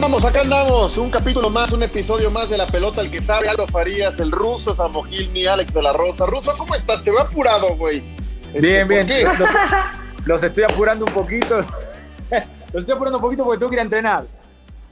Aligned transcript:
Andamos, 0.00 0.24
acá 0.24 0.40
andamos. 0.40 0.96
Un 0.96 1.10
capítulo 1.10 1.50
más, 1.50 1.72
un 1.72 1.82
episodio 1.82 2.30
más 2.30 2.48
de 2.48 2.56
La 2.56 2.66
Pelota, 2.66 3.02
el 3.02 3.10
que 3.10 3.20
sabe, 3.20 3.50
Aldo 3.50 3.66
Farías, 3.66 4.18
el 4.18 4.30
ruso, 4.30 4.74
Samogil, 4.74 5.28
mi 5.28 5.44
Alex 5.44 5.74
de 5.74 5.82
la 5.82 5.92
Rosa. 5.92 6.24
Ruso, 6.24 6.54
¿cómo 6.56 6.74
estás? 6.74 7.04
Te 7.04 7.10
veo 7.10 7.20
apurado, 7.20 7.76
güey. 7.76 8.02
Este, 8.46 8.60
bien, 8.60 8.88
bien. 8.88 9.06
Los, 10.24 10.42
estoy 10.42 10.64
apurando 10.64 11.04
un 11.04 11.12
poquito. 11.12 11.58
los 12.72 12.82
estoy 12.82 12.94
apurando 12.94 13.18
un 13.18 13.22
poquito 13.22 13.44
porque 13.44 13.58
tengo 13.58 13.68
que 13.68 13.76
ir 13.76 13.80
a 13.80 13.82
entrenar. 13.82 14.24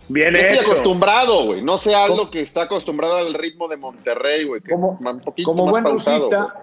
Bien 0.08 0.36
estoy 0.36 0.58
acostumbrado, 0.58 1.44
güey. 1.46 1.62
No 1.62 1.78
sé 1.78 1.94
algo 1.94 2.30
que 2.30 2.42
está 2.42 2.62
acostumbrado 2.62 3.16
al 3.16 3.32
ritmo 3.32 3.66
de 3.66 3.78
Monterrey, 3.78 4.44
güey. 4.44 4.60
Como, 4.60 4.98
un 5.00 5.42
como 5.42 5.70
buen 5.70 5.84
rusista, 5.84 6.54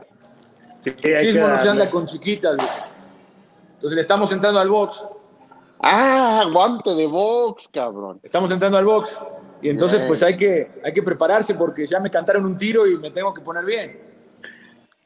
sí, 0.84 0.92
no 1.34 1.58
se 1.58 1.70
anda 1.70 1.90
con 1.90 2.06
chiquitas, 2.06 2.58
güey. 2.58 2.68
Entonces 3.74 3.96
le 3.96 4.02
estamos 4.02 4.32
entrando 4.32 4.60
al 4.60 4.70
box 4.70 5.04
Ah, 5.88 6.50
guante 6.52 6.96
de 6.96 7.06
box, 7.06 7.70
cabrón. 7.72 8.20
Estamos 8.24 8.50
entrando 8.50 8.76
al 8.76 8.86
box. 8.86 9.22
Y 9.62 9.70
entonces, 9.70 10.02
pues 10.08 10.24
hay 10.24 10.36
que, 10.36 10.72
hay 10.84 10.92
que 10.92 11.04
prepararse 11.04 11.54
porque 11.54 11.86
ya 11.86 12.00
me 12.00 12.10
cantaron 12.10 12.44
un 12.44 12.58
tiro 12.58 12.88
y 12.88 12.98
me 12.98 13.12
tengo 13.12 13.32
que 13.32 13.42
poner 13.42 13.64
bien. 13.64 14.00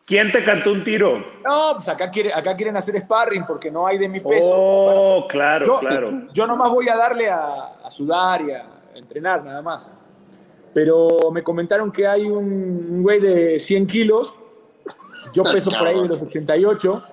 ¿Quién 0.06 0.32
te 0.32 0.44
cantó 0.44 0.72
un 0.72 0.82
tiro? 0.86 1.20
No, 1.46 1.74
pues 1.74 1.90
acá, 1.90 2.10
quiere, 2.10 2.34
acá 2.34 2.56
quieren 2.56 2.78
hacer 2.78 2.98
sparring 3.02 3.46
porque 3.46 3.70
no 3.70 3.86
hay 3.86 3.98
de 3.98 4.08
mi 4.08 4.22
peso. 4.22 4.54
Oh, 4.54 5.28
claro, 5.28 5.80
claro. 5.82 6.24
Yo 6.34 6.48
nomás 6.48 6.70
voy 6.70 6.88
a 6.88 6.96
darle 6.96 7.30
a, 7.30 7.82
a, 7.84 7.92
sudar 7.92 8.42
y 8.42 8.52
a 8.52 8.66
entrenar, 8.96 9.44
nada 9.44 9.62
más. 9.62 9.92
Pero 10.74 11.30
me 11.34 11.44
comentaron 11.44 11.92
que 11.92 12.08
hay 12.08 12.30
un 12.30 13.04
güey 13.04 13.20
de 13.20 13.60
100 13.60 13.86
kilos. 13.86 14.34
Yo 15.34 15.44
peso 15.52 15.72
por 15.72 15.86
ahí 15.86 16.02
de 16.02 16.08
los 16.08 16.22
88 16.22 17.04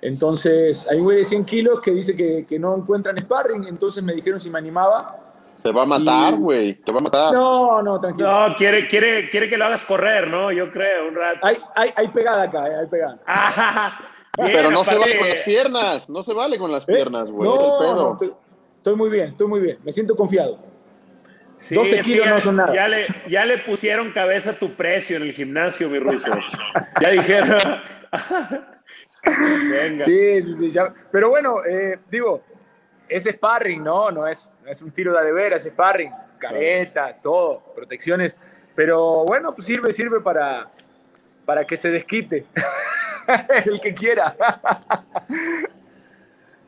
entonces, 0.00 0.86
hay 0.88 0.98
un 0.98 1.04
güey 1.04 1.18
de 1.18 1.24
100 1.24 1.44
kilos 1.44 1.80
que 1.80 1.90
dice 1.90 2.16
que, 2.16 2.46
que, 2.46 2.58
no 2.58 2.76
encuentran 2.76 3.18
sparring, 3.18 3.64
entonces 3.64 4.02
me 4.02 4.14
dijeron 4.14 4.38
si 4.38 4.48
me 4.48 4.58
animaba. 4.58 5.16
Te 5.60 5.72
va 5.72 5.82
a 5.82 5.86
matar, 5.86 6.36
güey, 6.36 6.74
te 6.74 6.92
va 6.92 6.98
a 6.98 7.02
matar. 7.02 7.34
No, 7.34 7.82
no, 7.82 7.98
tranquilo. 7.98 8.48
No, 8.48 8.54
quiere, 8.54 8.86
quiere, 8.86 9.28
quiere 9.28 9.48
que 9.48 9.56
lo 9.56 9.64
hagas 9.64 9.82
correr, 9.82 10.28
¿no? 10.28 10.52
Yo 10.52 10.70
creo, 10.70 11.08
un 11.08 11.16
rato. 11.16 11.40
Hay, 11.42 11.56
hay, 11.74 11.90
hay 11.96 12.08
pegada 12.08 12.44
acá, 12.44 12.68
eh, 12.68 12.76
hay 12.80 12.86
pegada. 12.86 13.18
Pero 14.36 14.70
no 14.70 14.84
se 14.84 14.96
vale 14.96 15.18
con 15.18 15.28
las 15.28 15.40
piernas, 15.40 16.08
no 16.08 16.22
se 16.22 16.32
vale 16.32 16.58
con 16.58 16.70
las 16.70 16.84
¿Eh? 16.84 16.92
piernas, 16.92 17.28
güey. 17.28 17.48
No, 17.48 18.16
estoy, 18.76 18.94
muy 18.94 19.10
bien, 19.10 19.28
estoy 19.28 19.48
muy 19.48 19.58
bien, 19.58 19.78
me 19.84 19.90
siento 19.90 20.14
confiado. 20.14 20.60
12 21.70 22.02
kilos 22.02 22.28
no 22.28 22.38
son 22.38 22.56
nada. 22.56 22.72
Ya 22.72 22.86
le, 22.86 23.06
ya 23.28 23.44
le 23.44 23.58
pusieron 23.58 24.12
cabeza 24.12 24.52
a 24.52 24.58
tu 24.60 24.76
precio 24.76 25.16
en 25.16 25.24
el 25.24 25.32
gimnasio, 25.32 25.88
mi 25.88 25.98
ruso. 25.98 26.30
ya 27.02 27.10
dijeron. 27.10 27.58
Sí, 30.04 30.42
sí, 30.42 30.70
sí. 30.70 30.78
Pero 31.10 31.28
bueno, 31.30 31.64
eh, 31.64 31.98
digo, 32.10 32.42
es 33.08 33.24
sparring, 33.24 33.82
¿no? 33.82 34.10
No 34.10 34.26
es, 34.26 34.52
es 34.66 34.82
un 34.82 34.90
tiro 34.90 35.12
de 35.12 35.18
adevera, 35.18 35.56
es 35.56 35.64
sparring. 35.64 36.12
Caretas, 36.38 37.20
todo, 37.20 37.72
protecciones. 37.74 38.36
Pero 38.74 39.24
bueno, 39.24 39.54
pues 39.54 39.66
sirve, 39.66 39.92
sirve 39.92 40.20
para, 40.20 40.70
para 41.44 41.66
que 41.66 41.76
se 41.76 41.90
desquite. 41.90 42.46
El 43.64 43.80
que 43.80 43.92
quiera. 43.92 44.36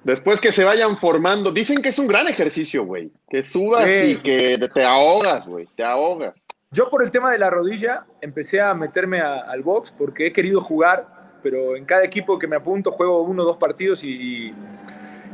Después 0.03 0.41
que 0.41 0.51
se 0.51 0.65
vayan 0.65 0.97
formando, 0.97 1.53
dicen 1.53 1.81
que 1.83 1.91
es 1.91 1.99
un 1.99 2.07
gran 2.07 2.27
ejercicio, 2.27 2.85
güey. 2.85 3.13
Que 3.29 3.43
sudas 3.43 3.89
y 3.89 4.17
que 4.17 4.59
te 4.73 4.85
ahogas, 4.85 5.47
güey. 5.47 5.69
Te 5.77 5.85
ahogas. 5.85 6.35
Yo 6.73 6.89
por 6.89 7.03
el 7.03 7.11
tema 7.11 7.31
de 7.33 7.39
la 7.39 7.51
rodilla 7.51 8.07
empecé 8.21 8.61
a 8.61 8.75
meterme 8.75 9.21
al 9.21 9.63
box 9.63 9.93
porque 9.97 10.29
he 10.29 10.33
querido 10.33 10.61
jugar 10.61 11.20
pero 11.43 11.77
en 11.77 11.85
cada 11.85 12.05
equipo 12.05 12.39
que 12.39 12.47
me 12.47 12.57
apunto 12.57 12.91
juego 12.91 13.23
uno 13.23 13.43
o 13.43 13.47
dos 13.47 13.57
partidos 13.57 14.05
y, 14.05 14.53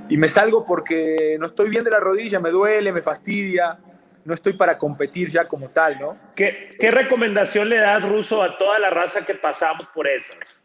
y, 0.09 0.17
me 0.17 0.29
salgo 0.29 0.65
porque 0.65 1.37
no 1.39 1.47
estoy 1.47 1.69
bien 1.71 1.85
de 1.85 1.91
la 1.91 2.01
rodilla, 2.01 2.41
me 2.41 2.51
duele, 2.51 2.93
me 2.93 3.03
fastidia, 3.03 3.79
no 4.25 4.35
estoy 4.35 4.55
para 4.55 4.79
competir 4.79 5.31
ya 5.31 5.47
como 5.47 5.69
tal, 5.71 5.99
¿no? 5.99 6.17
¿Qué, 6.35 6.69
qué 6.79 6.91
recomendación 6.91 7.69
le 7.69 7.77
das, 7.77 8.07
Ruso, 8.09 8.43
a 8.43 8.57
toda 8.59 8.79
la 8.79 8.91
raza 8.91 9.25
que 9.25 9.35
pasamos 9.35 9.87
por 9.89 10.07
esas? 10.09 10.65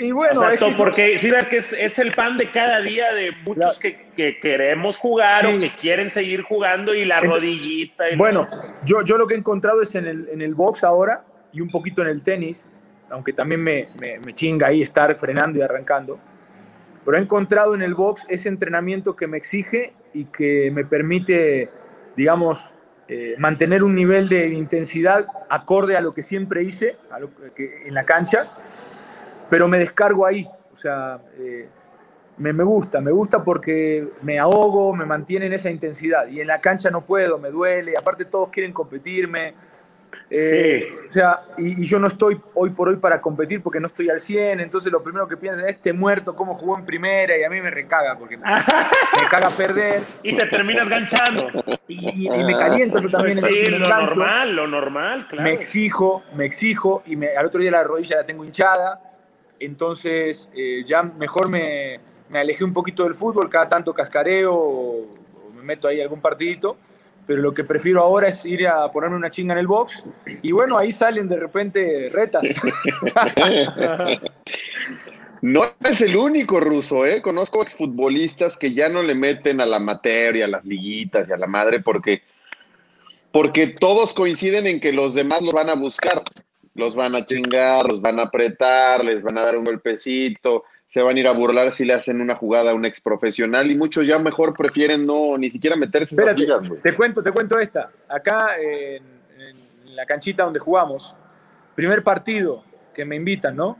Y 0.00 0.12
bueno, 0.12 0.42
porque 0.76 1.18
sí, 1.18 1.28
que 1.50 1.56
es, 1.56 1.72
es, 1.72 1.98
el 1.98 2.12
pan 2.12 2.36
de 2.36 2.52
cada 2.52 2.80
día 2.80 3.12
de 3.12 3.32
muchos 3.44 3.80
que, 3.80 4.10
que, 4.16 4.38
queremos 4.38 4.96
jugar 4.96 5.44
o 5.46 5.58
que 5.58 5.70
quieren 5.70 6.08
seguir 6.08 6.42
jugando 6.42 6.94
y 6.94 7.04
la 7.04 7.20
rodillita. 7.20 8.08
Y 8.08 8.14
bueno, 8.14 8.46
yo, 8.84 9.02
yo 9.02 9.18
lo 9.18 9.26
que 9.26 9.34
he 9.34 9.38
encontrado 9.38 9.82
es 9.82 9.96
en 9.96 10.06
el, 10.06 10.28
en 10.28 10.40
el 10.40 10.54
box 10.54 10.84
ahora 10.84 11.24
y 11.52 11.60
un 11.60 11.68
poquito 11.68 12.02
en 12.02 12.08
el 12.08 12.22
tenis, 12.22 12.68
aunque 13.10 13.32
también 13.32 13.62
me, 13.62 13.88
me, 14.24 14.34
chinga 14.34 14.68
ahí 14.68 14.82
estar 14.82 15.16
frenando 15.18 15.58
y 15.58 15.62
arrancando. 15.62 16.18
Pero 17.04 17.16
he 17.16 17.20
encontrado 17.20 17.74
en 17.74 17.82
el 17.82 17.94
box 17.94 18.26
ese 18.28 18.48
entrenamiento 18.48 19.16
que 19.16 19.26
me 19.26 19.36
exige 19.36 19.94
y 20.12 20.26
que 20.26 20.70
me 20.70 20.84
permite, 20.84 21.70
digamos, 22.16 22.74
eh, 23.08 23.36
mantener 23.38 23.82
un 23.82 23.94
nivel 23.94 24.28
de 24.28 24.48
intensidad 24.48 25.26
acorde 25.48 25.96
a 25.96 26.02
lo 26.02 26.12
que 26.12 26.22
siempre 26.22 26.62
hice 26.62 26.98
a 27.10 27.18
lo 27.18 27.30
que, 27.54 27.86
en 27.86 27.94
la 27.94 28.04
cancha, 28.04 28.50
pero 29.48 29.68
me 29.68 29.78
descargo 29.78 30.26
ahí. 30.26 30.46
O 30.70 30.76
sea, 30.76 31.18
eh, 31.38 31.68
me, 32.36 32.52
me, 32.52 32.64
gusta, 32.64 33.00
me 33.00 33.10
gusta 33.10 33.42
porque 33.42 34.08
me 34.22 34.38
ahogo, 34.38 34.94
me 34.94 35.06
mantiene 35.06 35.46
en 35.46 35.54
esa 35.54 35.70
intensidad. 35.70 36.28
Y 36.28 36.40
en 36.40 36.46
la 36.46 36.60
cancha 36.60 36.90
no 36.90 37.04
puedo, 37.04 37.38
me 37.38 37.50
duele. 37.50 37.94
Aparte 37.98 38.26
todos 38.26 38.50
quieren 38.50 38.72
competirme, 38.72 39.54
eh, 40.30 40.86
o 40.90 41.10
sea, 41.10 41.40
y, 41.56 41.84
yo 41.84 41.98
no 41.98 42.06
estoy 42.06 42.38
hoy 42.54 42.70
por 42.70 42.88
hoy 42.88 42.96
para 42.96 43.20
competir 43.20 43.62
porque 43.62 43.80
no 43.80 43.86
estoy 43.86 44.10
al 44.10 44.20
100, 44.20 44.60
entonces 44.60 44.92
lo 44.92 45.02
primero 45.02 45.26
que 45.26 45.38
piensan 45.38 45.64
es 45.64 45.76
este 45.76 45.92
muerto, 45.94 46.36
cómo 46.36 46.52
jugó 46.52 46.76
en 46.76 46.84
primera, 46.84 47.38
y 47.38 47.44
a 47.44 47.50
mí 47.50 47.60
me 47.60 47.70
recaga 47.70 48.18
porque 48.18 48.36
me, 48.36 48.44
caga 49.30 49.50
perder. 49.50 50.02
Y 50.22 50.36
te 50.36 50.46
terminas 50.46 50.88
ganchando. 50.88 51.48
Y, 51.86 52.28
me 52.28 52.56
caliento 52.56 53.00
yo 53.00 53.10
también. 53.10 53.40
Sí, 53.40 53.66
lo 53.66 53.78
normal, 53.78 54.54
lo 54.54 54.66
normal, 54.66 55.26
claro. 55.28 55.44
Me 55.44 55.54
exijo, 55.54 56.22
me 56.34 56.44
exijo, 56.44 57.02
y 57.06 57.16
me, 57.16 57.28
al 57.28 57.46
otro 57.46 57.60
día 57.60 57.70
la 57.70 57.84
rodilla 57.84 58.16
la 58.16 58.26
tengo 58.26 58.44
hinchada, 58.44 59.00
entonces 59.58 60.50
eh, 60.54 60.84
ya 60.84 61.02
mejor 61.02 61.48
me, 61.48 62.00
me, 62.28 62.38
alejé 62.38 62.64
un 62.64 62.74
poquito 62.74 63.04
del 63.04 63.14
fútbol, 63.14 63.48
cada 63.48 63.68
tanto 63.68 63.94
cascareo 63.94 64.54
o 64.54 65.18
me 65.56 65.62
meto 65.62 65.88
ahí 65.88 66.00
algún 66.00 66.20
partidito 66.20 66.76
pero 67.28 67.42
lo 67.42 67.52
que 67.52 67.62
prefiero 67.62 68.00
ahora 68.00 68.28
es 68.28 68.46
ir 68.46 68.66
a 68.66 68.90
ponerme 68.90 69.16
una 69.16 69.28
chinga 69.28 69.52
en 69.52 69.58
el 69.58 69.66
box 69.66 70.02
y 70.42 70.50
bueno, 70.50 70.78
ahí 70.78 70.90
salen 70.90 71.28
de 71.28 71.36
repente 71.36 72.08
retas. 72.12 72.42
No 75.40 75.72
es 75.88 76.00
el 76.00 76.16
único 76.16 76.58
ruso, 76.58 77.06
¿eh? 77.06 77.22
Conozco 77.22 77.62
exfutbolistas 77.62 78.56
que 78.56 78.74
ya 78.74 78.88
no 78.88 79.04
le 79.04 79.14
meten 79.14 79.60
a 79.60 79.66
la 79.66 79.78
materia, 79.78 80.46
a 80.46 80.48
las 80.48 80.64
liguitas 80.64 81.28
y 81.28 81.32
a 81.32 81.36
la 81.36 81.46
madre 81.46 81.78
porque, 81.78 82.22
porque 83.30 83.68
todos 83.68 84.12
coinciden 84.14 84.66
en 84.66 84.80
que 84.80 84.92
los 84.92 85.14
demás 85.14 85.40
los 85.42 85.52
van 85.52 85.70
a 85.70 85.74
buscar, 85.74 86.24
los 86.74 86.96
van 86.96 87.14
a 87.14 87.24
chingar, 87.24 87.86
los 87.86 88.00
van 88.00 88.18
a 88.18 88.24
apretar, 88.24 89.04
les 89.04 89.22
van 89.22 89.38
a 89.38 89.42
dar 89.42 89.56
un 89.56 89.64
golpecito, 89.64 90.64
se 90.88 91.02
van 91.02 91.16
a 91.16 91.20
ir 91.20 91.28
a 91.28 91.32
burlar 91.32 91.70
si 91.70 91.84
le 91.84 91.92
hacen 91.92 92.20
una 92.20 92.34
jugada 92.34 92.70
a 92.70 92.74
un 92.74 92.84
ex 92.86 93.00
profesional 93.00 93.70
y 93.70 93.76
muchos 93.76 94.06
ya 94.06 94.18
mejor 94.18 94.54
prefieren 94.54 95.06
no 95.06 95.36
ni 95.36 95.50
siquiera 95.50 95.76
meterse 95.76 96.16
en 96.16 96.36
ligas, 96.36 96.62
Te 96.82 96.94
cuento, 96.94 97.22
te 97.22 97.30
cuento 97.30 97.58
esta. 97.58 97.90
Acá 98.08 98.56
en, 98.58 99.18
la 99.94 100.06
canchita 100.06 100.44
donde 100.44 100.60
jugamos, 100.60 101.14
primer 101.74 102.02
partido 102.02 102.64
que 102.94 103.04
me 103.04 103.16
invitan, 103.16 103.56
¿no? 103.56 103.76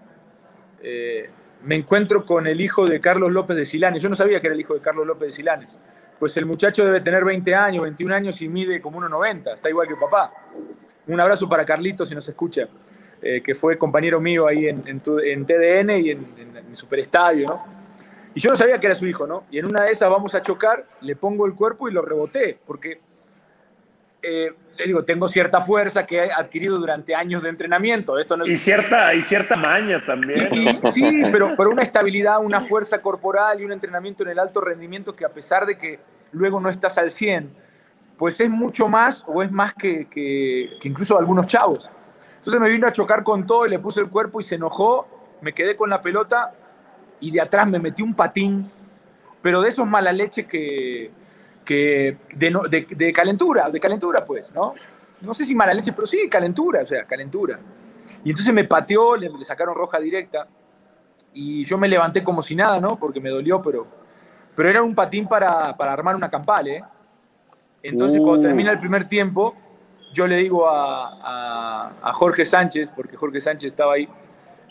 Eh, 0.83 1.31
me 1.63 1.77
encuentro 1.77 2.27
con 2.27 2.47
el 2.47 2.61
hijo 2.61 2.87
de 2.87 3.01
Carlos 3.01 3.31
López 3.31 3.57
de 3.57 3.65
Silanes. 3.65 4.03
Yo 4.03 4.09
no 4.09 4.15
sabía 4.15 4.41
que 4.41 4.49
era 4.49 4.55
el 4.55 4.61
hijo 4.61 4.75
de 4.75 4.81
Carlos 4.81 5.07
López 5.07 5.29
de 5.29 5.33
Silanes. 5.33 5.77
Pues 6.19 6.37
el 6.37 6.45
muchacho 6.45 6.85
debe 6.85 7.01
tener 7.01 7.25
20 7.25 7.55
años, 7.55 7.85
21 7.85 8.15
años 8.15 8.43
y 8.43 8.49
mide 8.49 8.81
como 8.81 9.01
1,90. 9.01 9.55
Está 9.55 9.69
igual 9.69 9.87
que 9.87 9.95
papá. 9.95 10.33
Un 11.07 11.21
abrazo 11.21 11.49
para 11.49 11.65
Carlitos 11.65 12.09
si 12.09 12.15
nos 12.15 12.29
escucha. 12.29 12.69
Eh, 13.21 13.43
que 13.43 13.57
fue 13.57 13.77
compañero 13.77 14.21
mío 14.21 14.47
ahí 14.47 14.69
en, 14.69 14.85
en, 14.87 15.01
TDN 15.01 15.91
y 15.91 16.11
en, 16.11 16.27
en, 16.37 16.75
Superestadio, 16.75 17.47
¿no? 17.49 17.65
Y 18.33 18.41
yo 18.41 18.51
no 18.51 18.55
sabía 18.57 18.79
que 18.79 18.87
era 18.87 18.95
su 18.95 19.07
hijo, 19.07 19.27
¿no? 19.27 19.45
Y 19.51 19.59
en 19.59 19.67
una 19.67 19.83
de 19.83 19.91
esas 19.91 20.09
vamos 20.09 20.37
a 20.37 20.43
chocar, 20.43 20.87
le 21.01 21.17
pongo 21.17 21.45
el 21.47 21.55
cuerpo 21.55 21.89
y 21.89 21.93
lo 21.93 22.03
reboté, 22.03 22.59
porque 22.65 23.01
eh, 24.23 24.53
digo, 24.87 25.05
tengo 25.05 25.29
cierta 25.29 25.61
fuerza 25.61 26.07
que 26.07 26.19
he 26.19 26.33
adquirido 26.33 26.79
durante 26.79 27.15
años 27.15 27.43
de 27.43 27.49
entrenamiento. 27.49 28.19
Esto 28.21 28.37
no 28.37 28.47
y, 28.47 28.57
cierta, 28.57 29.13
y 29.15 29.23
cierta 29.25 29.57
maña 29.57 30.05
también. 30.07 30.49
sí, 30.93 31.23
pero, 31.33 31.55
pero 31.57 31.71
una 31.71 31.83
estabilidad, 31.83 32.45
una 32.45 32.61
fuerza 32.61 33.03
corporal 33.03 33.61
y 33.61 33.65
un 33.65 33.73
entrenamiento 33.73 34.23
en 34.23 34.29
el 34.29 34.39
alto 34.39 34.61
rendimiento 34.61 35.17
que 35.17 35.25
a 35.25 35.31
pesar 35.31 35.67
de 35.67 35.77
que 35.77 35.99
luego 36.31 36.61
no 36.61 36.71
estás 36.71 36.99
al 36.99 37.11
100, 37.11 37.51
pues 38.17 38.41
es 38.41 38.51
mucho 38.51 38.87
más 38.87 39.25
o 39.27 39.43
es 39.43 39.51
más 39.51 39.75
que, 39.75 40.07
que, 40.07 40.77
que 40.81 40.89
incluso 40.89 41.19
algunos 41.19 41.47
chavos. 41.47 41.91
Entonces 42.49 42.67
me 42.67 42.71
vino 42.71 42.87
a 42.87 42.93
chocar 42.93 43.23
con 43.25 43.47
todo 43.47 43.67
y 43.67 43.69
le 43.69 43.79
puse 43.79 44.01
el 44.01 44.09
cuerpo 44.09 44.41
y 44.41 44.43
se 44.43 44.55
enojó, 44.55 45.07
me 45.43 45.53
quedé 45.53 45.77
con 45.77 45.91
la 45.91 46.01
pelota 46.01 46.55
y 47.21 47.31
de 47.31 47.43
atrás 47.43 47.69
me 47.69 47.79
metí 47.79 48.01
un 48.01 48.15
patín, 48.15 48.71
pero 49.43 49.61
de 49.61 49.69
esos 49.69 49.87
mala 49.87 50.15
leche 50.15 50.47
que, 50.47 51.11
que 51.63 52.17
de, 52.35 52.87
de, 52.89 53.13
calentura, 53.13 53.69
de 53.69 53.79
calentura 53.79 54.25
pues, 54.25 54.51
¿no? 54.55 54.73
No 55.21 55.35
sé 55.35 55.45
si 55.45 55.55
mala 55.55 55.75
leche, 55.75 55.93
pero 55.93 56.07
sí, 56.07 56.27
calentura, 56.27 56.85
o 56.85 56.87
sea, 56.87 57.05
calentura. 57.05 57.61
Y 58.25 58.31
entonces 58.31 58.55
me 58.55 58.65
pateó, 58.65 59.15
le, 59.15 59.29
sacaron 59.45 59.75
roja 59.75 60.01
directa 60.01 60.49
y 61.35 61.67
yo 61.67 61.77
me 61.77 61.87
levanté 61.87 62.25
como 62.25 62.41
si 62.41 62.57
nada, 62.57 62.81
¿no? 62.81 62.99
Porque 62.99 63.21
me 63.21 63.29
dolió, 63.29 63.61
pero, 63.61 63.87
pero 64.55 64.71
era 64.71 64.83
un 64.83 64.95
patín 64.95 65.29
para, 65.29 65.77
para 65.77 65.93
armar 65.93 66.17
una 66.17 66.31
campal, 66.31 66.67
¿eh? 66.67 66.83
Entonces 67.83 68.19
cuando 68.21 68.39
uh. 68.41 68.43
termina 68.45 68.71
el 68.71 68.81
primer 68.81 69.07
tiempo, 69.07 69.55
yo 70.13 70.27
le 70.27 70.37
digo 70.37 70.69
a, 70.69 71.93
a, 72.03 72.13
Jorge 72.13 72.45
Sánchez, 72.45 72.93
porque 72.95 73.17
Jorge 73.17 73.41
Sánchez 73.41 73.69
estaba 73.69 73.95
ahí, 73.95 74.09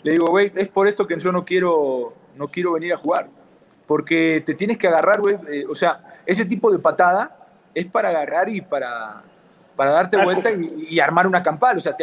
le 0.02 0.12
digo, 0.12 0.26
güey, 0.26 0.52
es 0.54 0.68
por 0.68 0.86
esto 0.86 1.06
que 1.06 1.18
yo 1.18 1.32
no 1.32 1.44
quiero, 1.44 2.14
no 2.36 2.48
quiero 2.48 2.72
venir 2.72 2.92
a 2.92 2.96
jugar. 2.96 3.28
Porque 3.86 4.42
te 4.44 4.54
tienes 4.54 4.78
que 4.78 4.86
agarrar, 4.86 5.20
güey. 5.20 5.36
Eh, 5.50 5.64
o 5.68 5.74
sea, 5.74 6.20
ese 6.26 6.44
tipo 6.44 6.70
de 6.70 6.78
patada 6.78 7.36
es 7.74 7.86
para 7.86 8.10
agarrar 8.10 8.48
y 8.48 8.60
para, 8.60 9.22
para 9.74 9.92
darte 9.92 10.18
ah, 10.20 10.24
vuelta 10.24 10.50
y, 10.50 11.00
armar 11.00 11.26
una 11.26 11.42
campal. 11.42 11.78
O 11.78 11.80
sea, 11.80 11.96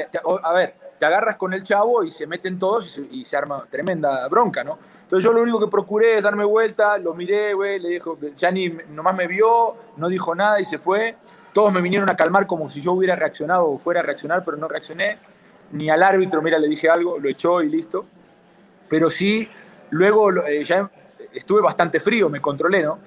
a 0.43 0.53
ver, 0.53 0.75
te 0.97 1.05
agarras 1.05 1.35
con 1.35 1.53
el 1.53 1.63
chavo 1.63 2.03
y 2.03 2.11
se 2.11 2.25
meten 2.25 2.57
todos 2.57 2.99
y 3.11 3.23
se, 3.23 3.37
arma 3.37 3.65
tremenda 3.69 4.27
bronca, 4.27 4.63
¿no? 4.63 4.79
Entonces 5.03 5.23
yo 5.23 5.31
lo 5.31 5.43
único 5.43 5.59
que 5.59 5.67
procuré 5.67 6.17
es 6.17 6.23
darme 6.23 6.43
vuelta, 6.43 6.97
lo 6.97 7.13
miré, 7.13 7.53
güey, 7.53 7.79
le 7.79 7.89
dijo, 7.89 8.17
ya 8.35 8.49
ni 8.49 8.69
nomás 8.89 9.15
me 9.15 9.27
vio, 9.27 9.75
no 9.97 10.09
dijo 10.09 10.33
nada 10.33 10.59
y 10.59 10.65
se 10.65 10.79
fue. 10.79 11.15
Todos 11.55 11.71
me 11.71 11.79
vinieron 11.79 12.09
a 12.09 12.17
calmar 12.17 12.47
como 12.47 12.69
si 12.69 12.81
yo 12.81 12.91
hubiera 12.91 13.15
reaccionado 13.15 13.69
o 13.69 13.77
fuera 13.77 14.01
a 14.01 14.03
reaccionar, 14.03 14.43
pero 14.43 14.57
no 14.57 14.67
reaccioné. 14.67 15.17
Ni 15.71 15.89
al 15.89 16.03
árbitro, 16.03 16.41
mira, 16.41 16.59
le 16.59 16.67
dije 16.67 16.89
algo, 16.89 17.17
lo 17.17 17.29
echó 17.29 17.61
y 17.61 17.69
listo. 17.69 18.05
Pero 18.89 19.09
sí, 19.09 19.47
luego 19.91 20.45
eh, 20.45 20.65
ya 20.65 20.91
estuve 21.31 21.61
bastante 21.61 22.01
frío, 22.01 22.29
me 22.29 22.41
controlé, 22.41 22.83
¿no? 22.83 22.99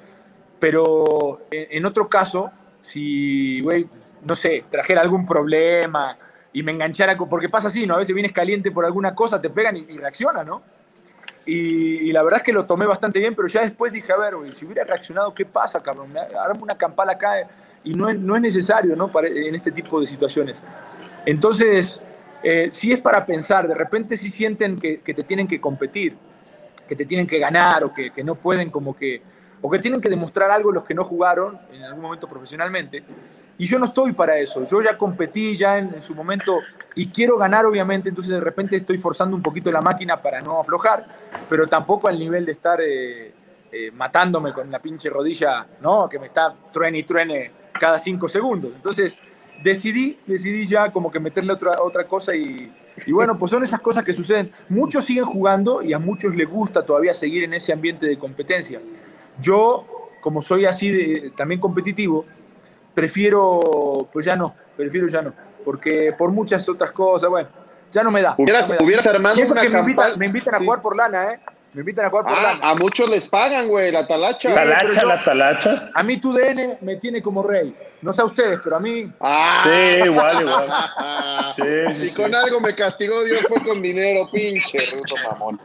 Pero 0.59 1.43
en, 1.51 1.85
otro 1.85 2.09
caso, 2.09 2.51
si, 2.81 3.61
güey, 3.61 3.87
no 4.23 4.35
sé, 4.35 4.65
trajera 4.71 5.03
algún 5.03 5.27
problema 5.27 6.17
y 6.51 6.63
me 6.63 6.73
enganchara, 6.73 7.19
porque 7.19 7.51
pasa 7.51 7.69
así, 7.69 7.87
¿no? 7.87 7.97
A 7.97 7.99
veces 7.99 8.15
vienes 8.15 8.33
caliente 8.33 8.71
por 8.71 8.87
alguna 8.87 9.15
cosa, 9.15 9.43
te 9.43 9.51
pegan 9.51 9.77
y, 9.77 9.99
reacciona, 9.99 10.43
¿no? 10.43 10.63
Y, 11.45 12.11
la 12.13 12.23
verdad 12.23 12.39
es 12.39 12.45
que 12.45 12.55
lo 12.55 12.65
tomé 12.65 12.87
bastante 12.87 13.21
bien, 13.21 13.35
pero 13.35 13.47
ya 13.47 13.61
después 13.61 13.93
dije, 13.93 14.11
a 14.11 14.17
ver, 14.17 14.37
güey, 14.37 14.57
si 14.57 14.65
hubiera 14.65 14.85
reaccionado, 14.85 15.35
¿qué 15.35 15.45
pasa, 15.45 15.83
cabrón? 15.83 16.15
Ahora 16.17 16.55
una 16.59 16.79
campala 16.79 17.13
acá 17.13 17.47
y 17.85 17.95
no 17.95 18.09
es, 18.09 18.19
no 18.19 18.37
es 18.37 18.43
necesario, 18.43 18.97
¿no? 18.97 19.11
Para, 19.11 19.29
en 19.29 19.55
este 19.55 19.73
tipo 19.73 20.01
de 20.01 20.07
situaciones. 20.07 20.63
Entonces, 21.27 22.01
eh, 22.43 22.69
si 22.71 22.93
es 22.93 23.01
para 23.01 23.27
pensar, 23.27 23.67
de 23.67 23.75
repente 23.75 24.17
si 24.17 24.31
sienten 24.31 24.79
que, 24.79 24.99
que 24.99 25.15
te 25.15 25.23
tienen 25.23 25.49
que 25.49 25.61
competir, 25.61 26.17
que 26.87 26.97
te 26.97 27.05
tienen 27.05 27.27
que 27.27 27.39
ganar 27.39 27.85
o 27.85 27.93
que, 27.93 28.11
que, 28.11 28.25
no 28.25 28.35
pueden 28.37 28.71
como 28.71 28.97
que, 28.97 29.23
o 29.61 29.71
que 29.71 29.79
tienen 29.79 30.01
que 30.01 30.09
demostrar 30.09 30.51
algo 30.51 30.73
los 30.73 30.85
que 30.85 30.95
no 30.95 31.05
jugaron 31.05 31.59
en 31.73 31.83
algún 31.83 32.03
momento 32.03 32.27
profesionalmente. 32.27 33.03
Y 33.59 33.67
yo 33.67 33.79
no 33.79 33.87
estoy 33.87 34.13
para 34.13 34.39
eso, 34.39 34.65
yo 34.65 34.81
ya 34.81 34.97
competí 34.97 35.57
ya 35.57 35.79
en, 35.79 36.01
su 36.01 36.15
momento 36.15 36.61
y 36.95 37.09
quiero 37.09 37.37
ganar 37.37 37.67
obviamente, 37.67 38.09
entonces 38.09 38.33
de 38.33 38.41
repente 38.41 38.77
estoy 38.77 38.99
forzando 38.99 39.37
un 39.37 39.43
poquito 39.43 39.71
la 39.71 39.83
máquina 39.83 40.21
para 40.21 40.41
no 40.41 40.61
aflojar, 40.61 41.07
pero 41.49 41.67
tampoco 41.67 42.09
al 42.09 42.19
nivel 42.19 42.47
de 42.47 42.53
estar 42.53 42.81
eh, 42.81 43.35
eh, 43.73 43.91
matándome 43.91 44.53
con 44.53 44.71
la 44.71 44.79
pinche 44.79 45.11
rodilla, 45.11 45.67
¿no? 45.81 46.09
Que 46.09 46.21
me 46.21 46.29
está 46.29 46.55
truene 46.73 46.99
y 46.99 47.03
truene 47.03 47.51
cada 47.79 47.99
cinco 47.99 48.29
segundos. 48.29 48.73
Entonces 48.75 49.17
decidí, 49.63 50.19
decidí 50.27 50.67
ya 50.67 50.91
como 50.93 51.11
que 51.11 51.21
meterle 51.21 51.53
otra, 51.53 51.83
otra 51.83 52.07
cosa 52.07 52.35
y, 52.35 52.73
y 53.07 53.13
bueno, 53.13 53.37
pues 53.37 53.51
son 53.51 53.63
esas 53.63 53.81
cosas 53.81 54.05
que 54.05 54.13
suceden. 54.13 54.53
Muchos 54.69 55.05
siguen 55.05 55.25
jugando 55.25 55.83
y 55.83 55.93
a 55.93 55.99
muchos 55.99 56.35
les 56.35 56.49
gusta 56.49 56.85
todavía 56.85 57.15
seguir 57.15 57.45
en 57.45 57.55
ese 57.55 57.73
ambiente 57.73 58.07
de 58.07 58.19
competencia. 58.19 58.81
Yo, 59.41 60.11
como 60.21 60.43
soy 60.43 60.65
así 60.65 60.91
de, 60.91 61.33
también 61.37 61.61
competitivo, 61.61 62.25
prefiero, 62.95 64.09
pues 64.13 64.27
ya 64.27 64.37
no, 64.37 64.55
prefiero 64.77 65.07
ya 65.09 65.23
no, 65.23 65.33
porque 65.65 66.13
por 66.17 66.33
muchas 66.33 66.69
otras 66.69 66.91
cosas, 66.93 67.31
bueno, 67.31 67.49
ya 67.93 68.03
no 68.03 68.11
me 68.11 68.23
da. 68.23 68.35
Hubieras, 68.37 68.75
hubieras 68.81 69.07
armado 69.07 69.41
una 69.41 69.63
me, 69.63 69.79
invitan, 69.81 70.19
me 70.19 70.27
invitan 70.27 70.55
a 70.57 70.59
jugar 70.59 70.81
por 70.81 70.97
lana, 70.97 71.33
¿eh? 71.33 71.41
Me 71.79 71.83
invitan 71.83 72.07
a 72.07 72.11
jugar 72.11 72.25
por 72.25 72.35
ah, 72.35 72.59
A 72.61 72.75
muchos 72.75 73.09
les 73.09 73.29
pagan, 73.29 73.69
güey, 73.69 73.93
la 73.93 74.05
talacha. 74.05 74.53
Talacha, 74.53 75.07
la 75.07 75.23
talacha. 75.23 75.91
A 75.95 76.03
mí 76.03 76.17
tu 76.17 76.33
DN 76.33 76.79
me 76.81 76.97
tiene 76.97 77.23
como 77.23 77.41
rey. 77.45 77.73
No 78.03 78.13
sé 78.13 78.21
a 78.21 78.25
ustedes, 78.25 78.59
pero 78.65 78.79
a 78.79 78.81
mí. 78.81 79.09
Ah. 79.21 79.63
Sí, 79.63 80.11
igual, 80.11 80.41
igual. 80.43 80.69
Sí, 81.55 82.03
si 82.09 82.15
con 82.15 82.35
algo 82.35 82.61
me 82.61 82.75
castigó 82.75 83.23
Dios 83.23 83.47
fue 83.47 83.63
con 83.63 83.81
dinero, 83.81 84.29
pinche 84.33 84.79
ruto 84.93 85.15
mamón. 85.31 85.61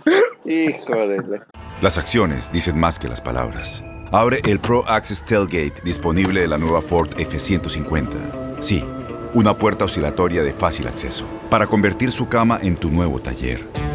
Hijo 0.45 1.07
de. 1.07 1.39
Las 1.81 1.97
acciones 1.97 2.51
dicen 2.51 2.79
más 2.79 2.99
que 2.99 3.07
las 3.07 3.19
palabras. 3.19 3.83
Abre 4.11 4.39
el 4.45 4.59
Pro 4.59 4.87
Access 4.87 5.25
Tailgate 5.25 5.81
disponible 5.83 6.41
de 6.41 6.47
la 6.47 6.59
nueva 6.59 6.83
Ford 6.83 7.09
F-150. 7.17 8.59
Sí, 8.59 8.85
una 9.33 9.57
puerta 9.57 9.85
oscilatoria 9.85 10.43
de 10.43 10.51
fácil 10.51 10.85
acceso 10.85 11.25
para 11.49 11.65
convertir 11.65 12.11
su 12.11 12.29
cama 12.29 12.59
en 12.61 12.75
tu 12.75 12.91
nuevo 12.91 13.19
taller. 13.19 13.65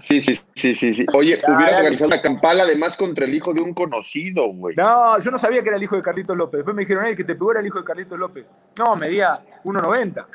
Sí, 0.00 0.20
sí, 0.20 0.34
sí, 0.54 0.74
sí, 0.74 0.92
sí. 0.92 1.06
Oye, 1.14 1.38
hubieras 1.46 1.78
organizado 1.78 2.10
la 2.10 2.20
campala 2.20 2.64
además 2.64 2.96
contra 2.96 3.24
el 3.24 3.34
hijo 3.34 3.54
de 3.54 3.62
un 3.62 3.72
conocido, 3.72 4.48
güey. 4.48 4.74
No, 4.76 5.18
yo 5.20 5.30
no 5.30 5.38
sabía 5.38 5.62
que 5.62 5.68
era 5.68 5.76
el 5.76 5.82
hijo 5.82 5.94
de 5.94 6.02
Carlitos 6.02 6.36
López. 6.36 6.58
Después 6.58 6.74
me 6.74 6.82
dijeron, 6.82 7.04
el 7.04 7.16
que 7.16 7.24
te 7.24 7.34
pegó 7.34 7.52
era 7.52 7.60
el 7.60 7.66
hijo 7.66 7.78
de 7.78 7.84
Carlitos 7.84 8.18
López. 8.18 8.44
No, 8.76 8.96
medía 8.96 9.40
1,90. 9.64 10.26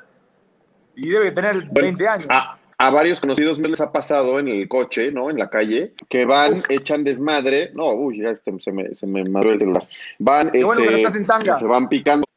Y 0.96 1.10
debe 1.10 1.32
tener 1.32 1.68
20 1.70 2.08
años. 2.08 2.28
A, 2.30 2.58
varios 2.92 3.20
conocidos 3.20 3.60
me 3.60 3.68
les 3.68 3.82
ha 3.82 3.92
pasado 3.92 4.40
en 4.40 4.48
el 4.48 4.68
coche, 4.70 5.12
¿no? 5.12 5.30
En 5.30 5.38
la 5.38 5.50
calle, 5.50 5.94
que 6.08 6.26
van, 6.26 6.62
echan 6.70 7.04
desmadre. 7.04 7.72
No, 7.74 7.92
uy, 7.92 8.22
ya 8.22 8.36
se 8.36 8.72
me, 8.72 8.96
se 8.96 9.06
me 9.06 9.22
el 9.22 9.60
celular. 9.60 9.88
Van, 10.20 10.52
Qué 10.52 10.64
bueno 10.64 10.82
que 10.82 10.88
no 10.88 10.96
este, 10.96 11.02
estás 11.02 11.18
en 11.18 11.26
tanga. 11.26 11.58
se 11.58 11.66
van 11.66 11.90
picando 11.90 12.28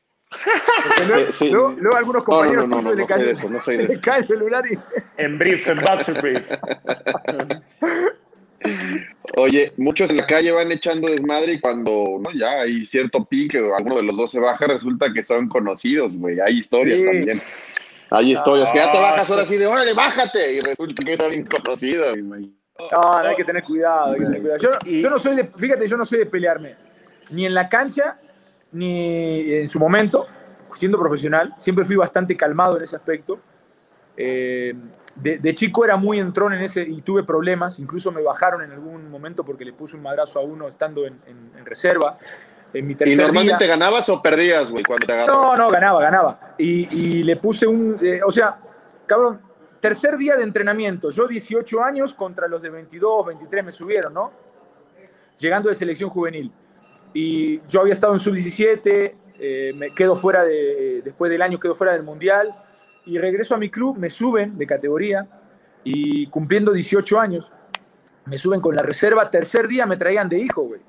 Luego, 1.41 1.75
luego, 1.79 1.97
algunos 1.97 2.23
compañeros 2.23 2.69
no, 2.69 2.77
no, 2.77 2.83
no, 2.83 2.95
le, 2.95 3.05
cae, 3.05 3.25
de 3.25 3.33
eso, 3.33 3.49
no 3.49 3.61
sé 3.61 3.79
de 3.79 3.85
le 3.85 4.01
cae 4.01 4.21
el 4.21 4.27
celular 4.27 4.65
y... 4.71 4.79
En 5.17 5.39
brief, 5.39 5.67
en 5.67 5.79
brief. 6.21 6.47
Oye, 9.37 9.73
muchos 9.77 10.11
en 10.11 10.19
la 10.19 10.27
calle 10.27 10.53
van 10.53 10.71
echando 10.71 11.09
desmadre 11.09 11.55
y 11.55 11.61
cuando 11.61 12.21
¿no? 12.21 12.31
ya 12.33 12.61
hay 12.61 12.85
cierto 12.85 13.25
pique 13.25 13.61
o 13.61 13.75
alguno 13.75 13.97
de 13.97 14.03
los 14.05 14.17
dos 14.17 14.31
se 14.31 14.39
baja, 14.39 14.67
resulta 14.67 15.13
que 15.13 15.25
son 15.25 15.49
conocidos, 15.49 16.15
güey. 16.15 16.39
Hay 16.41 16.59
historias 16.59 16.99
sí. 16.99 17.05
también. 17.05 17.43
Hay 18.11 18.33
historias 18.33 18.71
que 18.73 18.79
ya 18.79 18.93
te 18.93 18.99
bajas 18.99 19.31
ahora 19.31 19.43
así 19.43 19.57
de 19.57 19.67
órale, 19.67 19.95
bájate, 19.95 20.55
y 20.55 20.61
resulta 20.61 21.05
que. 21.05 21.17
No, 21.17 21.27
no, 22.91 23.29
hay 23.29 23.37
que 23.37 23.45
tener 23.45 23.63
cuidado. 23.63 24.13
Hay 24.13 24.19
que 24.19 24.25
tener 24.25 24.41
cuidado. 24.41 24.59
Yo, 24.59 24.79
yo, 24.99 25.11
no 25.11 25.19
soy 25.19 25.37
de, 25.37 25.45
fíjate, 25.45 25.87
yo 25.87 25.97
no 25.97 26.05
soy 26.05 26.19
de 26.19 26.27
pelearme, 26.27 26.75
ni 27.31 27.47
en 27.47 27.55
la 27.55 27.69
cancha, 27.69 28.19
ni 28.73 29.53
en 29.55 29.69
su 29.69 29.79
momento, 29.79 30.27
siendo 30.75 30.99
profesional, 30.99 31.55
siempre 31.59 31.85
fui 31.85 31.97
bastante 31.97 32.37
calmado 32.37 32.77
en 32.77 32.85
ese 32.85 32.97
aspecto. 32.97 33.41
Eh, 34.17 34.75
de, 35.17 35.55
chico 35.55 35.85
era 35.85 35.97
muy 35.97 36.19
entrón 36.19 36.53
en 36.55 36.63
ese 36.63 36.83
y 36.83 37.03
tuve 37.03 37.25
problemas, 37.25 37.79
incluso 37.79 38.13
me 38.13 38.23
bajaron 38.23 38.63
en 38.63 38.73
algún 38.73 39.11
momento 39.11 39.45
porque 39.45 39.65
le 39.65 39.73
puse 39.73 39.97
un 39.97 40.03
madrazo 40.03 40.39
a 40.39 40.43
uno 40.43 40.69
estando 40.69 41.05
en, 41.05 41.21
reserva. 41.65 42.19
En 42.73 42.87
mi 42.87 42.97
¿Y 43.05 43.17
normalmente 43.17 43.67
ganabas 43.67 44.09
o 44.09 44.23
perdías, 44.23 44.71
güey, 44.71 44.85
cuando 44.85 45.07
te 45.07 45.27
No, 45.27 45.57
no, 45.57 45.69
ganaba, 45.71 46.01
ganaba. 46.01 46.55
Y, 46.57 47.23
le 47.25 47.37
puse 47.37 47.67
un, 47.67 47.99
eh, 48.01 48.21
o 48.25 48.31
sea, 48.31 48.59
cabrón, 49.07 49.41
tercer 49.81 50.17
día 50.17 50.37
de 50.37 50.45
entrenamiento, 50.45 51.11
yo 51.11 51.27
18 51.27 51.83
años 51.83 52.15
contra 52.15 52.47
los 52.47 52.63
de 52.63 52.71
22, 52.71 53.27
23 53.27 53.65
me 53.65 53.73
subieron, 53.73 54.15
¿no? 54.15 54.31
Llegando 55.39 55.69
de 55.69 55.75
selección 55.75 56.11
juvenil. 56.11 56.53
Y 57.13 57.61
yo 57.69 57.81
había 57.81 57.95
estado 57.95 58.13
en 58.13 58.21
sub-17, 58.21 59.15
eh, 59.43 59.73
me 59.75 59.95
quedo 59.95 60.15
fuera 60.15 60.45
de, 60.45 61.01
después 61.03 61.31
del 61.31 61.43
año 61.43 61.59
quedo 61.59 61.75
fuera 61.75 61.93
del 61.93 62.03
Mundial 62.03 62.55
y 63.07 63.19
regreso 63.19 63.55
a 63.55 63.59
mi 63.59 63.71
club, 63.71 63.97
me 63.97 64.11
suben 64.11 64.59
de 64.59 64.67
categoría 64.67 65.27
y 65.83 66.27
cumpliendo 66.27 66.73
18 66.73 67.19
años, 67.19 67.51
me 68.27 68.37
suben 68.39 68.61
con 68.61 68.75
la 68.75 68.83
reserva, 68.83 69.31
tercer 69.31 69.67
día 69.67 69.87
me 69.87 69.97
traían 69.97 70.29
de 70.29 70.39
hijo, 70.39 70.63
güey. 70.63 70.81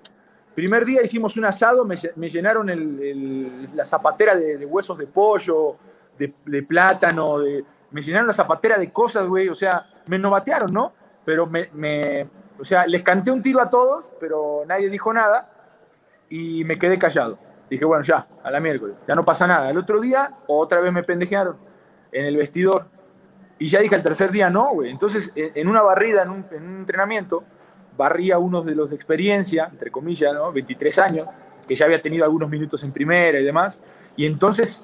Primer 0.54 0.84
día 0.84 1.02
hicimos 1.02 1.38
un 1.38 1.46
asado, 1.46 1.86
me, 1.86 1.96
llenaron 2.28 2.68
la 3.74 3.86
zapatera 3.86 4.36
de, 4.36 4.66
huesos 4.66 4.98
de 4.98 5.08
pollo, 5.08 5.78
de, 6.18 6.64
plátano, 6.64 7.38
me 7.90 8.02
llenaron 8.02 8.28
la 8.28 8.34
zapatera 8.34 8.78
de 8.78 8.92
cosas, 8.92 9.26
güey. 9.28 9.48
O 9.48 9.56
sea, 9.56 9.86
me 10.08 10.20
novatearon, 10.20 10.74
¿no? 10.74 10.92
Pero 11.24 11.48
me, 11.48 12.28
o 12.60 12.66
sea, 12.66 12.86
les 12.86 13.02
canté 13.02 13.32
un 13.32 13.42
tiro 13.42 13.62
a 13.62 13.70
todos, 13.70 14.12
pero 14.20 14.64
nadie 14.68 14.90
dijo 14.90 15.14
nada 15.14 15.51
y 16.32 16.64
me 16.64 16.80
quedé 16.80 16.98
callado. 16.98 17.38
Dije, 17.70 17.86
bueno, 17.86 18.04
ya, 18.04 18.28
a 18.44 18.50
la 18.50 18.60
miércoles, 18.60 18.96
ya 19.08 19.14
no 19.16 19.24
pasa 19.24 19.46
nada. 19.46 19.70
El 19.70 19.78
otro 19.78 20.02
día, 20.02 20.38
otra 20.48 20.80
vez 20.82 20.92
me 20.92 21.04
pendejearon 21.04 21.58
en 22.12 22.26
el 22.26 22.38
vestidor. 22.38 22.88
Y 23.60 23.68
ya 23.68 23.80
dije 23.80 23.96
el 23.96 24.02
tercer 24.02 24.32
día, 24.32 24.50
no, 24.50 24.72
güey. 24.74 24.90
Entonces, 24.90 25.32
en 25.36 25.68
una 25.68 25.82
barrida, 25.82 26.24
en 26.24 26.30
un, 26.32 26.46
en 26.52 26.68
un 26.68 26.78
entrenamiento, 26.78 27.44
barría 27.96 28.40
uno 28.40 28.62
de 28.62 28.74
los 28.74 28.90
de 28.90 28.96
experiencia, 28.96 29.68
entre 29.72 29.92
comillas, 29.92 30.34
¿no? 30.34 30.52
23 30.52 31.00
años, 31.00 31.28
que 31.68 31.76
ya 31.76 31.86
había 31.86 32.02
tenido 32.02 32.24
algunos 32.24 32.50
minutos 32.50 32.84
en 32.84 32.92
primera 32.92 33.40
y 33.40 33.44
demás, 33.44 33.80
y 34.16 34.26
entonces 34.26 34.84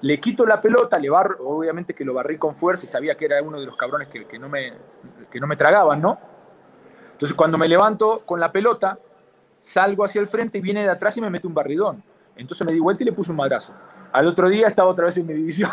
le 0.00 0.20
quito 0.20 0.46
la 0.46 0.60
pelota, 0.60 0.98
le 0.98 1.10
barro, 1.10 1.36
obviamente 1.40 1.94
que 1.94 2.04
lo 2.04 2.14
barrí 2.14 2.38
con 2.38 2.54
fuerza 2.54 2.86
y 2.86 2.88
sabía 2.88 3.16
que 3.16 3.24
era 3.24 3.42
uno 3.42 3.58
de 3.58 3.66
los 3.66 3.76
cabrones 3.76 4.08
que, 4.08 4.26
que 4.26 4.38
no, 4.38 4.48
me, 4.48 4.72
que 5.30 5.40
no 5.40 5.46
me 5.46 5.56
tragaban, 5.56 6.00
¿no? 6.00 6.18
Entonces 7.12 7.36
cuando 7.36 7.58
me 7.58 7.66
levanto 7.66 8.22
con 8.24 8.38
la 8.38 8.52
pelota, 8.52 8.98
salgo 9.60 10.04
hacia 10.04 10.20
el 10.20 10.26
frente 10.26 10.58
y 10.58 10.60
viene 10.60 10.82
de 10.82 10.90
atrás 10.90 11.16
y 11.16 11.20
me 11.20 11.30
mete 11.30 11.46
un 11.46 11.54
barridón. 11.54 12.02
Entonces 12.36 12.66
me 12.66 12.72
di 12.72 12.78
vuelta 12.78 13.02
y 13.02 13.06
le 13.06 13.12
puse 13.12 13.30
un 13.30 13.36
madrazo. 13.36 13.72
Al 14.12 14.26
otro 14.26 14.48
día 14.48 14.68
estaba 14.68 14.88
otra 14.88 15.06
vez 15.06 15.16
en 15.18 15.26
mi 15.26 15.34
división. 15.34 15.70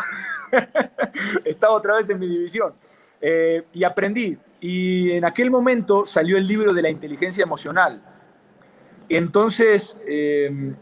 estaba 1.44 1.74
otra 1.74 1.94
vez 1.94 2.10
en 2.10 2.18
mi 2.18 2.26
división. 2.26 2.74
Eh, 3.20 3.64
y 3.72 3.84
aprendí. 3.84 4.36
Y 4.60 5.12
en 5.12 5.24
aquel 5.24 5.50
momento 5.50 6.04
salió 6.04 6.36
el 6.36 6.46
libro 6.46 6.74
de 6.74 6.82
la 6.82 6.90
inteligencia 6.90 7.44
emocional. 7.44 8.02
Entonces, 9.08 9.96
eh, 10.06 10.74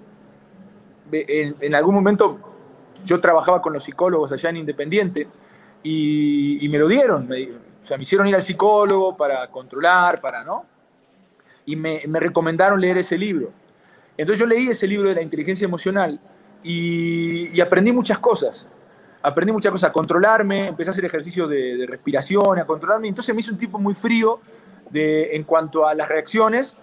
en, 1.12 1.74
algún 1.74 1.94
momento 1.94 2.38
yo 3.04 3.20
trabajaba 3.20 3.60
con 3.60 3.74
los 3.74 3.84
psicólogos 3.84 4.32
allá 4.32 4.48
en 4.48 4.56
Independiente 4.56 5.28
y, 5.82 6.66
me 6.70 6.78
lo 6.78 6.88
dieron. 6.88 7.28
Me, 7.28 7.50
o 7.50 7.84
sea, 7.84 7.98
me 7.98 8.04
hicieron 8.04 8.26
ir 8.26 8.34
al 8.34 8.42
psicólogo 8.42 9.14
para 9.16 9.50
controlar, 9.50 10.20
para, 10.20 10.42
¿no? 10.42 10.64
Y 11.66 11.76
me, 11.76 12.02
me 12.06 12.20
recomendaron 12.20 12.80
leer 12.80 12.98
ese 12.98 13.16
libro. 13.16 13.52
Entonces 14.16 14.40
yo 14.40 14.46
leí 14.46 14.68
ese 14.68 14.86
libro 14.86 15.08
de 15.08 15.14
la 15.14 15.22
inteligencia 15.22 15.64
emocional 15.64 16.20
y, 16.62 17.48
y 17.56 17.60
aprendí 17.60 17.92
muchas 17.92 18.18
cosas 18.18 18.68
aprendí 19.24 19.52
muchas 19.52 19.72
cosas, 19.72 19.88
a 19.88 19.92
controlarme, 19.92 20.66
empecé 20.68 20.90
a 20.90 20.92
hacer 20.92 21.06
ejercicio 21.06 21.48
de, 21.48 21.86
respiración, 21.88 22.58
a 22.58 22.66
controlarme, 22.66 23.08
entonces 23.08 23.34
me 23.34 23.40
hice 23.40 23.52
un 23.52 23.58
tipo 23.58 23.78
muy 23.78 23.94
frío 23.94 24.38
de, 24.90 25.34
en 25.34 25.44
cuanto 25.44 25.86
a 25.86 25.94
las 25.94 26.08
reacciones, 26.08 26.76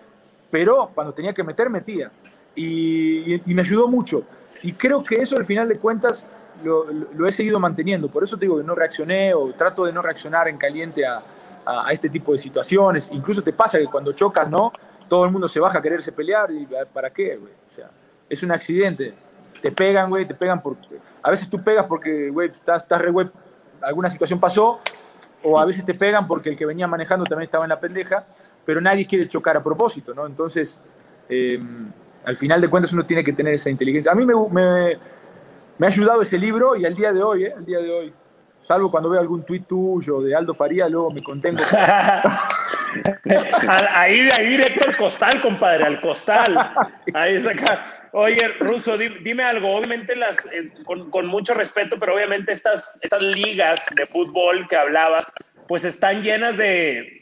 pero 0.49 0.89
cuando 0.95 1.13
tenía 1.13 1.35
que 1.35 1.43
meter, 1.43 1.69
metía. 1.69 2.11
Y, 2.55 3.39
me 3.45 3.61
ayudó 3.61 3.87
mucho. 3.87 4.23
Y 4.63 4.73
creo 4.73 5.03
que 5.03 5.15
eso 5.15 5.37
al 5.37 5.45
final 5.45 5.69
de 5.69 5.77
cuentas 5.77 6.25
lo, 6.63 7.27
he 7.27 7.31
seguido 7.31 7.59
manteniendo. 7.59 8.09
Por 8.09 8.23
eso 8.23 8.37
te 8.37 8.45
digo 8.45 8.57
que 8.57 8.63
no 8.63 8.73
reaccioné 8.73 9.35
o 9.35 9.53
trato 9.53 9.85
de 9.85 9.93
no 9.93 10.01
reaccionar 10.01 10.47
en 10.47 10.57
caliente 10.57 11.05
a, 11.05 11.21
a, 11.65 11.91
este 11.91 12.09
tipo 12.09 12.31
de 12.31 12.37
situaciones. 12.37 13.09
Incluso 13.11 13.41
te 13.41 13.53
pasa 13.53 13.77
que 13.77 13.85
cuando 13.85 14.11
chocas, 14.13 14.49
¿no? 14.49 14.71
Todo 15.07 15.25
el 15.25 15.31
mundo 15.31 15.47
se 15.47 15.59
baja 15.59 15.79
a 15.79 15.81
quererse 15.81 16.11
pelear 16.11 16.51
y 16.51 16.67
¿para 16.93 17.09
qué, 17.09 17.35
güey? 17.37 17.53
O 17.53 17.71
sea, 17.71 17.89
es 18.29 18.43
un 18.43 18.51
accidente 18.51 19.13
te 19.61 19.71
pegan, 19.71 20.09
güey, 20.09 20.25
te 20.25 20.33
pegan 20.33 20.61
porque... 20.61 20.97
A 21.21 21.29
veces 21.29 21.49
tú 21.49 21.63
pegas 21.63 21.85
porque, 21.85 22.29
güey, 22.29 22.49
estás, 22.49 22.81
estás 22.81 22.99
re, 22.99 23.11
güey, 23.11 23.29
alguna 23.81 24.09
situación 24.09 24.39
pasó, 24.39 24.79
o 25.43 25.59
a 25.59 25.65
veces 25.65 25.85
te 25.85 25.93
pegan 25.93 26.27
porque 26.27 26.49
el 26.49 26.57
que 26.57 26.65
venía 26.65 26.87
manejando 26.87 27.25
también 27.25 27.45
estaba 27.45 27.65
en 27.65 27.69
la 27.69 27.79
pendeja, 27.79 28.25
pero 28.65 28.81
nadie 28.81 29.05
quiere 29.05 29.27
chocar 29.27 29.55
a 29.55 29.63
propósito, 29.63 30.13
¿no? 30.13 30.25
Entonces, 30.25 30.79
em, 31.29 31.91
al 32.25 32.35
final 32.35 32.59
de 32.59 32.69
cuentas 32.69 32.91
uno 32.93 33.05
tiene 33.05 33.23
que 33.23 33.33
tener 33.33 33.53
esa 33.53 33.69
inteligencia. 33.69 34.11
A 34.11 34.15
mí 34.15 34.25
me, 34.25 34.33
me, 34.49 34.97
me 35.77 35.85
ha 35.85 35.89
ayudado 35.89 36.21
ese 36.21 36.37
libro 36.37 36.75
y 36.75 36.85
al 36.85 36.95
día 36.95 37.13
de 37.13 37.23
hoy, 37.23 37.45
¿eh? 37.45 37.53
Al 37.55 37.65
día 37.65 37.79
de 37.79 37.91
hoy. 37.91 38.13
Salvo 38.61 38.91
cuando 38.91 39.09
veo 39.09 39.19
algún 39.19 39.43
tuit 39.43 39.67
tuyo 39.67 40.21
de 40.21 40.35
Aldo 40.35 40.53
Faría, 40.53 40.87
luego 40.87 41.11
me 41.11 41.23
contengo. 41.23 41.63
ahí, 43.93 44.29
ahí 44.37 44.47
directo 44.49 44.87
al 44.87 44.95
costal, 44.95 45.41
compadre, 45.41 45.85
al 45.85 45.99
costal. 45.99 46.69
Ahí 47.13 47.41
saca. 47.41 48.09
Oye, 48.13 48.47
Russo, 48.59 48.97
dime 48.97 49.43
algo. 49.43 49.75
Obviamente, 49.75 50.15
las, 50.15 50.45
eh, 50.47 50.71
con, 50.85 51.25
mucho 51.25 51.55
respeto, 51.55 51.97
pero 51.97 52.13
obviamente 52.13 52.51
estas, 52.51 52.99
estas 53.01 53.21
ligas 53.23 53.85
de 53.95 54.05
fútbol 54.05 54.67
que 54.67 54.75
hablabas, 54.75 55.25
pues 55.67 55.83
están 55.83 56.21
llenas 56.21 56.55
de, 56.55 57.19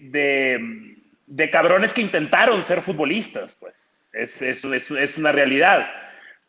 de, 1.27 1.49
cabrones 1.51 1.93
que 1.93 2.01
intentaron 2.01 2.65
ser 2.65 2.81
futbolistas, 2.81 3.55
pues. 3.55 3.87
Es, 4.11 4.41
es, 4.41 4.65
es, 4.65 5.17
una 5.17 5.31
realidad. 5.31 5.87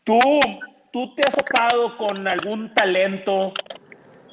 ¿Tú, 0.03 0.19
¿Tú 0.93 1.15
te 1.15 1.23
has 1.23 1.37
topado 1.37 1.97
con 1.99 2.27
algún 2.27 2.75
talento 2.75 3.53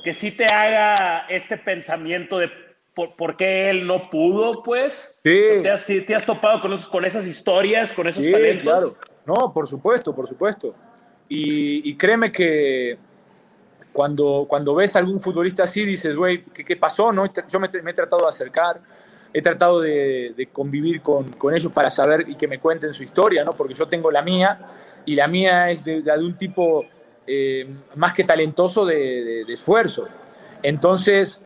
que 0.08 0.14
sí 0.14 0.32
te 0.32 0.46
haga 0.46 1.26
este 1.28 1.58
pensamiento 1.58 2.38
de 2.38 2.50
por, 2.96 3.36
qué 3.36 3.70
él 3.70 3.86
no 3.86 4.04
pudo, 4.04 4.64
pues? 4.64 5.14
Sí. 5.22 5.38
¿Te 5.62 5.70
has, 5.70 5.86
te 5.86 6.16
has 6.16 6.26
topado 6.26 6.62
con, 6.62 6.78
con 6.78 7.04
esas 7.04 7.28
historias, 7.28 7.92
con 7.92 8.08
esos 8.08 8.24
sí, 8.24 8.32
talentos? 8.32 8.64
Claro. 8.64 8.96
No, 9.26 9.52
por 9.54 9.68
supuesto, 9.68 10.16
por 10.16 10.26
supuesto. 10.26 10.74
Y, 11.28 11.94
créeme 11.98 12.32
que 12.32 12.98
cuando, 13.92 14.46
cuando 14.48 14.74
ves 14.76 14.96
a 14.96 15.00
algún 15.00 15.20
futbolista 15.20 15.64
así, 15.64 15.84
dices, 15.84 16.16
güey, 16.16 16.46
¿qué, 16.54 16.78
pasó? 16.78 17.12
¿no? 17.12 17.26
Yo 17.26 17.60
me, 17.60 17.68
he 17.68 17.94
tratado 17.94 18.22
de 18.22 18.30
acercar, 18.30 18.80
he 19.34 19.42
tratado 19.42 19.82
de, 19.82 20.48
convivir 20.54 21.02
con, 21.02 21.36
ellos 21.54 21.74
para 21.74 21.92
saber 21.92 22.24
y 22.30 22.36
que 22.36 22.48
me 22.48 22.60
cuenten 22.60 22.94
su 22.94 23.04
historia, 23.04 23.44
¿no? 23.44 23.52
Porque 23.52 23.74
yo 23.74 23.90
tengo 23.90 24.10
la 24.10 24.22
mía 24.22 24.58
y 25.06 25.16
la 25.16 25.28
mía 25.28 25.70
es 25.70 25.84
de, 25.84 26.02
de 26.02 26.18
un 26.18 26.38
tipo 26.38 26.86
eh, 27.28 27.68
más 27.96 28.14
que 28.14 28.24
talentoso 28.24 28.86
de, 28.86 29.42
esfuerzo. 29.42 30.08
Entonces, 30.64 31.42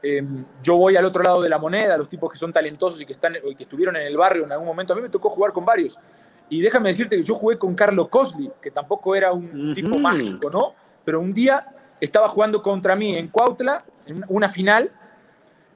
em, 0.00 0.44
yo 0.62 0.76
voy 0.76 0.96
al 0.96 1.04
otro 1.04 1.22
lado 1.22 1.42
de 1.42 1.48
la 1.48 1.58
moneda, 1.58 1.96
los 1.96 2.08
tipos 2.08 2.30
que 2.32 2.38
son 2.38 2.52
talentosos 2.52 3.00
y 3.00 3.06
que, 3.06 3.14
están, 3.14 3.34
que 3.34 3.62
estuvieron 3.64 3.96
en 3.96 4.02
el 4.02 4.16
barrio 4.16 4.44
en 4.44 4.52
algún 4.52 4.68
momento. 4.68 4.92
A 4.92 4.96
mí 4.96 5.02
me 5.02 5.08
tocó 5.08 5.28
jugar 5.28 5.52
con 5.52 5.64
varios. 5.64 5.98
Y 6.48 6.60
déjame 6.60 6.90
decirte 6.90 7.16
que 7.16 7.22
yo 7.22 7.34
jugué 7.34 7.58
con 7.58 7.74
Carlos 7.74 8.08
Cosli, 8.08 8.50
que 8.62 8.70
tampoco 8.70 9.16
era 9.16 9.32
un 9.32 9.72
tipo 9.74 9.98
mágico, 9.98 10.50
¿no? 10.50 10.74
Pero 11.04 11.20
un 11.20 11.34
día 11.34 11.66
estaba 12.00 12.28
jugando 12.28 12.62
contra 12.62 12.94
mí 12.94 13.16
en 13.16 13.28
Cuautla, 13.28 13.84
en 14.06 14.24
una 14.28 14.48
final, 14.48 14.92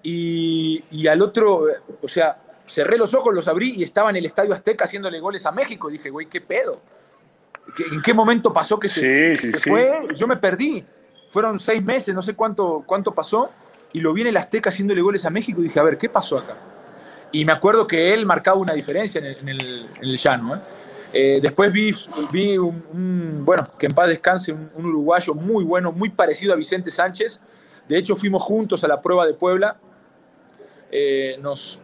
y, 0.02 0.84
y, 0.90 1.06
al 1.08 1.20
otro, 1.22 1.66
o 2.00 2.08
sea, 2.08 2.38
cerré 2.66 2.96
los 2.96 3.12
ojos, 3.14 3.34
los 3.34 3.48
abrí 3.48 3.72
y 3.76 3.82
estaba 3.82 4.10
en 4.10 4.16
el 4.16 4.26
Estadio 4.26 4.54
Azteca 4.54 4.84
haciéndole 4.84 5.18
goles 5.18 5.44
a 5.46 5.52
México. 5.52 5.88
Dije, 5.88 6.10
güey, 6.10 6.26
¿qué 6.26 6.40
pedo? 6.40 6.80
¿En 7.92 8.02
qué 8.02 8.14
momento 8.14 8.52
pasó 8.52 8.78
que 8.78 8.88
se, 8.88 9.36
fue? 9.58 10.00
Yo 10.14 10.26
me 10.26 10.36
perdí. 10.36 10.84
Fueron 11.30 11.60
seis 11.60 11.82
meses, 11.82 12.14
no 12.14 12.22
sé 12.22 12.34
cuánto, 12.34 12.82
cuánto 12.86 13.14
pasó, 13.14 13.50
y 13.92 14.00
lo 14.00 14.12
vi 14.14 14.22
en 14.22 14.28
el 14.28 14.36
Azteca 14.36 14.70
haciéndole 14.70 15.02
goles 15.02 15.24
a 15.24 15.30
México 15.30 15.60
y 15.60 15.64
dije, 15.64 15.78
a 15.78 15.82
ver, 15.82 15.98
¿qué 15.98 16.08
pasó 16.08 16.38
acá? 16.38 16.56
Y 17.32 17.44
me 17.44 17.52
acuerdo 17.52 17.86
que 17.86 18.14
él 18.14 18.24
marcaba 18.24 18.56
una 18.58 18.72
diferencia 18.72 19.20
en 19.20 19.48
el, 19.48 20.16
llano. 20.16 20.56
¿eh? 20.56 20.60
Eh, 21.12 21.38
después 21.42 21.70
vi, 21.72 21.94
vi 22.32 22.56
un, 22.56 23.42
bueno, 23.44 23.68
que 23.78 23.86
en 23.86 23.92
paz 23.92 24.08
descanse, 24.08 24.52
un, 24.52 24.70
uruguayo 24.76 25.34
muy 25.34 25.64
bueno, 25.64 25.92
muy 25.92 26.08
parecido 26.08 26.54
a 26.54 26.56
Vicente 26.56 26.90
Sánchez. 26.90 27.40
De 27.86 27.96
hecho, 27.96 28.16
fuimos 28.16 28.42
juntos 28.42 28.82
a 28.84 28.88
la 28.88 29.00
prueba 29.00 29.26
de 29.26 29.34
Puebla. 29.34 29.78
Eh, 30.90 31.38
nos, 31.40 31.80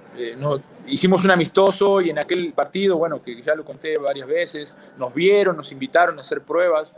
hicimos 0.86 1.24
un 1.24 1.30
amistoso 1.30 2.00
y 2.00 2.10
en 2.10 2.18
aquel 2.18 2.52
partido, 2.52 2.96
bueno, 2.96 3.22
que 3.22 3.40
ya 3.40 3.54
lo 3.54 3.64
conté 3.64 3.98
varias 3.98 4.26
veces, 4.26 4.74
nos 4.98 5.14
vieron, 5.14 5.56
nos 5.56 5.72
invitaron 5.72 6.18
a 6.18 6.20
hacer 6.20 6.42
pruebas 6.42 6.94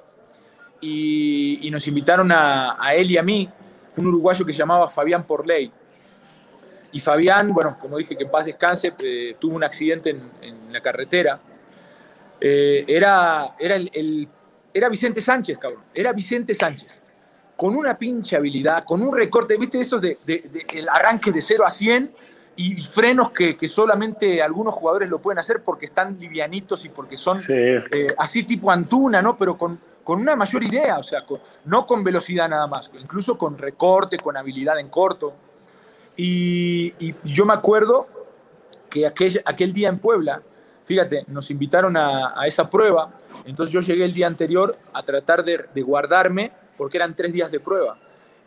y, 0.81 1.69
nos 1.71 1.87
invitaron 1.89 2.31
a, 2.33 2.77
él 2.95 3.11
y 3.11 3.19
a 3.19 3.23
mí, 3.23 3.49
un 3.97 4.07
uruguayo 4.07 4.45
que 4.45 4.53
se 4.53 4.59
llamaba 4.59 4.89
Fabián 4.89 5.25
Porley. 5.27 5.71
Y 6.93 7.01
Fabián, 7.01 7.53
bueno, 7.53 7.77
como 7.79 7.99
dije, 7.99 8.17
que 8.17 8.25
en 8.25 8.31
paz 8.31 8.47
descanse, 8.47 8.95
eh, 8.99 9.37
tuvo 9.39 9.57
un 9.57 9.65
accidente 9.65 10.11
en, 10.11 10.73
la 10.73 10.81
carretera. 10.81 11.41
Eh, 12.41 12.85
era, 12.87 13.55
era, 13.59 13.77
el, 13.77 14.29
era 14.73 14.89
Vicente 14.89 15.21
Sánchez, 15.21 15.59
cabrón. 15.59 15.83
Era 15.95 16.13
Vicente 16.13 16.55
Sánchez. 16.55 17.03
Con 17.57 17.75
una 17.75 17.97
pinche 17.97 18.37
habilidad, 18.37 18.85
con 18.85 19.03
un 19.03 19.15
recorte, 19.15 19.57
¿viste? 19.57 19.81
Eso 19.81 19.99
de, 19.99 20.19
el 20.75 20.89
arranque 20.89 21.33
de 21.33 21.41
0 21.41 21.65
a 21.67 21.71
100 21.71 22.15
y, 22.57 22.77
frenos 22.77 23.31
que, 23.31 23.57
solamente 23.69 24.43
algunos 24.43 24.75
jugadores 24.75 25.09
lo 25.09 25.19
pueden 25.19 25.39
hacer 25.39 25.63
porque 25.63 25.85
están 25.87 26.19
livianitos 26.19 26.85
y 26.85 26.89
porque 26.89 27.17
son 27.17 27.39
eh, 27.49 27.79
así 28.19 28.45
tipo 28.45 28.71
Antuna, 28.71 29.21
¿no? 29.21 29.37
Pero 29.37 29.59
con, 29.59 29.79
con 30.07 30.21
una 30.21 30.37
mayor 30.37 30.63
idea, 30.63 30.99
o 30.99 31.03
sea, 31.03 31.25
no 31.65 31.85
con 31.85 32.05
velocidad 32.05 32.49
nada 32.49 32.69
más, 32.69 32.93
incluso 33.01 33.37
con 33.37 33.59
recorte, 33.59 34.19
con 34.19 34.37
habilidad 34.37 34.79
en 34.79 34.89
corto. 34.89 35.35
Y, 36.17 36.95
yo 37.25 37.45
me 37.45 37.53
acuerdo 37.53 38.07
que 38.89 39.05
aquel, 39.05 39.43
aquel 39.45 39.73
día 39.73 39.89
en 39.89 39.99
Puebla, 39.99 40.41
fíjate, 40.85 41.25
nos 41.27 41.51
invitaron 41.51 41.97
a, 41.97 42.35
esa 42.47 42.71
prueba, 42.71 43.11
entonces 43.45 43.73
yo 43.73 43.81
llegué 43.81 44.05
el 44.05 44.15
día 44.15 44.29
anterior 44.29 44.79
a 44.93 45.03
tratar 45.03 45.45
de, 45.45 45.83
guardarme, 45.83 46.53
porque 46.77 46.99
eran 46.99 47.17
tres 47.17 47.33
días 47.33 47.51
de 47.51 47.59
prueba. 47.59 47.99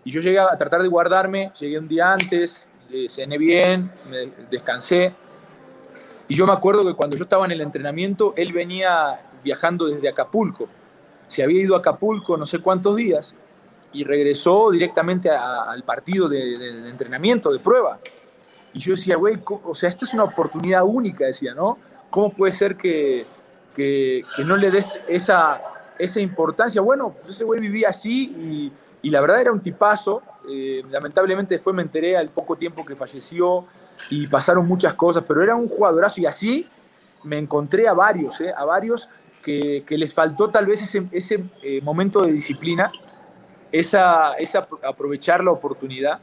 Y 0.05 0.11
yo 0.11 0.21
llegué 0.21 0.39
a 0.39 0.57
tratar 0.57 0.81
de 0.81 0.87
guardarme, 0.87 1.51
llegué 1.59 1.77
un 1.77 1.89
día 1.89 2.13
antes, 2.13 2.65
cené 3.09 3.37
bien, 3.37 3.91
me 4.09 4.31
descansé. 4.49 5.13
Y 6.27 6.35
yo 6.35 6.45
me 6.45 6.53
acuerdo 6.53 6.85
que 6.85 6.93
cuando 6.93 7.17
yo 7.17 7.23
estaba 7.23 7.45
en 7.45 7.51
el 7.51 7.61
entrenamiento, 7.61 8.33
él 8.37 8.53
venía 8.53 9.19
viajando 9.43 9.87
desde 9.87 10.07
Acapulco. 10.09 10.67
Se 11.27 11.43
había 11.43 11.61
ido 11.61 11.75
a 11.75 11.79
Acapulco 11.79 12.37
no 12.37 12.45
sé 12.45 12.59
cuántos 12.59 12.95
días 12.95 13.35
y 13.91 14.03
regresó 14.03 14.69
directamente 14.71 15.29
al 15.29 15.83
partido 15.83 16.29
de, 16.29 16.89
entrenamiento, 16.89 17.51
de 17.51 17.59
prueba. 17.59 17.99
Y 18.73 18.79
yo 18.79 18.95
decía, 18.95 19.15
güey, 19.15 19.39
o 19.45 19.73
sea, 19.73 19.89
esta 19.89 20.05
es 20.05 20.13
una 20.13 20.23
oportunidad 20.23 20.83
única, 20.83 21.25
decía, 21.25 21.55
¿no? 21.55 21.77
¿Cómo 22.09 22.31
puede 22.31 22.51
ser 22.51 22.75
que, 22.75 23.25
que, 23.73 24.23
no 24.45 24.55
le 24.57 24.69
des 24.69 24.99
esa, 25.07 25.61
esa 25.97 26.19
importancia? 26.19 26.81
Bueno, 26.81 27.13
pues 27.13 27.29
ese 27.29 27.43
güey 27.43 27.59
vivía 27.59 27.89
así 27.89 28.31
y, 28.31 28.71
y 29.01 29.09
la 29.09 29.21
verdad 29.21 29.41
era 29.41 29.51
un 29.51 29.61
tipazo. 29.61 30.21
Eh, 30.49 30.83
lamentablemente 30.89 31.55
después 31.55 31.75
me 31.75 31.81
enteré 31.81 32.17
al 32.17 32.29
poco 32.29 32.55
tiempo 32.55 32.85
que 32.85 32.95
falleció 32.95 33.65
y 34.09 34.27
pasaron 34.27 34.67
muchas 34.67 34.93
cosas, 34.93 35.23
pero 35.27 35.43
era 35.43 35.55
un 35.55 35.67
jugadorazo 35.67 36.21
y 36.21 36.25
así 36.25 36.67
me 37.23 37.37
encontré 37.37 37.87
a 37.87 37.93
varios, 37.93 38.39
¿eh? 38.41 38.53
a 38.55 38.65
varios 38.65 39.09
que, 39.43 39.83
que, 39.85 39.97
les 39.97 40.13
faltó 40.13 40.49
tal 40.49 40.65
vez 40.65 40.81
ese, 40.81 41.05
ese 41.11 41.43
eh, 41.61 41.81
momento 41.81 42.21
de 42.21 42.31
disciplina, 42.31 42.91
esa, 43.71 44.33
esa 44.33 44.67
aprovechar 44.83 45.43
la 45.43 45.51
oportunidad 45.51 46.19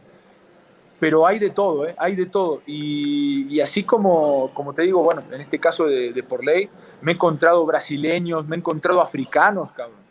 pero 0.98 1.26
hay 1.26 1.38
de 1.38 1.50
todo, 1.50 1.86
¿eh? 1.86 1.94
hay 1.98 2.16
de 2.16 2.26
todo. 2.26 2.62
Y, 2.66 3.60
así 3.60 3.84
como, 3.84 4.50
como 4.54 4.72
te 4.72 4.82
digo, 4.82 5.02
bueno, 5.02 5.22
en 5.30 5.40
este 5.40 5.58
caso 5.58 5.84
de, 5.84 6.12
de, 6.12 6.22
por 6.22 6.44
ley, 6.44 6.68
me 7.02 7.12
he 7.12 7.14
encontrado 7.14 7.64
brasileños, 7.66 8.46
me 8.46 8.56
he 8.56 8.58
encontrado 8.58 9.00
africanos, 9.00 9.72
cabrón. 9.72 10.05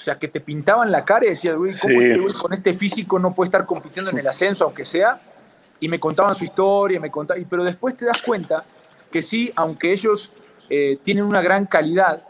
O 0.00 0.02
sea, 0.02 0.18
que 0.18 0.28
te 0.28 0.40
pintaban 0.40 0.90
la 0.90 1.04
cara 1.04 1.26
y 1.26 1.28
decías, 1.28 1.54
güey, 1.56 1.74
¿cómo 1.78 2.00
este 2.00 2.38
con 2.38 2.52
este 2.54 2.72
físico 2.72 3.18
no 3.18 3.34
puede 3.34 3.48
estar 3.48 3.66
compitiendo 3.66 4.10
en 4.10 4.16
el 4.16 4.26
ascenso, 4.26 4.64
aunque 4.64 4.86
sea? 4.86 5.20
Y 5.78 5.88
me 5.88 6.00
contaban 6.00 6.34
su 6.34 6.44
historia, 6.46 6.98
me 6.98 7.10
contaban, 7.10 7.44
pero 7.44 7.62
después 7.62 7.94
te 7.98 8.06
das 8.06 8.22
cuenta 8.22 8.64
que 9.12 9.20
sí, 9.20 9.52
aunque 9.54 9.92
ellos 9.92 10.32
eh, 10.70 10.98
tienen 11.02 11.24
una 11.24 11.42
gran 11.42 11.66
calidad, 11.66 12.24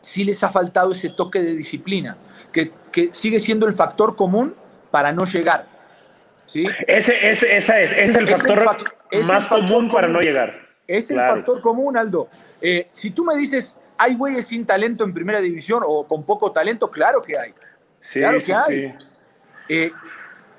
sí 0.00 0.24
les 0.24 0.42
ha 0.42 0.50
faltado 0.50 0.90
ese 0.90 1.10
toque 1.10 1.40
de 1.40 1.54
disciplina, 1.54 2.16
que, 2.50 2.72
que 2.90 3.14
sigue 3.14 3.38
siendo 3.38 3.68
el 3.68 3.74
factor 3.74 4.16
común 4.16 4.52
para 4.90 5.12
no 5.12 5.24
llegar. 5.24 5.68
¿sí? 6.46 6.66
Ese, 6.88 7.30
ese, 7.30 7.56
esa 7.56 7.80
es, 7.80 7.92
ese 7.92 8.02
es 8.02 8.16
el 8.16 8.26
factor 8.26 8.64
más 9.24 9.46
común 9.46 9.88
para 9.88 10.08
no 10.08 10.20
llegar. 10.20 10.52
Es 10.88 11.12
el 11.12 11.18
factor 11.18 11.60
común, 11.60 11.96
Aldo. 11.96 12.28
Eh, 12.60 12.88
si 12.90 13.12
tú 13.12 13.24
me 13.24 13.36
dices, 13.36 13.76
¿hay 13.98 14.14
güeyes 14.14 14.46
sin 14.46 14.66
talento 14.66 15.04
en 15.04 15.14
primera 15.14 15.40
división 15.40 15.82
o 15.84 16.06
con 16.06 16.24
poco 16.24 16.52
talento? 16.52 16.90
Claro 16.90 17.22
que 17.22 17.38
hay. 17.38 17.54
claro 18.12 18.38
que 18.38 18.54
hay. 18.54 18.94
Eh, 19.68 19.92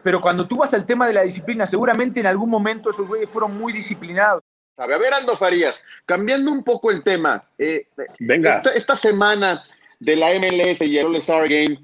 pero 0.02 0.22
cuando 0.22 0.48
tú 0.48 0.58
vas 0.58 0.74
al 0.74 0.86
tema 0.86 1.08
de 1.08 1.14
la 1.14 1.24
disciplina, 1.24 1.66
seguramente 1.66 2.20
en 2.20 2.28
algún 2.28 2.50
momento 2.50 2.90
esos 2.90 3.08
güeyes 3.08 3.30
fueron 3.30 3.58
muy 3.58 3.74
disciplinados. 3.74 4.44
A 4.78 4.88
ver, 4.88 5.14
Aldo 5.14 5.38
Farías, 5.38 5.84
cambiando 6.06 6.52
un 6.52 6.64
poco 6.64 6.92
el 6.92 7.02
tema. 7.02 7.48
Eh, 7.58 7.88
Venga. 8.20 8.58
Esta, 8.58 8.74
esta, 8.74 8.96
semana 8.96 9.64
de 10.00 10.16
la 10.16 10.32
MLS 10.34 10.82
y 10.82 10.98
el 10.98 11.06
All-Star 11.06 11.48
Game, 11.48 11.80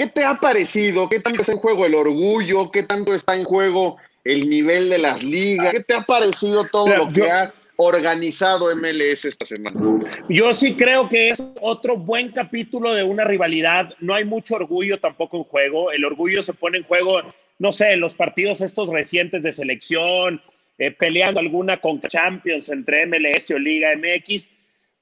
¿Qué 0.00 0.06
te 0.06 0.24
ha 0.24 0.40
parecido? 0.40 1.10
¿Qué 1.10 1.20
tanto 1.20 1.42
está 1.42 1.52
en 1.52 1.58
juego 1.58 1.84
el 1.84 1.94
orgullo? 1.94 2.70
¿Qué 2.70 2.84
tanto 2.84 3.14
está 3.14 3.36
en 3.36 3.44
juego 3.44 3.98
el 4.24 4.48
nivel 4.48 4.88
de 4.88 4.96
las 4.96 5.22
ligas? 5.22 5.74
¿Qué 5.74 5.80
te 5.80 5.92
ha 5.92 6.00
parecido 6.00 6.64
todo 6.64 6.86
lo 6.96 7.12
que 7.12 7.30
ha 7.30 7.52
organizado 7.82 8.74
MLS 8.74 9.24
esta 9.24 9.44
semana? 9.44 9.80
Yo 10.28 10.52
sí 10.52 10.74
creo 10.74 11.08
que 11.08 11.30
es 11.30 11.42
otro 11.60 11.96
buen 11.96 12.30
capítulo 12.32 12.94
de 12.94 13.02
una 13.02 13.24
rivalidad. 13.24 13.94
No 14.00 14.14
hay 14.14 14.24
mucho 14.24 14.56
orgullo 14.56 14.98
tampoco 14.98 15.38
en 15.38 15.44
juego. 15.44 15.92
El 15.92 16.04
orgullo 16.04 16.42
se 16.42 16.52
pone 16.52 16.78
en 16.78 16.84
juego, 16.84 17.22
no 17.58 17.72
sé, 17.72 17.92
en 17.92 18.00
los 18.00 18.14
partidos 18.14 18.60
estos 18.60 18.90
recientes 18.90 19.42
de 19.42 19.52
selección, 19.52 20.40
eh, 20.78 20.90
peleando 20.90 21.40
alguna 21.40 21.78
con 21.78 22.00
Champions 22.00 22.68
entre 22.68 23.06
MLS 23.06 23.50
o 23.50 23.58
Liga 23.58 23.90
MX 23.96 24.50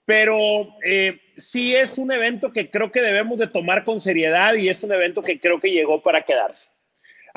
pero 0.08 0.75
eh, 0.82 1.20
sí 1.37 1.76
es 1.76 1.99
un 1.99 2.11
evento 2.11 2.50
que 2.50 2.70
creo 2.70 2.90
que 2.90 3.02
debemos 3.02 3.38
de 3.38 3.47
tomar 3.47 3.85
con 3.85 4.00
seriedad 4.00 4.54
y 4.54 4.70
es 4.70 4.82
un 4.82 4.90
evento 4.90 5.20
que 5.20 5.38
creo 5.38 5.61
que 5.61 5.70
llegó 5.70 6.02
para 6.02 6.23
quedarse. 6.23 6.70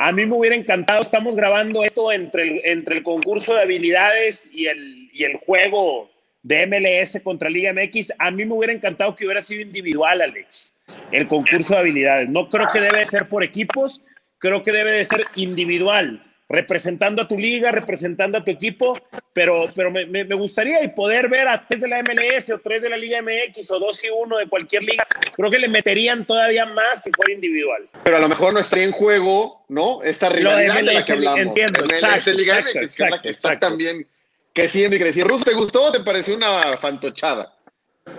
A 0.03 0.11
mí 0.11 0.25
me 0.25 0.35
hubiera 0.35 0.55
encantado, 0.55 0.99
estamos 0.99 1.35
grabando 1.35 1.83
esto 1.83 2.11
entre 2.11 2.41
el, 2.41 2.61
entre 2.63 2.95
el 2.95 3.03
concurso 3.03 3.53
de 3.53 3.61
habilidades 3.61 4.49
y 4.51 4.65
el, 4.65 5.11
y 5.13 5.25
el 5.25 5.37
juego 5.45 6.09
de 6.41 6.65
MLS 6.65 7.21
contra 7.23 7.51
Liga 7.51 7.71
MX, 7.71 8.13
a 8.17 8.31
mí 8.31 8.43
me 8.43 8.55
hubiera 8.55 8.73
encantado 8.73 9.15
que 9.15 9.25
hubiera 9.25 9.43
sido 9.43 9.61
individual, 9.61 10.23
Alex, 10.23 10.73
el 11.11 11.27
concurso 11.27 11.75
de 11.75 11.81
habilidades. 11.81 12.29
No 12.29 12.49
creo 12.49 12.65
que 12.73 12.79
debe 12.79 13.05
ser 13.05 13.29
por 13.29 13.43
equipos, 13.43 14.01
creo 14.39 14.63
que 14.63 14.71
debe 14.71 14.91
de 14.91 15.05
ser 15.05 15.21
individual 15.35 16.19
representando 16.51 17.21
a 17.21 17.27
tu 17.27 17.37
liga, 17.37 17.71
representando 17.71 18.37
a 18.37 18.43
tu 18.43 18.51
equipo, 18.51 18.93
pero, 19.33 19.65
pero 19.73 19.89
me, 19.89 20.05
me, 20.05 20.35
gustaría 20.35 20.83
y 20.83 20.89
poder 20.89 21.29
ver 21.29 21.47
a 21.47 21.65
tres 21.65 21.81
de 21.81 21.87
la 21.87 22.03
MLS 22.03 22.49
o 22.51 22.59
tres 22.59 22.81
de 22.81 22.89
la 22.89 22.97
Liga 22.97 23.21
MX 23.21 23.71
o 23.71 23.79
dos 23.79 24.03
y 24.03 24.09
uno 24.09 24.37
de 24.37 24.47
cualquier 24.47 24.83
liga, 24.83 25.07
creo 25.33 25.49
que 25.49 25.57
le 25.57 25.69
meterían 25.69 26.25
todavía 26.25 26.65
más 26.65 27.03
si 27.03 27.11
fuera 27.11 27.33
individual. 27.33 27.89
Pero 28.03 28.17
a 28.17 28.19
lo 28.19 28.27
mejor 28.27 28.53
no 28.53 28.59
estaría 28.59 28.83
en 28.83 28.91
juego, 28.91 29.63
¿no? 29.69 30.03
Esta 30.03 30.29
rivalidad 30.29 30.75
de, 30.75 30.83
la 30.83 31.05
que 31.05 31.11
hablamos. 31.13 31.39
Entiendo, 31.39 31.85
MLS, 31.85 32.03
exacto, 32.03 32.31
Liga 32.31 32.59
exacto, 32.59 32.79
MX, 32.79 32.85
exacto, 32.85 33.21
que 33.21 33.29
está 33.29 33.59
también 33.59 34.07
creciendo 34.53 34.97
y 34.97 34.99
creciendo. 34.99 35.33
Ruth, 35.33 35.43
¿te 35.43 35.53
gustó 35.53 35.83
o 35.85 35.91
te 35.91 36.01
pareció 36.01 36.35
una 36.35 36.75
fantochada? 36.77 37.53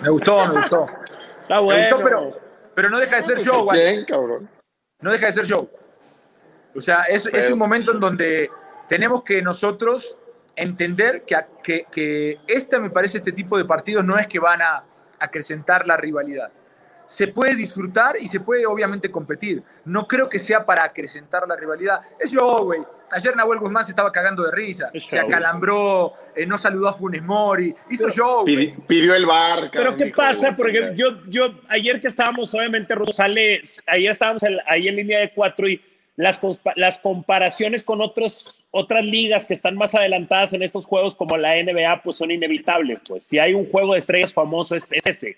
Me 0.01 0.09
gustó, 0.09 0.47
me 0.47 0.61
gustó. 0.61 0.87
Está 1.43 1.59
bueno. 1.59 1.83
Me 1.83 1.91
gustó, 1.91 2.05
pero, 2.05 2.41
pero 2.75 2.89
no 2.89 2.99
deja 2.99 3.17
de 3.17 3.23
ser 3.25 3.43
show, 3.43 3.65
güey. 3.65 3.79
Bien, 3.79 4.05
cabrón. 4.07 4.49
No 5.01 5.13
deja 5.13 5.27
de 5.27 5.33
ser 5.33 5.47
show. 5.47 5.69
O 6.75 6.81
sea, 6.81 7.03
es, 7.03 7.27
es 7.27 7.51
un 7.51 7.59
momento 7.59 7.93
en 7.93 8.01
donde 8.01 8.51
tenemos 8.89 9.23
que 9.23 9.43
nosotros 9.43 10.17
entender 10.57 11.25
que, 11.25 11.37
que, 11.63 11.87
que, 11.91 12.41
este, 12.47 12.79
me 12.79 12.91
parece, 12.91 13.19
este 13.19 13.33
tipo 13.33 13.57
de 13.57 13.65
partidos 13.65 14.05
no 14.05 14.19
es 14.19 14.27
que 14.27 14.39
van 14.39 14.63
a 14.63 14.85
acrecentar 15.19 15.87
la 15.87 15.97
rivalidad. 15.97 16.51
Se 17.07 17.29
puede 17.29 17.55
disfrutar 17.55 18.17
y 18.19 18.27
se 18.29 18.41
puede 18.41 18.65
obviamente 18.65 19.11
competir. 19.11 19.63
No 19.85 20.07
creo 20.07 20.29
que 20.29 20.39
sea 20.39 20.65
para 20.65 20.85
acrecentar 20.85 21.47
la 21.47 21.57
rivalidad. 21.57 22.01
Es 22.19 22.31
yo, 22.31 22.59
güey. 22.65 22.81
Ayer 23.11 23.37
Nahuel 23.37 23.59
Guzmán 23.59 23.85
se 23.85 23.91
estaba 23.91 24.11
cagando 24.11 24.43
de 24.45 24.51
risa. 24.53 24.91
se 24.99 25.19
acalambró, 25.19 26.15
eh, 26.35 26.47
no 26.47 26.57
saludó 26.57 26.89
a 26.89 26.95
Funes 26.95 27.23
Mori. 27.23 27.75
Hizo 27.91 28.09
show. 28.09 28.47
Pidió, 28.47 29.15
el 29.15 29.27
bar. 29.27 29.69
Pero 29.71 29.95
¿qué 29.97 30.07
pasa? 30.07 30.57
Porque 30.57 30.93
yo, 30.95 31.23
yo, 31.29 31.61
ayer 31.69 32.01
que 32.01 32.09
estábamos, 32.09 32.55
obviamente, 32.55 32.95
Rosales, 32.95 33.83
ayer 33.87 34.11
estábamos 34.11 34.43
ahí 34.67 34.89
en 34.89 34.97
línea 34.97 35.21
de 35.21 35.33
cuatro 35.35 35.69
y 35.69 35.83
las, 36.17 36.41
las 36.77 36.99
comparaciones 36.99 37.83
con 37.83 38.01
otros, 38.01 38.65
otras 38.71 39.05
ligas 39.05 39.47
que 39.47 39.55
están 39.55 39.77
más 39.77 39.95
adelantadas 39.95 40.53
en 40.53 40.63
estos 40.63 40.87
juegos 40.87 41.15
como 41.15 41.37
la 41.37 41.55
NBA, 41.63 42.03
pues 42.03 42.17
son 42.17 42.31
inevitables. 42.31 43.01
Pues 43.09 43.25
si 43.25 43.39
hay 43.39 43.55
un 43.55 43.67
juego 43.67 43.95
de 43.95 44.01
estrellas 44.01 44.35
famoso 44.35 44.77
es, 44.77 44.89
ese. 44.93 45.37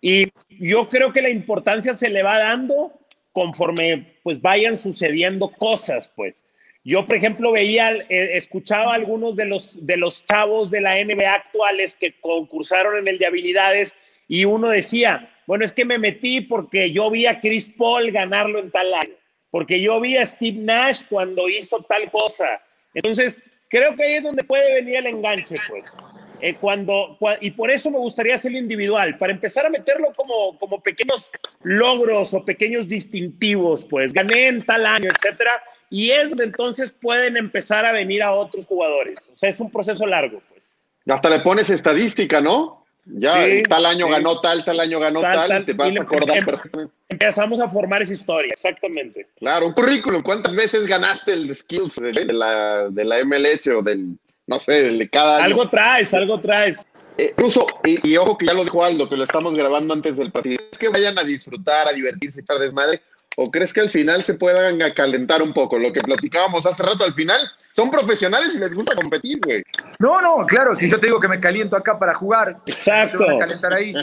Y 0.00 0.28
yo 0.48 0.88
creo 0.88 1.12
que 1.12 1.22
la 1.22 1.30
importancia 1.30 1.94
se 1.94 2.08
le 2.08 2.22
va 2.22 2.38
dando 2.38 2.92
conforme 3.32 4.14
pues 4.22 4.40
vayan 4.40 4.76
sucediendo 4.76 5.50
cosas, 5.50 6.10
pues. 6.14 6.44
Yo, 6.82 7.04
por 7.04 7.16
ejemplo, 7.16 7.52
veía, 7.52 7.92
eh, 7.92 8.30
escuchaba 8.36 8.92
a 8.92 8.94
algunos 8.94 9.36
de 9.36 9.44
los, 9.44 9.86
de 9.86 9.98
los 9.98 10.26
chavos 10.26 10.70
de 10.70 10.80
la 10.80 11.02
NBA 11.04 11.34
actuales 11.34 11.94
que 11.94 12.18
concursaron 12.20 12.96
en 12.96 13.08
el 13.08 13.18
de 13.18 13.26
habilidades 13.26 13.94
y 14.28 14.46
uno 14.46 14.70
decía, 14.70 15.30
bueno, 15.46 15.64
es 15.64 15.72
que 15.72 15.84
me 15.84 15.98
metí 15.98 16.40
porque 16.40 16.90
yo 16.90 17.10
vi 17.10 17.26
a 17.26 17.40
Chris 17.40 17.68
Paul 17.68 18.10
ganarlo 18.10 18.60
en 18.60 18.70
tal 18.70 18.94
año 18.94 19.19
porque 19.50 19.80
yo 19.80 20.00
vi 20.00 20.16
a 20.16 20.26
Steve 20.26 20.58
Nash 20.58 21.02
cuando 21.08 21.48
hizo 21.48 21.82
tal 21.88 22.10
cosa. 22.10 22.60
Entonces, 22.94 23.42
creo 23.68 23.94
que 23.96 24.04
ahí 24.04 24.12
es 24.14 24.24
donde 24.24 24.44
puede 24.44 24.74
venir 24.74 24.96
el 24.96 25.06
enganche, 25.06 25.56
pues. 25.68 25.96
Eh, 26.42 26.56
cuando, 26.60 27.18
y 27.40 27.50
por 27.50 27.70
eso 27.70 27.90
me 27.90 27.98
gustaría 27.98 28.34
hacerlo 28.34 28.58
individual, 28.58 29.18
para 29.18 29.32
empezar 29.32 29.66
a 29.66 29.70
meterlo 29.70 30.12
como, 30.16 30.56
como 30.58 30.82
pequeños 30.82 31.30
logros 31.62 32.32
o 32.32 32.44
pequeños 32.44 32.88
distintivos, 32.88 33.84
pues 33.84 34.12
gané 34.12 34.46
en 34.46 34.64
tal 34.64 34.86
año, 34.86 35.10
etcétera, 35.10 35.62
y 35.90 36.10
es 36.10 36.30
donde 36.30 36.44
entonces 36.44 36.92
pueden 36.92 37.36
empezar 37.36 37.84
a 37.84 37.92
venir 37.92 38.22
a 38.22 38.32
otros 38.32 38.66
jugadores. 38.66 39.30
O 39.34 39.36
sea, 39.36 39.50
es 39.50 39.60
un 39.60 39.70
proceso 39.70 40.06
largo, 40.06 40.40
pues. 40.48 40.74
Hasta 41.06 41.28
le 41.28 41.40
pones 41.40 41.68
estadística, 41.68 42.40
¿no? 42.40 42.79
Ya, 43.06 43.46
tal 43.68 43.86
año 43.86 44.08
ganó 44.08 44.40
tal, 44.40 44.64
tal 44.64 44.78
año 44.80 45.00
ganó 45.00 45.20
tal, 45.20 45.64
te 45.64 45.72
vas 45.72 45.96
a 45.96 46.02
acordar 46.02 46.38
em, 46.38 46.88
Empezamos 47.08 47.60
a 47.60 47.68
formar 47.68 48.02
esa 48.02 48.12
historia, 48.12 48.52
exactamente. 48.52 49.26
Claro, 49.36 49.66
un 49.66 49.72
currículum. 49.72 50.22
¿Cuántas 50.22 50.54
veces 50.54 50.86
ganaste 50.86 51.32
el 51.32 51.54
skills 51.54 51.96
de, 51.96 52.12
la, 52.12 52.88
de 52.88 53.04
la 53.04 53.24
MLS 53.24 53.66
o 53.68 53.82
del, 53.82 54.16
no 54.46 54.60
sé, 54.60 54.92
de 54.92 55.08
cada 55.08 55.36
año? 55.36 55.46
Algo 55.46 55.68
traes, 55.68 56.14
algo 56.14 56.40
traes. 56.40 56.86
Eh, 57.18 57.34
Ruso, 57.36 57.66
y, 57.84 58.16
ojo 58.16 58.38
que 58.38 58.46
ya 58.46 58.54
lo 58.54 58.64
dijo 58.64 58.84
Aldo, 58.84 59.08
que 59.08 59.16
lo 59.16 59.24
estamos 59.24 59.54
grabando 59.54 59.92
antes 59.92 60.16
del 60.16 60.30
partido. 60.30 60.62
¿Es 60.70 60.78
que 60.78 60.88
vayan 60.88 61.18
a 61.18 61.24
disfrutar, 61.24 61.88
a 61.88 61.92
divertirse, 61.92 62.42
a 62.48 62.54
desmadre? 62.54 63.02
¿O 63.36 63.50
crees 63.50 63.72
que 63.72 63.80
al 63.80 63.90
final 63.90 64.22
se 64.22 64.34
puedan 64.34 64.78
calentar 64.92 65.42
un 65.42 65.52
poco? 65.52 65.78
Lo 65.78 65.92
que 65.92 66.00
platicábamos 66.00 66.64
hace 66.64 66.82
rato, 66.82 67.04
al 67.04 67.14
final 67.14 67.40
son 67.72 67.90
profesionales 67.90 68.52
y 68.54 68.58
les 68.58 68.74
gusta 68.74 68.94
competir, 68.94 69.38
güey. 69.44 69.62
No, 69.98 70.20
no, 70.20 70.46
claro, 70.46 70.74
si 70.74 70.88
yo 70.88 70.98
te 70.98 71.06
digo 71.06 71.20
que 71.20 71.28
me 71.28 71.38
caliento 71.38 71.76
acá 71.76 71.98
para 71.98 72.14
jugar, 72.14 72.58
Exacto. 72.66 73.24
calentar 73.38 73.72
ahí. 73.72 73.94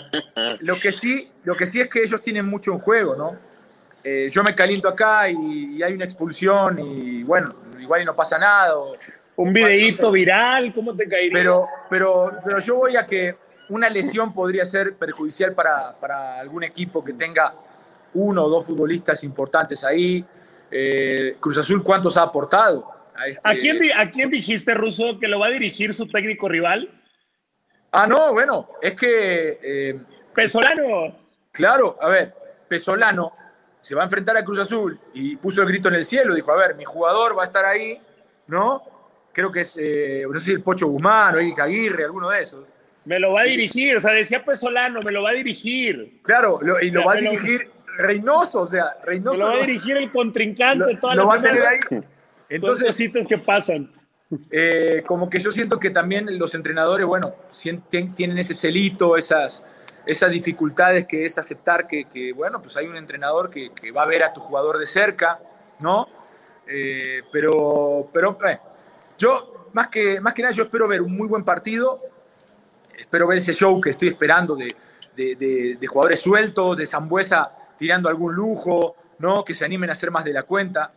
Lo 0.59 0.79
que 0.79 0.91
sí, 0.91 1.29
lo 1.43 1.55
que 1.55 1.65
sí 1.65 1.81
es 1.81 1.89
que 1.89 2.03
ellos 2.03 2.21
tienen 2.21 2.47
mucho 2.47 2.71
en 2.71 2.79
juego, 2.79 3.15
¿no? 3.15 3.37
Eh, 4.03 4.29
yo 4.31 4.43
me 4.43 4.55
caliento 4.55 4.87
acá 4.87 5.29
y, 5.29 5.81
hay 5.83 5.93
una 5.93 6.05
expulsión 6.05 6.79
y 6.79 7.23
bueno, 7.23 7.53
igual 7.79 8.01
y 8.01 8.05
no 8.05 8.15
pasa 8.15 8.37
nada. 8.37 8.73
Un 9.35 9.51
videíto 9.51 10.11
viral, 10.11 10.73
¿cómo 10.73 10.95
te 10.95 11.07
caería? 11.07 11.33
Pero, 11.33 11.65
pero, 11.89 12.31
pero 12.43 12.59
yo 12.59 12.75
voy 12.75 12.95
a 12.95 13.05
que 13.05 13.35
una 13.69 13.89
lesión 13.89 14.33
podría 14.33 14.65
ser 14.65 14.95
perjudicial 14.95 15.53
para, 15.53 15.93
para 15.99 16.39
algún 16.39 16.63
equipo 16.63 17.03
que 17.03 17.13
tenga 17.13 17.53
uno 18.13 18.45
o 18.45 18.49
dos 18.49 18.65
futbolistas 18.65 19.23
importantes 19.23 19.83
ahí. 19.83 20.25
Eh, 20.71 21.35
Cruz 21.39 21.57
Azul, 21.57 21.83
¿cuántos 21.83 22.17
ha 22.17 22.23
aportado? 22.23 22.96
A, 23.17 23.27
este... 23.27 23.41
¿A, 23.43 23.55
quién, 23.55 23.79
¿A 23.97 24.09
quién 24.09 24.29
dijiste, 24.29 24.73
Russo, 24.73 25.19
que 25.19 25.27
lo 25.27 25.39
va 25.39 25.47
a 25.47 25.51
dirigir 25.51 25.93
su 25.93 26.07
técnico 26.07 26.47
rival? 26.47 26.89
Ah, 27.91 28.07
no, 28.07 28.33
bueno, 28.33 28.69
es 28.81 28.93
que... 28.93 29.59
Eh, 29.61 29.99
Pesolano. 30.33 31.17
Claro, 31.51 31.97
a 31.99 32.09
ver, 32.09 32.33
Pesolano 32.67 33.33
se 33.81 33.95
va 33.95 34.01
a 34.01 34.05
enfrentar 34.05 34.37
a 34.37 34.43
Cruz 34.43 34.59
Azul 34.59 34.99
y 35.13 35.37
puso 35.37 35.61
el 35.61 35.67
grito 35.69 35.87
en 35.87 35.95
el 35.95 36.03
cielo, 36.03 36.35
dijo, 36.35 36.51
a 36.51 36.57
ver, 36.57 36.75
mi 36.75 36.83
jugador 36.83 37.37
va 37.37 37.43
a 37.43 37.45
estar 37.45 37.65
ahí, 37.65 37.99
¿no? 38.47 38.83
Creo 39.33 39.51
que 39.51 39.61
es, 39.61 39.77
eh, 39.79 40.25
no 40.29 40.37
sé 40.39 40.45
si 40.45 40.51
el 40.51 40.61
Pocho 40.61 40.87
Guzmán 40.87 41.35
o 41.35 41.39
Eric 41.39 41.59
Aguirre, 41.59 42.03
alguno 42.03 42.29
de 42.29 42.41
esos. 42.41 42.65
Me 43.05 43.19
lo 43.19 43.33
va 43.33 43.41
a 43.41 43.43
dirigir, 43.45 43.95
o 43.95 44.01
sea, 44.01 44.11
decía 44.11 44.43
Pesolano, 44.43 45.01
me 45.01 45.11
lo 45.11 45.23
va 45.23 45.29
a 45.29 45.33
dirigir. 45.33 46.19
Claro, 46.23 46.59
y 46.81 46.91
lo 46.91 47.05
va 47.05 47.13
a 47.13 47.15
dirigir 47.15 47.71
Reynoso, 47.97 48.61
o 48.61 48.65
sea, 48.65 48.97
Reynoso. 49.03 49.37
Me 49.37 49.43
lo 49.45 49.49
va 49.51 49.55
a 49.55 49.59
dirigir 49.61 49.95
el 49.97 50.11
contrincante 50.11 50.93
lo, 50.93 50.99
toda 50.99 51.15
lo 51.15 51.27
va 51.27 51.35
a 51.35 51.41
tener 51.41 51.65
ahí. 51.65 51.79
Entonces, 52.49 52.95
Son 52.95 53.25
que 53.25 53.37
pasan. 53.37 53.91
Eh, 54.51 55.03
como 55.05 55.29
que 55.29 55.39
yo 55.39 55.51
siento 55.51 55.79
que 55.79 55.89
también 55.89 56.37
los 56.37 56.53
entrenadores, 56.53 57.05
bueno, 57.05 57.35
tienen 57.89 58.37
ese 58.37 58.53
celito, 58.53 59.15
esas, 59.15 59.63
esas 60.05 60.31
dificultades 60.31 61.05
que 61.07 61.25
es 61.25 61.37
aceptar 61.37 61.87
que, 61.87 62.33
bueno, 62.35 62.61
pues 62.61 62.75
hay 62.77 62.87
un 62.87 62.97
entrenador 62.97 63.49
que, 63.49 63.71
va 63.91 64.03
a 64.03 64.07
ver 64.07 64.23
a 64.23 64.33
tu 64.33 64.41
jugador 64.41 64.79
de 64.79 64.85
cerca, 64.85 65.39
¿no? 65.79 66.07
Eh, 66.67 67.21
pero, 67.31 68.09
pero 68.13 68.37
eh, 68.49 68.59
yo, 69.17 69.69
más 69.71 69.87
que, 69.87 70.19
más 70.19 70.33
que 70.33 70.41
nada, 70.41 70.53
yo 70.53 70.63
espero 70.63 70.87
ver 70.87 71.01
un 71.01 71.15
muy 71.15 71.27
buen 71.27 71.45
partido, 71.45 72.01
espero 72.97 73.27
ver 73.27 73.37
ese 73.37 73.53
show 73.53 73.79
que 73.79 73.91
estoy 73.91 74.09
esperando 74.09 74.55
de, 74.55 74.75
de, 75.15 75.87
jugadores 75.87 76.19
sueltos, 76.19 76.77
de 76.77 76.85
Zambuesa 76.85 77.51
tirando 77.77 78.09
algún 78.09 78.33
lujo, 78.33 78.95
¿no? 79.19 79.45
Que 79.45 79.53
se 79.53 79.63
animen 79.63 79.89
a 79.89 79.93
hacer 79.93 80.11
más 80.11 80.25
de 80.25 80.33
la 80.33 80.43
cuenta. 80.43 80.91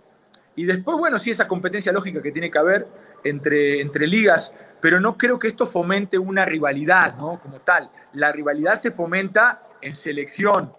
Y 0.61 0.66
después, 0.66 0.99
bueno, 0.99 1.18
sí, 1.18 1.31
esa 1.31 1.49
competencia 1.49 1.90
lógica 1.90 2.20
que 2.20 2.33
tiene 2.33 2.51
que 2.51 2.59
haber 2.59 2.87
entre, 3.25 3.81
entre 3.81 4.07
ligas, 4.07 4.53
pero 4.79 5.01
no 5.01 5.16
creo 5.16 5.38
que 5.38 5.49
esto 5.49 5.64
fomente 5.64 6.18
una 6.18 6.44
rivalidad, 6.44 7.16
¿no? 7.16 7.40
Como 7.40 7.61
tal. 7.61 7.88
La 8.12 8.31
rivalidad 8.31 8.79
se 8.79 8.90
fomenta 8.90 9.62
en 9.81 9.94
selección, 9.94 10.70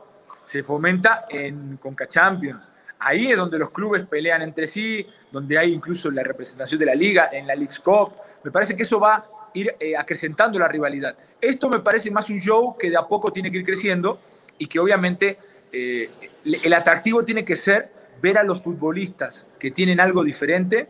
se 0.44 0.62
fomenta 0.62 1.26
en 1.28 1.78
Conca 1.78 2.08
Champions. 2.08 2.72
Ahí 3.00 3.32
es 3.32 3.38
donde 3.38 3.58
los 3.58 3.72
clubes 3.72 4.04
pelean 4.04 4.44
entre 4.44 4.67
sí, 4.67 5.04
donde 5.32 5.58
hay 5.58 5.74
incluso 5.74 6.12
la 6.12 6.22
representación 6.22 6.78
de 6.78 6.86
la 6.86 6.94
liga, 6.94 7.30
en 7.32 7.48
la 7.48 7.56
League's 7.56 7.80
Cup. 7.80 8.13
Me 8.44 8.52
parece 8.52 8.76
que 8.76 8.84
eso 8.84 9.00
va 9.00 9.15
a 9.15 9.26
ir 9.56 9.76
eh, 9.80 9.98
acrecentando 9.98 10.60
la 10.60 10.67
rivalidad. 10.67 11.15
Esto 11.41 11.70
me 11.70 11.80
parece 11.80 12.12
más 12.12 12.30
un 12.30 12.38
show 12.38 12.78
que 12.78 12.91
de 12.91 12.98
a 12.98 13.08
poco 13.08 13.34
tiene 13.34 13.50
que 13.50 13.58
ir 13.58 13.65
creciendo 13.65 14.22
y 14.60 14.67
que 14.67 14.78
obviamente 14.78 15.39
eh, 15.72 16.08
el 16.46 16.74
atractivo 16.74 17.26
tiene 17.26 17.44
que 17.44 17.56
ser 17.56 18.01
ver 18.21 18.38
a 18.38 18.43
los 18.43 18.62
futbolistas 18.62 19.47
que 19.60 19.71
tienen 19.71 19.99
algo 19.99 20.23
diferente 20.23 20.88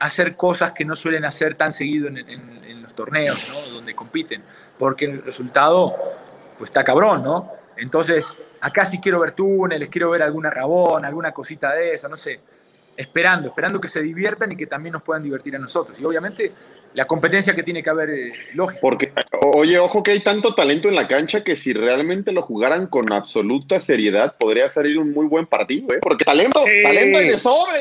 hacer 0.00 0.36
cosas 0.36 0.72
que 0.72 0.84
no 0.84 0.96
suelen 0.96 1.24
hacer 1.24 1.54
tan 1.54 1.72
seguido 1.72 2.08
en, 2.08 2.82
los 2.82 2.94
torneos, 2.94 3.38
Donde 3.72 3.94
compiten, 3.94 4.42
porque 4.78 5.06
el 5.06 5.22
resultado, 5.22 5.94
pues 6.58 6.68
está 6.68 6.84
cabrón, 6.84 7.22
¿no? 7.22 7.50
Entonces, 7.76 8.36
acá 8.60 8.84
sí 8.84 9.00
quiero 9.00 9.20
ver 9.20 9.32
túneles, 9.32 9.88
quiero 9.88 10.10
ver 10.10 10.22
alguna 10.22 10.50
rabón, 10.50 11.04
alguna 11.04 11.32
cosita 11.32 11.72
de 11.72 11.94
eso, 11.94 12.08
no 12.08 12.16
sé, 12.16 12.40
esperando, 12.96 13.48
esperando 13.48 13.80
que 13.80 13.88
se 13.88 14.00
diviertan 14.00 14.52
y 14.52 14.56
que 14.56 14.66
también 14.66 14.92
nos 14.92 15.02
puedan 15.02 15.22
divertir 15.22 15.56
a 15.56 15.58
nosotros. 15.58 15.98
Y 16.00 16.04
obviamente 16.04 16.52
la 16.94 17.06
competencia 17.06 17.54
que 17.54 17.64
tiene 17.64 17.82
que 17.82 17.90
haber, 17.90 18.10
eh, 18.10 18.32
lógico. 18.54 18.80
Porque, 18.80 19.12
oye, 19.54 19.78
ojo 19.78 20.02
que 20.02 20.12
hay 20.12 20.20
tanto 20.20 20.54
talento 20.54 20.88
en 20.88 20.94
la 20.94 21.08
cancha 21.08 21.42
que 21.42 21.56
si 21.56 21.72
realmente 21.72 22.30
lo 22.30 22.40
jugaran 22.40 22.86
con 22.86 23.12
absoluta 23.12 23.80
seriedad, 23.80 24.36
podría 24.38 24.68
salir 24.68 24.98
un 24.98 25.12
muy 25.12 25.26
buen 25.26 25.46
partido, 25.46 25.92
¿eh? 25.92 25.98
Porque 26.00 26.24
talento, 26.24 26.62
talento 26.84 27.18
hay 27.18 27.28
de 27.28 27.38
sobre. 27.38 27.80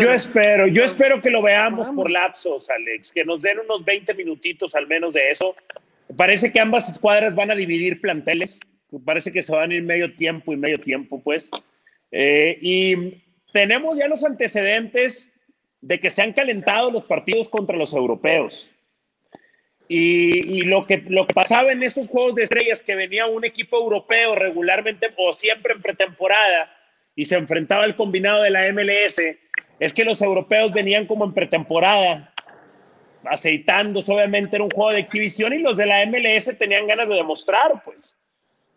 Yo, 0.00 0.10
espero, 0.10 0.66
yo 0.66 0.84
espero 0.84 1.20
que 1.20 1.30
lo 1.30 1.42
veamos 1.42 1.88
por 1.90 2.10
lapsos, 2.10 2.68
Alex, 2.70 3.12
que 3.12 3.24
nos 3.24 3.42
den 3.42 3.58
unos 3.58 3.84
20 3.84 4.14
minutitos 4.14 4.74
al 4.74 4.86
menos 4.86 5.12
de 5.12 5.30
eso. 5.30 5.54
Parece 6.16 6.50
que 6.52 6.60
ambas 6.60 6.88
escuadras 6.88 7.34
van 7.34 7.50
a 7.50 7.54
dividir 7.54 8.00
planteles. 8.00 8.58
Parece 9.04 9.30
que 9.32 9.42
se 9.42 9.52
van 9.52 9.70
a 9.70 9.74
ir 9.74 9.82
medio 9.82 10.14
tiempo 10.14 10.52
y 10.54 10.56
medio 10.56 10.80
tiempo, 10.80 11.20
pues. 11.22 11.50
Eh, 12.10 12.56
y 12.62 13.22
tenemos 13.56 13.96
ya 13.96 14.06
los 14.06 14.22
antecedentes 14.22 15.32
de 15.80 15.98
que 15.98 16.10
se 16.10 16.20
han 16.20 16.34
calentado 16.34 16.90
los 16.90 17.06
partidos 17.06 17.48
contra 17.48 17.74
los 17.74 17.94
europeos. 17.94 18.74
Y, 19.88 20.60
lo, 20.64 20.84
que, 20.84 21.02
lo 21.08 21.26
que 21.26 21.32
pasaba 21.32 21.72
en 21.72 21.82
estos 21.82 22.08
Juegos 22.08 22.34
de 22.34 22.42
Estrellas, 22.42 22.82
que 22.82 22.94
venía 22.94 23.24
un 23.24 23.46
equipo 23.46 23.78
europeo 23.78 24.34
regularmente 24.34 25.06
o 25.16 25.32
siempre 25.32 25.72
en 25.72 25.80
pretemporada 25.80 26.70
y 27.14 27.24
se 27.24 27.36
enfrentaba 27.36 27.84
al 27.84 27.96
combinado 27.96 28.42
de 28.42 28.50
la 28.50 28.70
MLS, 28.74 29.22
es 29.80 29.94
que 29.94 30.04
los 30.04 30.20
europeos 30.20 30.70
venían 30.74 31.06
como 31.06 31.24
en 31.24 31.32
pretemporada, 31.32 32.34
aceitándose, 33.24 34.12
obviamente 34.12 34.56
era 34.56 34.64
un 34.64 34.70
juego 34.70 34.90
de 34.90 35.00
exhibición 35.00 35.54
y 35.54 35.60
los 35.60 35.78
de 35.78 35.86
la 35.86 36.04
MLS 36.04 36.58
tenían 36.58 36.86
ganas 36.86 37.08
de 37.08 37.14
demostrar, 37.14 37.82
pues. 37.86 38.18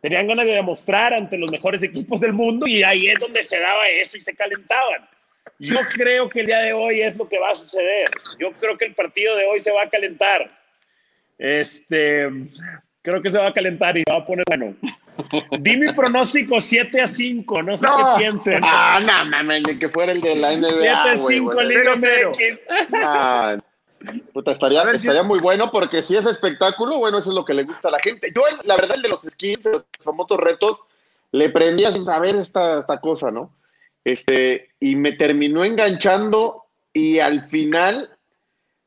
Tenían 0.02 0.28
ganas 0.28 0.46
de 0.46 0.54
demostrar 0.54 1.14
ante 1.14 1.38
los 1.38 1.52
mejores 1.52 1.84
equipos 1.84 2.22
del 2.22 2.34
mundo 2.34 2.68
y 2.68 2.84
ahí 2.84 3.08
es 3.10 3.20
donde 3.20 3.44
se 3.44 3.60
daba 3.60 3.88
eso 3.90 4.18
y 4.18 4.22
se 4.22 4.34
calentaban. 4.34 5.08
Yo 5.60 5.80
creo 5.94 6.30
que 6.30 6.42
el 6.42 6.48
día 6.48 6.60
de 6.60 6.74
hoy 6.74 7.02
es 7.02 7.18
lo 7.18 7.28
que 7.28 7.38
va 7.38 7.50
a 7.50 7.56
suceder. 7.56 8.10
Yo 8.40 8.52
creo 8.54 8.78
que 8.78 8.86
el 8.86 8.96
partido 8.96 9.36
de 9.36 9.46
hoy 9.46 9.60
se 9.60 9.72
va 9.72 9.84
a 9.84 9.90
calentar. 9.90 10.50
Este, 11.38 12.30
creo 13.02 13.22
que 13.22 13.30
se 13.30 13.38
va 13.38 13.48
a 13.48 13.54
calentar 13.54 13.98
y 13.98 14.04
va 14.10 14.18
a 14.18 14.26
poner 14.26 14.46
bueno. 14.48 14.76
Di 15.60 15.76
mi 15.76 15.92
pronóstico 15.92 16.62
7 16.62 17.02
a 17.02 17.08
5, 17.08 17.64
no 17.64 17.76
sé 17.76 17.88
qué 17.88 18.04
piensen. 18.20 18.62
Ah, 18.64 19.02
no, 19.06 19.26
mames, 19.26 19.64
no, 19.68 19.78
que 19.78 19.90
fuera 19.90 20.14
el 20.14 20.22
de 20.22 20.36
la 20.36 20.56
NBA. 20.56 20.80
7 20.80 20.94
a 20.94 21.16
5 21.18 21.62
Liga 21.64 21.96
MX. 21.98 23.64
Puta, 24.34 24.52
estaría, 24.52 24.82
estaría 24.92 25.24
muy 25.24 25.40
bueno 25.40 25.72
porque 25.72 26.02
si 26.02 26.16
es 26.16 26.26
espectáculo, 26.26 26.98
bueno, 26.98 27.18
eso 27.18 27.32
es 27.32 27.36
lo 27.36 27.46
que 27.46 27.54
le 27.54 27.64
gusta 27.64 27.90
a 27.90 27.92
la 27.92 28.00
gente. 28.00 28.32
Yo, 28.36 28.44
la 28.64 28.76
verdad, 28.76 28.96
el 28.96 29.02
de 29.02 29.10
los 29.10 29.22
skins, 29.22 29.66
los 29.66 29.84
famosos 30.00 30.38
retos, 30.38 30.80
le 31.32 31.50
prendía 31.50 31.92
sin 31.92 32.06
saber 32.06 32.36
esta, 32.36 32.80
esta 32.80 33.00
cosa, 33.00 33.32
¿no? 33.32 33.54
Este, 34.04 34.70
y 34.80 34.96
me 34.96 35.12
terminó 35.12 35.64
enganchando 35.64 36.64
y 36.94 37.20
al 37.20 37.48
final 37.50 38.10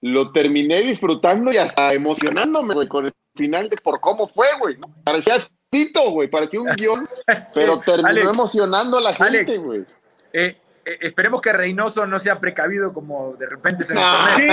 lo 0.01 0.33
terminé 0.33 0.81
disfrutando 0.81 1.53
y 1.53 1.59
hasta 1.59 1.93
emocionándome, 1.93 2.75
güey, 2.75 2.89
con 2.89 3.07
el 3.07 3.13
final 3.35 3.69
de 3.69 3.77
por 3.77 4.01
cómo 4.01 4.27
fue, 4.27 4.49
güey. 4.59 4.77
Parecía 5.05 5.37
escrito, 5.37 6.11
güey, 6.11 6.29
parecía 6.29 6.61
un 6.61 6.71
guion, 6.75 7.09
pero 7.55 7.79
terminó 7.81 8.31
emocionando 8.31 8.99
a 8.99 9.01
la 9.01 9.15
gente, 9.15 9.59
güey. 9.59 9.85
Eh, 10.33 10.57
esperemos 10.85 11.41
que 11.41 11.53
Reynoso 11.53 12.07
no 12.07 12.19
sea 12.19 12.41
precavido 12.41 12.93
como 12.93 13.35
de 13.35 13.47
repente 13.47 13.85
se 13.85 13.95
nos 13.95 14.31
Sí, 14.33 14.49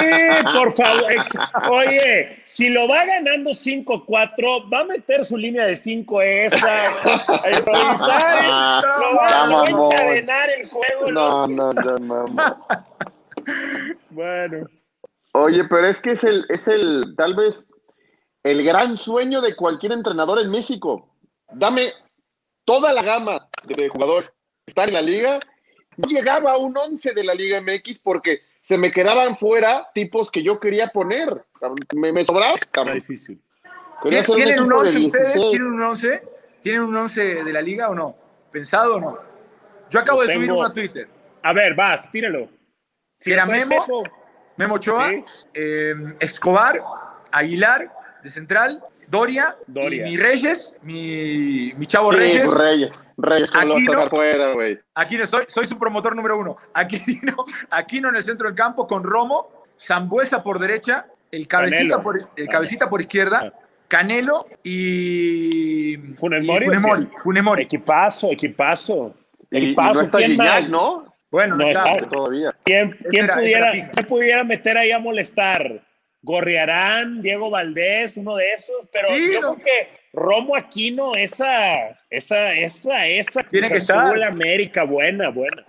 por 0.54 0.76
favor. 0.76 1.12
Oye, 1.72 2.42
si 2.46 2.70
lo 2.70 2.88
va 2.88 3.06
ganando 3.06 3.52
5-4, 3.52 4.72
va 4.72 4.82
a 4.82 4.86
meter 4.86 5.26
su 5.26 5.38
línea 5.38 5.65
de 5.65 5.76
5 5.76 6.22
esa, 6.22 6.88
a 7.44 7.50
improvisar, 7.52 8.84
lo 9.00 9.15
va 9.15 9.62
a 9.62 9.65
encadenar 9.65 10.50
el 10.52 10.70
juego. 10.70 11.12
No, 11.12 11.48
no, 11.48 11.72
no, 11.72 11.98
no. 11.98 12.65
Bueno. 14.10 14.68
Oye, 15.34 15.63
pero 15.65 15.88
es 15.88 16.02
que 16.02 16.12
es 16.12 16.24
el, 16.24 16.46
es 16.50 16.68
el, 16.68 17.15
tal 17.18 17.36
vez, 17.36 17.65
el 18.44 18.63
gran 18.63 18.98
sueño 18.98 19.42
de 19.42 19.56
cualquier 19.56 19.92
entrenador 19.92 20.39
en 20.39 20.50
México. 20.50 21.15
Dame 21.54 21.92
toda 22.65 22.94
la 22.94 23.02
gama 23.02 23.48
de 23.63 23.89
jugadores 23.89 24.30
que 24.30 24.36
están 24.68 24.89
en 24.89 24.94
la 24.96 25.02
liga 25.02 25.39
llegaba 26.07 26.53
a 26.53 26.57
un 26.57 26.75
11 26.77 27.13
de 27.13 27.23
la 27.23 27.33
Liga 27.33 27.62
MX 27.62 27.99
porque 27.99 28.41
se 28.62 28.77
me 28.77 28.91
quedaban 28.91 29.35
fuera 29.35 29.89
tipos 29.93 30.29
que 30.29 30.43
yo 30.43 30.59
quería 30.59 30.88
poner. 30.88 31.29
Me, 31.95 32.12
me 32.12 32.23
sobraba. 32.23 32.57
Difícil. 32.93 33.41
¿Tienen 34.07 34.62
un 34.62 34.73
11 34.73 35.05
ustedes? 35.05 35.33
¿Tienen 35.33 35.67
un 35.67 35.81
11? 35.81 36.23
¿Tienen 36.62 36.81
un 36.81 36.95
11 36.95 37.43
de 37.43 37.53
la 37.53 37.62
liga 37.62 37.89
o 37.89 37.95
no? 37.95 38.15
¿Pensado 38.51 38.95
o 38.95 38.99
no? 38.99 39.19
Yo 39.89 39.99
acabo 39.99 40.21
de 40.23 40.33
subir 40.33 40.51
uno 40.51 40.63
a 40.63 40.73
Twitter. 40.73 41.07
A 41.41 41.53
ver, 41.53 41.73
vas, 41.73 42.12
tíralo. 42.12 42.49
Si 43.19 43.31
era 43.31 43.45
Memo, 43.45 43.75
Memo 44.55 44.75
Ochoa, 44.75 45.12
eh, 45.53 45.95
Escobar, 46.19 46.81
Aguilar, 47.31 47.91
de 48.23 48.29
central, 48.29 48.83
Doria, 49.10 49.58
Y 49.67 50.00
mi 50.02 50.17
Reyes, 50.17 50.74
mi, 50.84 51.74
mi 51.76 51.86
chavo 51.88 52.12
Reyes. 52.12 52.50
Reyes. 52.50 52.91
Reyes 53.17 53.52
con 53.52 53.72
aquí 53.72 53.84
no, 53.84 54.02
afuera, 54.02 54.54
güey. 54.54 54.80
Aquí 54.93 55.17
no 55.17 55.26
soy, 55.26 55.45
soy 55.48 55.65
su 55.65 55.78
promotor 55.78 56.15
número 56.15 56.38
uno. 56.38 56.58
Aquí 56.74 57.19
no, 57.24 57.45
aquí 57.72 58.00
no 58.00 58.10
en 58.10 58.15
el 58.15 58.24
centro 58.24 58.48
del 58.48 58.56
campo 58.56 58.86
con 58.86 59.04
Romo, 59.04 59.65
Zambuesa 59.80 60.43
por 60.43 60.60
derecha, 60.60 61.08
el 61.32 61.48
cabecita, 61.48 62.00
por, 62.02 62.30
el 62.36 62.48
cabecita 62.48 62.89
por 62.89 63.02
izquierda, 63.02 63.52
ah. 63.52 63.60
Canelo 63.88 64.45
y 64.63 65.98
Funemori. 66.15 66.65
Y 66.65 66.67
Funemori, 66.67 67.10
Funemori. 67.24 67.63
Equipazo, 67.63 68.32
equipazo. 68.32 69.15
Equipazo. 69.50 69.91
Y 69.91 69.95
no 69.95 70.02
está 70.02 70.19
Gignac, 70.19 70.69
¿no? 70.69 71.13
Bueno, 71.32 71.56
no, 71.56 71.67
está, 71.67 72.02
todavía. 72.10 72.56
¿Quién, 72.63 72.91
pudiera, 72.91 73.72
pudiera 74.08 74.43
meter 74.43 74.78
ahí 74.78 74.91
a 74.91 75.00
molestar? 75.00 75.82
Gorriarán, 76.21 77.21
Diego 77.21 77.49
Valdés, 77.49 78.17
uno 78.17 78.36
de 78.36 78.53
esos, 78.53 78.88
pero 78.91 79.08
yo 79.15 79.39
creo 79.39 79.55
que 79.58 79.99
Romo 80.12 80.55
Aquino, 80.55 81.15
esa, 81.15 81.97
esa, 82.10 82.53
esa, 82.53 83.08
esa 83.08 83.43
tiene 83.43 83.69
que 83.69 83.77
estar. 83.77 84.21
América, 84.23 84.84
buena, 84.84 85.29
buena. 85.29 85.63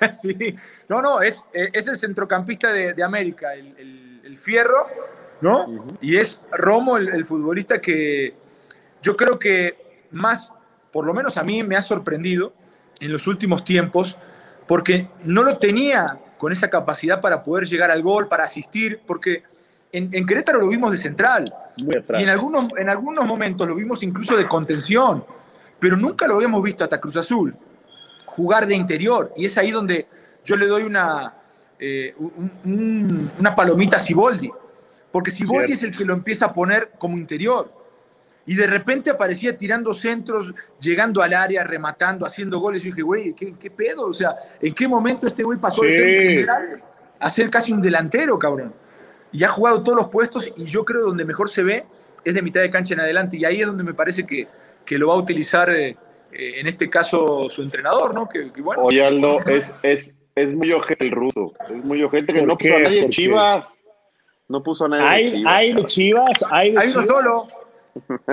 sí, 0.12 0.54
no, 0.88 1.00
no, 1.00 1.22
es, 1.22 1.42
es 1.52 1.86
el 1.88 1.96
centrocampista 1.96 2.72
de, 2.72 3.02
América, 3.02 3.54
el, 3.54 4.36
fierro, 4.36 4.86
¿no? 5.40 5.86
Y 6.02 6.18
es 6.18 6.42
Romo 6.52 6.98
el, 6.98 7.24
futbolista 7.24 7.80
que 7.80 8.34
yo 9.02 9.16
creo 9.16 9.38
que 9.38 10.04
más, 10.10 10.52
por 10.92 11.06
lo 11.06 11.14
menos 11.14 11.38
a 11.38 11.42
mí 11.42 11.62
me 11.62 11.74
ha 11.74 11.82
sorprendido 11.82 12.52
en 13.00 13.12
los 13.12 13.26
últimos 13.26 13.64
tiempos, 13.64 14.18
porque 14.68 15.08
no 15.24 15.42
lo 15.42 15.56
tenía 15.56 16.18
con 16.36 16.52
esa 16.52 16.68
capacidad 16.68 17.22
para 17.22 17.42
poder 17.42 17.66
llegar 17.66 17.90
al 17.90 18.02
gol, 18.02 18.28
para 18.28 18.44
asistir, 18.44 19.00
porque 19.06 19.42
en, 19.96 20.10
en 20.12 20.26
Querétaro 20.26 20.58
lo 20.58 20.68
vimos 20.68 20.90
de 20.90 20.98
central. 20.98 21.52
Y 21.76 22.22
en 22.22 22.28
algunos, 22.28 22.68
en 22.76 22.88
algunos 22.88 23.26
momentos 23.26 23.66
lo 23.66 23.74
vimos 23.74 24.02
incluso 24.02 24.36
de 24.36 24.46
contención, 24.46 25.24
pero 25.78 25.96
nunca 25.96 26.26
lo 26.26 26.36
habíamos 26.36 26.62
visto 26.62 26.84
hasta 26.84 27.00
Cruz 27.00 27.16
Azul 27.16 27.54
jugar 28.26 28.66
de 28.66 28.74
interior. 28.74 29.32
Y 29.36 29.46
es 29.46 29.56
ahí 29.56 29.70
donde 29.70 30.06
yo 30.44 30.56
le 30.56 30.66
doy 30.66 30.82
una, 30.82 31.32
eh, 31.78 32.14
una 32.64 33.54
palomita 33.54 33.96
a 33.96 34.00
Siboldi, 34.00 34.50
porque 35.10 35.30
Siboldi 35.30 35.72
es 35.72 35.82
el 35.82 35.96
que 35.96 36.04
lo 36.04 36.12
empieza 36.12 36.46
a 36.46 36.52
poner 36.52 36.92
como 36.98 37.16
interior. 37.16 37.72
Y 38.48 38.54
de 38.54 38.66
repente 38.66 39.10
aparecía 39.10 39.56
tirando 39.56 39.92
centros, 39.92 40.54
llegando 40.80 41.20
al 41.20 41.32
área, 41.32 41.64
rematando, 41.64 42.24
haciendo 42.24 42.60
goles. 42.60 42.84
Y 42.84 42.90
dije, 42.90 43.02
güey, 43.02 43.34
¿qué, 43.34 43.70
pedo? 43.70 44.06
O 44.06 44.12
sea, 44.12 44.36
¿en 44.60 44.72
qué 44.72 44.86
momento 44.86 45.26
este 45.26 45.42
güey 45.42 45.58
pasó 45.58 45.82
de 45.82 46.44
ser 46.44 46.80
a 47.18 47.30
ser 47.30 47.50
casi 47.50 47.72
un 47.72 47.80
delantero, 47.80 48.38
cabrón? 48.38 48.72
Y 49.36 49.44
ha 49.44 49.48
jugado 49.48 49.82
todos 49.82 49.98
los 49.98 50.08
puestos 50.08 50.50
y 50.56 50.64
yo 50.64 50.82
creo 50.82 51.02
donde 51.02 51.26
mejor 51.26 51.50
se 51.50 51.62
ve 51.62 51.84
es 52.24 52.34
de 52.34 52.40
mitad 52.40 52.62
de 52.62 52.70
cancha 52.70 52.94
en 52.94 53.00
adelante 53.00 53.36
y 53.36 53.44
ahí 53.44 53.60
es 53.60 53.66
donde 53.66 53.84
me 53.84 53.92
parece 53.92 54.24
que, 54.24 54.48
que 54.84 54.96
lo 54.96 55.08
va 55.08 55.14
a 55.14 55.18
utilizar 55.18 55.68
eh, 55.68 55.94
eh, 56.32 56.60
en 56.60 56.66
este 56.66 56.88
caso 56.88 57.46
su 57.50 57.60
entrenador, 57.60 58.14
¿no? 58.14 58.26
Que, 58.26 58.50
bueno, 58.62 58.84
Oye, 58.84 59.04
Aldo, 59.04 59.38
es, 59.46 59.74
es, 59.82 60.14
es 60.34 60.54
muy 60.54 60.72
ojete 60.72 61.04
el 61.04 61.10
ruso, 61.10 61.52
es 61.68 61.84
muy 61.84 62.02
ojete 62.02 62.32
que 62.32 62.42
no 62.46 62.56
puso 62.56 62.76
a 62.76 62.78
nadie 62.78 63.02
en 63.02 63.10
Chivas. 63.10 63.76
No 64.48 64.62
puso 64.62 64.86
a 64.86 64.88
nadie 64.88 65.06
hay, 65.06 65.24
en 65.26 65.34
Chivas. 65.34 65.54
Hay 65.54 65.72
de 65.74 65.86
Chivas, 65.86 66.44
hay 66.50 66.72
de 66.72 66.80
Hay 66.80 66.90
uno 66.92 67.02
solo. 67.02 67.48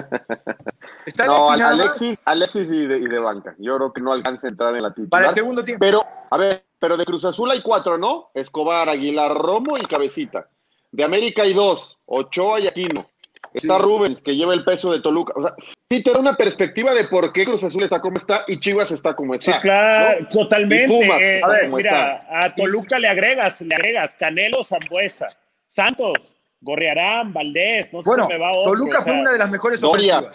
Está 1.06 1.26
no, 1.26 1.52
Alexis, 1.52 2.18
Alexis 2.24 2.72
y 2.72 2.88
de, 2.88 2.98
y 2.98 3.08
de, 3.08 3.20
banca. 3.20 3.56
Yo 3.60 3.76
creo 3.76 3.92
que 3.92 4.02
no 4.02 4.14
alcanza 4.14 4.48
a 4.48 4.52
entrar 4.52 4.74
en 4.74 4.84
la 4.84 4.92
titular. 4.92 5.10
Para 5.10 5.28
el 5.28 5.34
segundo 5.34 5.66
tiempo. 5.66 5.86
Pero, 5.86 6.06
a 6.30 6.38
ver, 6.38 6.64
pero 6.80 6.96
de 6.96 7.04
Cruz 7.04 7.26
Azul 7.26 7.52
hay 7.52 7.62
cuatro, 7.62 7.98
¿no? 7.98 8.30
Escobar, 8.34 8.88
Aguilar, 8.88 9.34
Romo 9.34 9.78
y 9.78 9.86
Cabecita. 9.86 10.48
De 10.94 11.04
América 11.04 11.42
hay 11.42 11.54
dos, 11.54 11.98
Ochoa 12.06 12.60
y 12.60 12.68
Aquino. 12.68 13.10
Está 13.52 13.80
Rubens, 13.80 14.22
que 14.22 14.36
lleva 14.36 14.54
el 14.54 14.64
peso 14.64 14.92
de 14.92 15.00
Toluca. 15.00 15.34
O 15.36 15.42
sea, 15.42 15.56
sí 15.90 16.04
te 16.04 16.12
da 16.12 16.20
una 16.20 16.36
perspectiva 16.36 16.94
de 16.94 17.06
por 17.06 17.34
qué 17.34 17.46
Cruz 17.46 17.64
Azul 17.64 17.84
está 17.84 18.00
como 18.00 18.18
está 18.18 18.46
y 18.48 18.60
Chivas 18.60 18.92
está 18.92 19.16
como 19.16 19.34
está. 19.34 19.54
Sí, 19.54 19.60
claro, 19.62 20.28
totalmente. 20.30 21.38
Eh, 21.38 21.42
a 21.44 21.48
ver, 21.48 21.70
mira, 21.70 22.28
a 22.30 22.54
Toluca 22.54 23.00
le 23.00 23.08
agregas, 23.08 23.62
le 23.62 23.74
agregas 23.74 24.14
Canelo, 24.16 24.64
Zambuesa, 24.64 25.28
Santos, 25.68 26.36
Gorriarán, 26.62 27.34
Valdés, 27.34 27.92
no 27.92 28.04
sé 28.04 28.10
bueno, 28.10 28.28
me 28.28 28.38
va 28.38 28.54
otro, 28.54 28.74
Toluca 28.74 29.02
fue 29.02 29.14
una 29.14 29.32
de 29.32 29.38
las 29.40 29.50
mejores 29.50 29.82
Doria. 29.82 30.30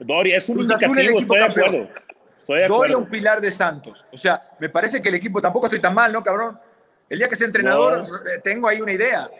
Doria, 0.00 0.36
es 0.36 0.48
un 0.48 0.56
Cruz 0.56 0.70
Azul 0.70 0.98
el 0.98 1.14
estoy 1.14 1.38
de 1.38 1.44
acuerdo. 1.44 1.88
Doria 2.68 2.96
un 2.96 3.08
pilar 3.08 3.40
de 3.40 3.52
Santos. 3.52 4.04
O 4.12 4.16
sea, 4.16 4.42
me 4.58 4.68
parece 4.68 5.00
que 5.00 5.08
el 5.10 5.14
equipo 5.14 5.40
tampoco 5.40 5.66
estoy 5.66 5.80
tan 5.80 5.94
mal, 5.94 6.12
¿no, 6.12 6.24
cabrón? 6.24 6.58
El 7.08 7.18
día 7.18 7.28
que 7.28 7.36
sea 7.36 7.46
entrenador, 7.46 8.04
tengo 8.42 8.66
ahí 8.66 8.80
una 8.80 8.92
idea. 8.92 9.30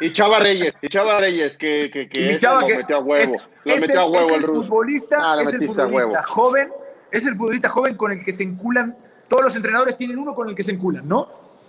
Y 0.00 0.12
Chava 0.12 0.40
Reyes, 0.40 0.74
y 0.82 0.88
Chava 0.88 1.20
Reyes, 1.20 1.56
que, 1.56 1.88
que, 1.92 2.08
que, 2.08 2.38
lo 2.40 2.66
metió 2.66 2.96
a 2.96 2.98
huevo. 2.98 3.36
lo 3.64 3.76
metió 3.76 4.00
a 4.00 4.06
huevo 4.06 4.34
el, 4.34 4.42
ruso. 4.42 4.68
Futbolista, 4.68 5.18
ah, 5.20 5.42
es 5.42 5.54
el 5.54 5.66
futbolista 5.66 6.22
joven, 6.24 6.72
es 7.12 7.24
el 7.24 7.36
futbolista 7.36 7.68
joven 7.68 7.96
con 7.96 8.10
el 8.10 8.24
que 8.24 8.32
se 8.32 8.42
enculan. 8.42 8.96
Todos 9.28 9.44
los 9.44 9.56
entrenadores 9.56 9.96
tienen 9.96 10.18
uno 10.18 10.34
con 10.34 10.48
el 10.48 10.56
que 10.56 10.64
se 10.64 10.72
enculan, 10.72 11.06
¿no? 11.06 11.28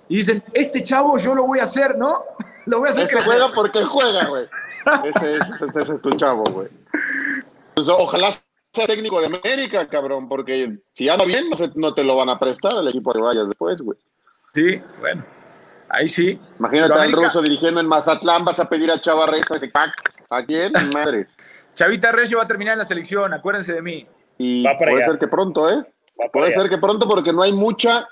Y 0.09 0.17
dicen, 0.17 0.43
este 0.53 0.83
chavo 0.83 1.17
yo 1.19 1.35
lo 1.35 1.45
voy 1.45 1.59
a 1.59 1.63
hacer, 1.63 1.97
¿no? 1.97 2.23
Lo 2.67 2.79
voy 2.79 2.87
a 2.87 2.91
hacer 2.91 3.03
este 3.03 3.21
juega 3.21 3.51
porque 3.53 3.83
juega, 3.83 4.25
güey. 4.25 4.47
Ese, 5.03 5.35
ese, 5.35 5.81
ese, 5.81 5.93
es 5.93 6.01
tu 6.01 6.09
chavo, 6.09 6.43
güey. 6.45 6.67
Pues, 7.75 7.87
ojalá 7.87 8.33
sea 8.73 8.87
técnico 8.87 9.19
de 9.19 9.27
América, 9.27 9.87
cabrón, 9.87 10.27
porque 10.27 10.79
si 10.93 11.07
anda 11.07 11.25
bien, 11.25 11.47
no, 11.47 11.57
no 11.75 11.93
te 11.93 12.03
lo 12.03 12.15
van 12.15 12.29
a 12.29 12.39
prestar 12.39 12.75
al 12.75 12.87
equipo 12.87 13.13
que 13.13 13.21
vayas 13.21 13.47
después, 13.47 13.79
güey. 13.81 13.99
Sí, 14.55 14.81
bueno. 14.99 15.23
Ahí 15.89 16.07
sí. 16.07 16.39
Imagínate 16.59 16.93
al 16.93 17.11
ruso 17.11 17.41
dirigiendo 17.41 17.79
en 17.79 17.87
Mazatlán, 17.87 18.43
vas 18.45 18.59
a 18.59 18.67
pedir 18.67 18.91
a 18.91 18.99
Chava 18.99 19.27
Reyes 19.27 19.45
¿A 20.29 20.43
quién? 20.43 20.73
Madres. 20.93 21.29
Chavita 21.73 22.11
Reyes 22.11 22.37
va 22.37 22.43
a 22.43 22.47
terminar 22.47 22.73
en 22.73 22.79
la 22.79 22.85
selección, 22.85 23.33
acuérdense 23.33 23.73
de 23.73 23.81
mí. 23.81 24.07
Y 24.37 24.63
puede 24.77 25.03
ser 25.05 25.19
que 25.19 25.27
pronto, 25.27 25.69
¿eh? 25.69 25.85
Puede 26.31 26.53
ser 26.53 26.69
que 26.69 26.77
pronto 26.77 27.07
porque 27.07 27.33
no 27.33 27.41
hay 27.41 27.51
mucha, 27.51 28.07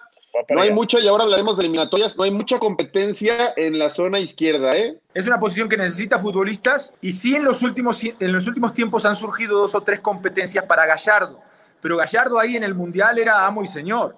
no 0.49 0.61
hay 0.61 0.71
mucha, 0.71 0.99
y 0.99 1.07
ahora 1.07 1.23
hablaremos 1.23 1.57
de 1.57 1.63
eliminatorias, 1.63 2.17
no 2.17 2.23
hay 2.23 2.31
mucha 2.31 2.59
competencia 2.59 3.53
en 3.55 3.79
la 3.79 3.89
zona 3.89 4.19
izquierda, 4.19 4.75
¿eh? 4.75 4.97
Es 5.13 5.25
una 5.25 5.39
posición 5.39 5.69
que 5.69 5.77
necesita 5.77 6.19
futbolistas 6.19 6.93
y 7.01 7.13
sí 7.13 7.35
en 7.35 7.45
los 7.45 7.61
últimos, 7.61 8.03
en 8.03 8.33
los 8.33 8.47
últimos 8.47 8.73
tiempos 8.73 9.05
han 9.05 9.15
surgido 9.15 9.59
dos 9.59 9.75
o 9.75 9.81
tres 9.81 10.01
competencias 10.01 10.65
para 10.65 10.85
Gallardo, 10.85 11.39
pero 11.81 11.97
Gallardo 11.97 12.39
ahí 12.39 12.57
en 12.57 12.63
el 12.63 12.75
Mundial 12.75 13.17
era 13.17 13.45
amo 13.45 13.63
y 13.63 13.67
señor. 13.67 14.17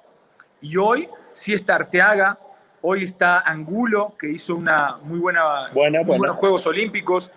Y 0.61 0.77
hoy 0.77 1.07
sí 1.33 1.53
está 1.53 1.75
Arteaga, 1.75 2.39
Hoy 2.87 3.03
está 3.03 3.39
Angulo, 3.39 4.15
que 4.15 4.29
hizo 4.29 4.55
una 4.55 4.97
muy 5.01 5.17
buena, 5.17 5.71
buenos 5.73 6.37
Juegos 6.37 6.67
Olímpicos. 6.67 7.31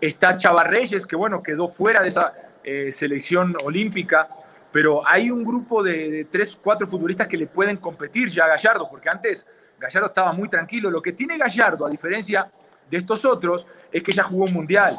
Está 0.00 0.38
Chavarreyes, 0.38 1.04
que 1.04 1.14
bueno, 1.14 1.42
quedó 1.42 1.68
fuera 1.68 2.00
de 2.00 2.08
esa 2.08 2.32
eh, 2.64 2.90
selección 2.90 3.54
olímpica. 3.66 4.30
Pero 4.72 5.06
hay 5.06 5.30
un 5.30 5.44
grupo 5.44 5.82
de, 5.82 6.26
tres, 6.30 6.56
cuatro 6.56 6.86
futbolistas 6.86 7.26
que 7.26 7.36
le 7.36 7.46
pueden 7.48 7.76
competir 7.76 8.30
ya 8.30 8.46
a 8.46 8.48
Gallardo, 8.48 8.88
porque 8.88 9.10
antes 9.10 9.46
Gallardo 9.78 10.06
estaba 10.06 10.32
muy 10.32 10.48
tranquilo. 10.48 10.90
Lo 10.90 11.02
que 11.02 11.12
tiene 11.12 11.36
Gallardo, 11.36 11.84
a 11.84 11.90
diferencia 11.90 12.50
de 12.90 12.96
estos 12.96 13.26
otros, 13.26 13.66
es 13.92 14.02
que 14.02 14.10
ya 14.10 14.24
jugó 14.24 14.44
un 14.44 14.54
mundial, 14.54 14.98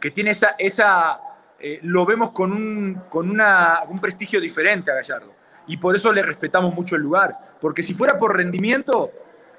que 0.00 0.10
tiene 0.10 0.30
esa, 0.30 0.54
esa 0.58 1.20
eh, 1.60 1.80
lo 1.82 2.06
vemos 2.06 2.30
con, 2.30 2.50
un, 2.50 2.94
con 3.10 3.28
una, 3.28 3.82
un 3.90 4.00
prestigio 4.00 4.40
diferente 4.40 4.90
a 4.90 4.94
Gallardo 4.94 5.37
y 5.68 5.76
por 5.76 5.94
eso 5.94 6.12
le 6.12 6.22
respetamos 6.22 6.74
mucho 6.74 6.96
el 6.96 7.02
lugar. 7.02 7.36
Porque 7.60 7.82
si 7.82 7.94
fuera 7.94 8.18
por 8.18 8.36
rendimiento, 8.36 9.12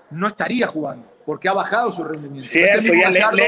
no 0.10 0.28
estaría 0.28 0.68
jugando, 0.68 1.08
porque 1.26 1.48
ha 1.48 1.54
bajado 1.54 1.92
su 1.92 2.04
rendimiento. 2.04 2.50
Cierto, 2.50 2.82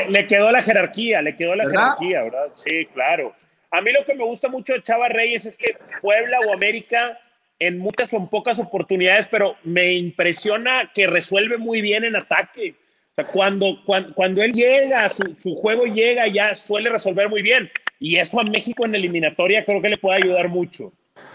le, 0.09 0.27
quedó 0.27 0.51
la 0.51 0.61
jerarquía, 0.61 1.21
le 1.21 1.35
quedó 1.35 1.55
la 1.55 1.67
jerarquía, 1.69 2.23
¿verdad? 2.23 2.47
Sí, 2.53 2.85
claro. 2.93 3.33
A 3.71 3.81
mí 3.81 3.91
lo 3.91 4.05
que 4.05 4.15
me 4.15 4.23
gusta 4.23 4.47
mucho 4.47 4.73
de 4.73 4.83
Chava 4.83 5.07
Reyes 5.09 5.45
es 5.45 5.57
que 5.57 5.77
Puebla 6.01 6.37
o 6.47 6.53
América 6.53 7.17
en 7.59 7.77
muchas 7.77 8.09
son 8.09 8.29
pocas 8.29 8.59
oportunidades, 8.59 9.27
pero 9.27 9.55
me 9.63 9.93
impresiona 9.93 10.91
que 10.93 11.07
resuelve 11.07 11.57
muy 11.57 11.81
bien 11.81 12.03
en 12.03 12.15
ataque. 12.15 12.75
O 13.11 13.13
sea, 13.15 13.27
cuando, 13.27 13.77
cuando, 14.15 14.41
él 14.41 14.51
llega, 14.51 15.07
su, 15.09 15.35
su, 15.37 15.55
juego 15.55 15.85
llega, 15.85 16.27
ya 16.27 16.55
suele 16.55 16.89
resolver 16.89 17.29
muy 17.29 17.41
bien. 17.41 17.69
Y 17.99 18.17
eso 18.17 18.39
a 18.39 18.43
México 18.43 18.85
en 18.85 18.95
eliminatoria 18.95 19.63
creo 19.63 19.81
que 19.81 19.89
le 19.89 19.97
puede 19.97 20.23
ayudar 20.23 20.49
mucho. 20.49 20.91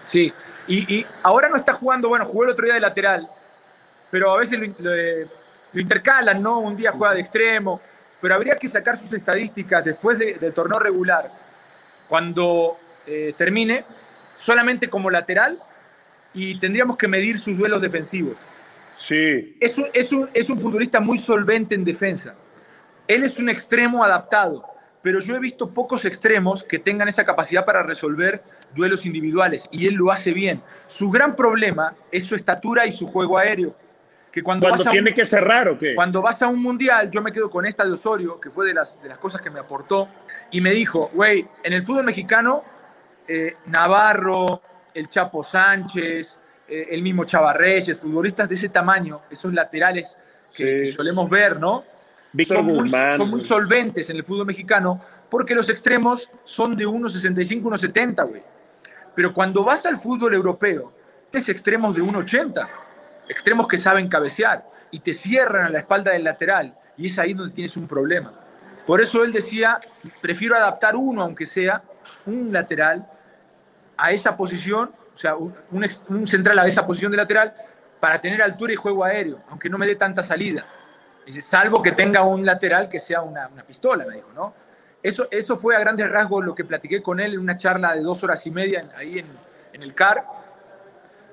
Sí, 0.07 0.33
y, 0.69 1.05
ahora 1.23 1.49
no 1.49 1.57
está 1.57 1.73
jugando, 1.73 2.09
bueno, 2.09 2.25
jugó 2.25 2.45
el 2.45 2.51
otro 2.51 2.65
día 2.65 2.75
de 2.75 2.81
lateral, 2.81 3.29
pero 4.11 4.33
a 4.33 4.39
veces 4.39 4.59
lo, 4.79 4.91
intercalan, 5.75 6.43
¿no? 6.43 6.61
Un 6.61 6.77
día 6.77 6.93
juega 6.93 7.15
de 7.15 7.21
extremo, 7.21 7.81
pero 8.21 8.35
habría 8.35 8.57
que 8.57 8.69
sacar 8.69 8.97
sus 8.97 9.13
estadísticas 9.13 9.85
después 9.85 10.19
del 10.19 10.55
torneo 10.55 10.79
regular, 10.79 11.31
cuando 12.09 12.79
eh, 13.07 13.35
termine, 13.37 13.85
solamente 14.37 14.89
como 14.89 15.11
lateral 15.11 15.61
y 16.33 16.59
tendríamos 16.59 16.97
que 16.97 17.09
medir 17.09 17.39
sus 17.39 17.59
duelos 17.59 17.81
defensivos. 17.81 18.41
Sí. 18.97 19.57
Es 19.61 19.77
es 19.93 20.13
un, 20.13 20.31
es 20.33 20.49
un 20.49 20.61
futbolista 20.61 21.01
muy 21.01 21.19
solvente 21.19 21.75
en 21.75 21.85
defensa. 21.85 22.35
Él 23.09 23.25
es 23.25 23.39
un 23.39 23.49
extremo 23.49 24.05
adaptado 24.05 24.76
pero 25.07 25.21
yo 25.21 25.37
he 25.37 25.39
visto 25.39 25.71
pocos 25.71 26.05
extremos 26.05 26.65
que 26.65 26.81
tengan 26.81 27.07
esa 27.07 27.25
capacidad 27.25 27.65
para 27.65 27.85
resolver 27.85 28.43
duelos 28.75 29.07
individuales 29.07 29.69
y 29.71 29.87
él 29.87 29.95
lo 29.95 30.11
hace 30.11 30.33
bien. 30.33 30.61
Su 30.89 31.11
gran 31.13 31.37
problema 31.37 31.95
es 32.11 32.25
su 32.25 32.35
estatura 32.35 32.85
y 32.87 32.91
su 32.91 33.07
juego 33.07 33.39
aéreo. 33.39 33.77
Que 34.33 34.43
cuando, 34.43 34.67
tiene 34.91 35.15
que 35.15 35.25
cerrar 35.25 35.69
o 35.69 35.79
qué? 35.79 35.95
Cuando 35.95 36.23
vas 36.23 36.43
a 36.43 36.49
un 36.49 36.61
mundial, 36.61 37.09
yo 37.09 37.23
me 37.23 37.31
quedo 37.31 37.49
con 37.49 37.65
esta 37.67 37.85
de 37.85 37.93
Osorio, 37.93 38.41
que 38.41 38.51
fue 38.51 38.67
de 38.67 38.75
las, 38.75 39.01
de 39.01 39.09
las 39.09 39.19
cosas 39.19 39.41
que 39.41 39.49
me 39.49 39.61
aportó, 39.61 40.09
y 40.51 40.61
me 40.61 40.73
dijo, 40.73 41.09
güey, 41.15 41.47
en 41.63 41.73
el 41.73 41.85
fútbol 41.85 42.03
mexicano, 42.03 42.65
eh, 43.29 43.59
Navarro, 43.67 44.61
el 44.93 45.09
Chapo 45.09 45.45
Sánchez, 45.45 46.37
eh, 46.67 46.89
el 46.91 47.01
mismo 47.03 47.23
Chavarreyes, 47.23 47.97
futbolistas 47.97 48.49
de 48.49 48.57
ese 48.57 48.71
tamaño, 48.71 49.21
esos 49.31 49.55
laterales 49.55 50.17
que 50.53 50.89
solemos 50.89 51.31
ver, 51.31 51.61
¿no? 51.61 51.85
Son, 52.45 53.31
muy, 53.31 53.41
solventes 53.41 54.11
en 54.11 54.17
el 54.17 54.25
fútbol 54.25 54.47
mexicano 54.47 55.01
porque 55.31 55.55
los 55.55 55.69
extremos 55.69 56.31
son 56.45 56.77
de 56.77 56.87
1,65, 56.87 57.63
1,70, 57.63 58.29
güey. 58.29 58.43
Pero 59.15 59.33
cuando 59.33 59.65
vas 59.65 59.87
al 59.87 59.99
fútbol 59.99 60.35
europeo, 60.35 60.93
tienes 61.31 61.49
extremos 61.49 61.95
de 61.95 62.03
1,80. 62.03 62.69
extremos 63.29 63.67
que 63.67 63.79
saben 63.79 64.09
cabecear 64.09 64.65
y 64.91 65.01
te 65.01 65.13
cierran 65.13 65.67
a 65.67 65.71
la 65.71 65.79
espalda 65.79 66.13
del 66.13 66.25
lateral 66.25 66.77
y 66.97 67.07
es 67.07 67.19
ahí 67.19 67.35
donde 67.35 67.55
tienes 67.55 67.77
un 67.77 67.87
problema. 67.87 68.33
Por 68.87 69.01
eso 69.01 69.25
él 69.25 69.33
decía, 69.33 69.81
prefiero 70.21 70.55
adaptar 70.55 70.95
uno, 70.95 71.23
aunque 71.23 71.45
sea 71.45 71.83
un 72.25 72.53
lateral, 72.53 73.07
a 73.97 74.13
esa 74.13 74.37
posición, 74.37 74.93
o 75.15 75.19
sea, 75.19 75.35
un, 75.37 76.27
central 76.27 76.59
a 76.59 76.67
esa 76.67 76.87
posición 76.87 77.11
de 77.11 77.17
lateral, 77.17 77.55
para 77.99 78.21
tener 78.21 78.41
altura 78.43 78.73
y 78.73 78.77
juego 78.77 79.05
aéreo, 79.05 79.43
aunque 79.49 79.69
no 79.69 79.79
me 79.79 79.87
dé 79.87 79.97
tanta 79.97 80.23
salida. 80.23 80.67
Dice, 81.27 81.41
salvo 81.41 81.83
que 81.83 81.91
tenga 81.91 82.23
un 82.23 82.47
lateral 82.47 82.89
que 82.89 83.01
sea 83.01 83.21
una, 83.21 83.49
pistola, 83.67 84.07
me 84.07 84.15
dijo, 84.15 84.31
¿no? 84.33 84.55
Eso, 85.03 85.27
eso 85.29 85.59
fue 85.59 85.75
a 85.75 85.81
grandes 85.81 86.09
rasgos 86.09 86.45
lo 86.45 86.55
que 86.55 86.65
platiqué 86.65 87.03
con 87.03 87.19
él 87.19 87.35
en 87.35 87.41
una 87.41 87.57
charla 87.57 87.95
de 87.95 88.01
dos 88.01 88.23
horas 88.23 88.47
y 88.47 88.53
media 88.53 88.89
ahí 88.97 89.19
en, 89.19 89.83
el 89.83 89.93
CAR. 89.93 90.25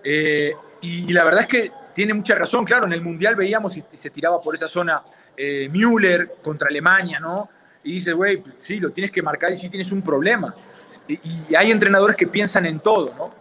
Eh, 0.04 0.52
y, 0.82 1.14
la 1.14 1.24
verdad 1.24 1.42
es 1.42 1.48
que 1.48 1.72
tiene 1.94 2.14
mucha 2.14 2.36
razón, 2.36 2.66
claro, 2.66 2.88
en 2.88 2.94
el 2.94 3.02
Mundial 3.02 3.36
veíamos 3.36 3.78
y, 3.78 3.86
se 3.94 4.10
tiraba 4.10 4.42
por 4.42 4.56
esa 4.56 4.68
zona 4.68 5.04
eh, 5.38 5.70
Müller 5.70 6.38
contra 6.44 6.68
Alemania, 6.70 7.20
¿no? 7.20 7.50
Y 7.84 7.94
dice, 7.94 8.14
güey, 8.14 8.38
pues 8.38 8.56
sí, 8.58 8.80
lo 8.80 8.90
tienes 8.90 9.12
que 9.12 9.22
marcar 9.22 9.54
y 9.54 9.56
sí 9.56 9.70
tienes 9.70 9.92
un 9.92 10.02
problema. 10.02 10.56
Y, 11.08 11.54
hay 11.56 11.72
entrenadores 11.72 12.16
que 12.16 12.26
piensan 12.26 12.66
en 12.66 12.80
todo, 12.80 13.14
¿no? 13.16 13.32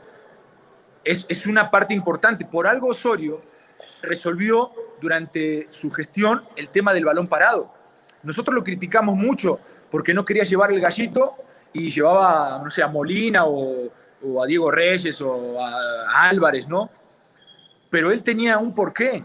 Es, 1.02 1.24
es 1.28 1.46
una 1.46 1.70
parte 1.70 1.94
importante. 1.94 2.44
Por 2.44 2.66
algo 2.66 2.88
Osorio 2.88 3.51
resolvió 4.02 4.72
durante 5.00 5.66
su 5.70 5.90
gestión 5.90 6.42
el 6.56 6.68
tema 6.68 6.92
del 6.92 7.04
balón 7.04 7.26
parado. 7.26 7.72
Nosotros 8.22 8.54
lo 8.54 8.62
criticamos 8.62 9.16
mucho 9.16 9.58
porque 9.90 10.14
no 10.14 10.24
quería 10.24 10.44
llevar 10.44 10.72
el 10.72 10.80
gallito 10.80 11.34
y 11.72 11.90
llevaba, 11.90 12.60
no 12.62 12.70
sé, 12.70 12.82
a 12.82 12.88
Molina 12.88 13.44
o, 13.46 13.90
o 14.22 14.42
a 14.42 14.46
Diego 14.46 14.70
Reyes 14.70 15.20
o 15.20 15.60
a 15.60 16.28
Álvarez, 16.28 16.68
¿no? 16.68 16.90
Pero 17.90 18.10
él 18.10 18.22
tenía 18.22 18.58
un 18.58 18.74
porqué. 18.74 19.24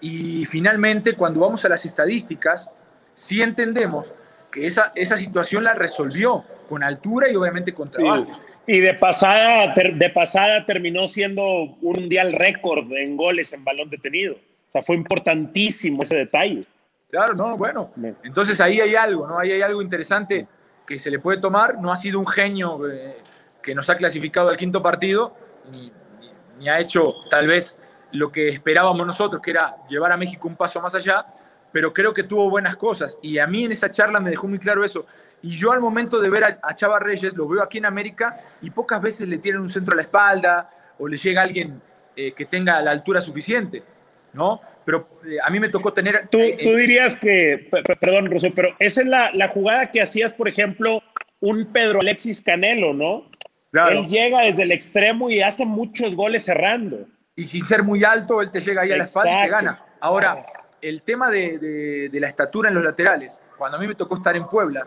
Y 0.00 0.44
finalmente, 0.46 1.14
cuando 1.14 1.40
vamos 1.40 1.64
a 1.64 1.68
las 1.68 1.84
estadísticas, 1.84 2.68
sí 3.12 3.42
entendemos 3.42 4.14
que 4.50 4.66
esa, 4.66 4.92
esa 4.94 5.16
situación 5.16 5.64
la 5.64 5.74
resolvió 5.74 6.44
con 6.68 6.82
altura 6.82 7.30
y 7.30 7.36
obviamente 7.36 7.74
con 7.74 7.90
trabajo. 7.90 8.30
Y 8.66 8.80
de 8.80 8.94
pasada, 8.94 9.72
de 9.74 10.10
pasada 10.10 10.64
terminó 10.66 11.06
siendo 11.06 11.42
un 11.44 11.78
mundial 11.80 12.32
récord 12.32 12.90
en 12.92 13.16
goles 13.16 13.52
en 13.52 13.64
balón 13.64 13.90
detenido. 13.90 14.34
O 14.34 14.72
sea, 14.72 14.82
fue 14.82 14.96
importantísimo 14.96 16.02
ese 16.02 16.16
detalle. 16.16 16.64
Claro, 17.10 17.34
no, 17.34 17.56
bueno. 17.56 17.92
Entonces 18.24 18.60
ahí 18.60 18.80
hay 18.80 18.94
algo, 18.96 19.26
¿no? 19.26 19.38
Ahí 19.38 19.52
hay 19.52 19.62
algo 19.62 19.80
interesante 19.80 20.46
que 20.86 20.98
se 20.98 21.10
le 21.10 21.20
puede 21.20 21.38
tomar. 21.38 21.80
No 21.80 21.92
ha 21.92 21.96
sido 21.96 22.18
un 22.18 22.26
genio 22.26 22.88
eh, 22.88 23.16
que 23.62 23.74
nos 23.74 23.88
ha 23.88 23.96
clasificado 23.96 24.48
al 24.48 24.56
quinto 24.56 24.82
partido, 24.82 25.36
ni, 25.70 25.92
ni 26.58 26.68
ha 26.68 26.80
hecho 26.80 27.14
tal 27.30 27.46
vez 27.46 27.76
lo 28.12 28.32
que 28.32 28.48
esperábamos 28.48 29.06
nosotros, 29.06 29.40
que 29.42 29.52
era 29.52 29.76
llevar 29.88 30.12
a 30.12 30.16
México 30.16 30.48
un 30.48 30.56
paso 30.56 30.80
más 30.80 30.94
allá, 30.94 31.26
pero 31.72 31.92
creo 31.92 32.14
que 32.14 32.22
tuvo 32.22 32.50
buenas 32.50 32.76
cosas. 32.76 33.16
Y 33.22 33.38
a 33.38 33.46
mí 33.46 33.64
en 33.64 33.72
esa 33.72 33.90
charla 33.90 34.20
me 34.20 34.30
dejó 34.30 34.48
muy 34.48 34.58
claro 34.58 34.84
eso. 34.84 35.06
Y 35.42 35.50
yo 35.50 35.72
al 35.72 35.80
momento 35.80 36.20
de 36.20 36.30
ver 36.30 36.58
a, 36.62 36.74
Chava 36.74 36.98
Reyes, 36.98 37.36
lo 37.36 37.46
veo 37.46 37.62
aquí 37.62 37.78
en 37.78 37.86
América 37.86 38.40
y 38.62 38.70
pocas 38.70 39.00
veces 39.00 39.28
le 39.28 39.38
tienen 39.38 39.60
un 39.60 39.68
centro 39.68 39.92
a 39.92 39.96
la 39.96 40.02
espalda 40.02 40.70
o 40.98 41.06
le 41.06 41.16
llega 41.16 41.42
alguien 41.42 41.80
eh, 42.16 42.32
que 42.32 42.46
tenga 42.46 42.80
la 42.80 42.90
altura 42.90 43.20
suficiente, 43.20 43.82
¿no? 44.32 44.60
Pero 44.84 45.20
eh, 45.24 45.36
a 45.42 45.50
mí 45.50 45.60
me 45.60 45.68
tocó 45.68 45.92
tener... 45.92 46.28
Tú, 46.28 46.38
eh, 46.38 46.58
tú 46.62 46.74
dirías 46.74 47.16
que, 47.16 47.68
perdón, 48.00 48.30
Rosso, 48.30 48.48
pero 48.54 48.74
esa 48.78 49.02
es 49.02 49.08
la, 49.08 49.30
la, 49.32 49.48
jugada 49.48 49.90
que 49.90 50.00
hacías, 50.00 50.32
por 50.32 50.48
ejemplo, 50.48 51.02
un 51.40 51.66
Pedro 51.66 52.00
Alexis 52.00 52.40
Canelo, 52.40 52.94
¿no? 52.94 53.28
Claro. 53.72 54.00
Él 54.00 54.06
llega 54.06 54.42
desde 54.42 54.62
el 54.62 54.72
extremo 54.72 55.28
y 55.28 55.42
hace 55.42 55.66
muchos 55.66 56.16
goles 56.16 56.44
cerrando 56.44 57.06
y 57.36 57.44
sin 57.44 57.62
ser 57.62 57.82
muy 57.82 58.02
alto, 58.02 58.40
él 58.40 58.50
te 58.50 58.60
llega 58.60 58.82
ahí 58.82 58.92
a 58.92 58.96
la 58.96 59.04
espalda 59.04 59.40
y 59.40 59.44
te 59.44 59.50
gana. 59.50 59.84
Ahora, 60.00 60.46
el 60.80 61.02
tema 61.02 61.30
de, 61.30 62.08
la 62.12 62.28
estatura 62.28 62.70
en 62.70 62.74
los 62.74 62.82
laterales, 62.82 63.38
cuando 63.58 63.76
a 63.76 63.80
mí 63.80 63.86
me 63.86 63.94
tocó 63.94 64.14
estar 64.14 64.34
en 64.34 64.48
Puebla, 64.48 64.86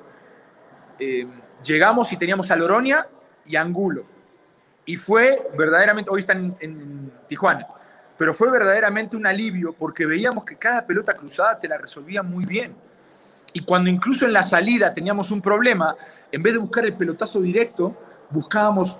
eh, 1.00 1.26
llegamos 1.64 2.12
y 2.12 2.18
teníamos 2.18 2.50
a 2.52 2.56
Loronia 2.56 3.08
y 3.46 3.56
Angulo. 3.56 4.06
Y 4.86 4.98
fue 4.98 5.50
verdaderamente, 5.58 6.10
hoy 6.12 6.22
están 6.22 6.56
en, 6.60 7.12
Tijuana, 7.28 7.68
pero 8.18 8.34
fue 8.34 8.50
verdaderamente 8.50 9.16
un 9.16 9.28
alivio 9.28 9.74
porque 9.74 10.06
veíamos 10.06 10.44
que 10.44 10.56
cada 10.56 10.86
pelota 10.86 11.14
cruzada 11.14 11.60
te 11.60 11.68
la 11.68 11.78
resolvía 11.78 12.24
muy 12.24 12.46
bien. 12.46 12.76
Y 13.54 13.62
cuando 13.62 13.90
incluso 13.90 14.26
en 14.26 14.34
la 14.34 14.44
salida 14.44 14.94
teníamos 14.94 15.32
un 15.32 15.42
problema, 15.42 15.96
en 16.32 16.42
vez 16.42 16.54
de 16.54 16.60
buscar 16.60 16.86
el 16.86 16.94
pelotazo 16.94 17.40
directo, 17.40 17.96
buscábamos 18.32 18.98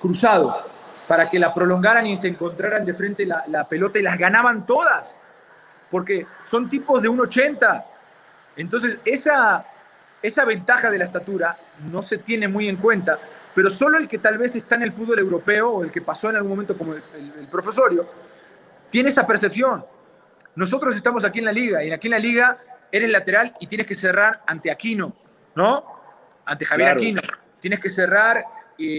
cruzado 0.00 0.64
para 1.08 1.28
que 1.28 1.38
la 1.38 1.52
prolongaran 1.54 2.06
y 2.06 2.16
se 2.16 2.28
encontraran 2.28 2.84
de 2.84 2.94
frente 2.94 3.26
la, 3.26 3.66
pelota 3.68 3.98
y 3.98 4.02
las 4.02 4.18
ganaban 4.18 4.66
todas, 4.66 5.08
porque 5.90 6.26
son 6.46 6.68
tipos 6.68 7.02
de 7.02 7.08
1,80. 7.08 7.84
Entonces, 8.56 9.00
esa, 9.04 9.64
esa 10.22 10.44
ventaja 10.44 10.90
de 10.90 10.98
la 10.98 11.04
estatura 11.04 11.56
no 11.90 12.02
se 12.02 12.18
tiene 12.18 12.48
muy 12.48 12.68
en 12.68 12.76
cuenta, 12.76 13.18
pero 13.54 13.70
solo 13.70 13.98
el 13.98 14.08
que 14.08 14.18
tal 14.18 14.38
vez 14.38 14.54
está 14.56 14.76
en 14.76 14.82
el 14.82 14.92
fútbol 14.92 15.18
europeo 15.18 15.70
o 15.70 15.84
el 15.84 15.90
que 15.90 16.00
pasó 16.00 16.30
en 16.30 16.36
algún 16.36 16.50
momento 16.50 16.76
como 16.76 16.94
el, 16.94 17.48
profesorio, 17.50 18.08
tiene 18.90 19.10
esa 19.10 19.26
percepción. 19.26 19.84
Nosotros 20.54 20.96
estamos 20.96 21.24
aquí 21.24 21.38
en 21.38 21.44
la 21.44 21.52
liga 21.52 21.84
y 21.84 21.90
aquí 21.90 22.08
en 22.08 22.12
la 22.12 22.18
liga 22.18 22.58
eres 22.90 23.10
lateral 23.10 23.54
y 23.60 23.66
tienes 23.66 23.86
que 23.86 23.94
cerrar 23.94 24.42
ante 24.46 24.70
Aquino, 24.70 25.14
¿no? 25.54 25.84
Ante 26.44 26.64
Javier 26.64 26.88
Aquino. 26.88 27.20
Tienes 27.60 27.80
que 27.80 27.90
cerrar 27.90 28.44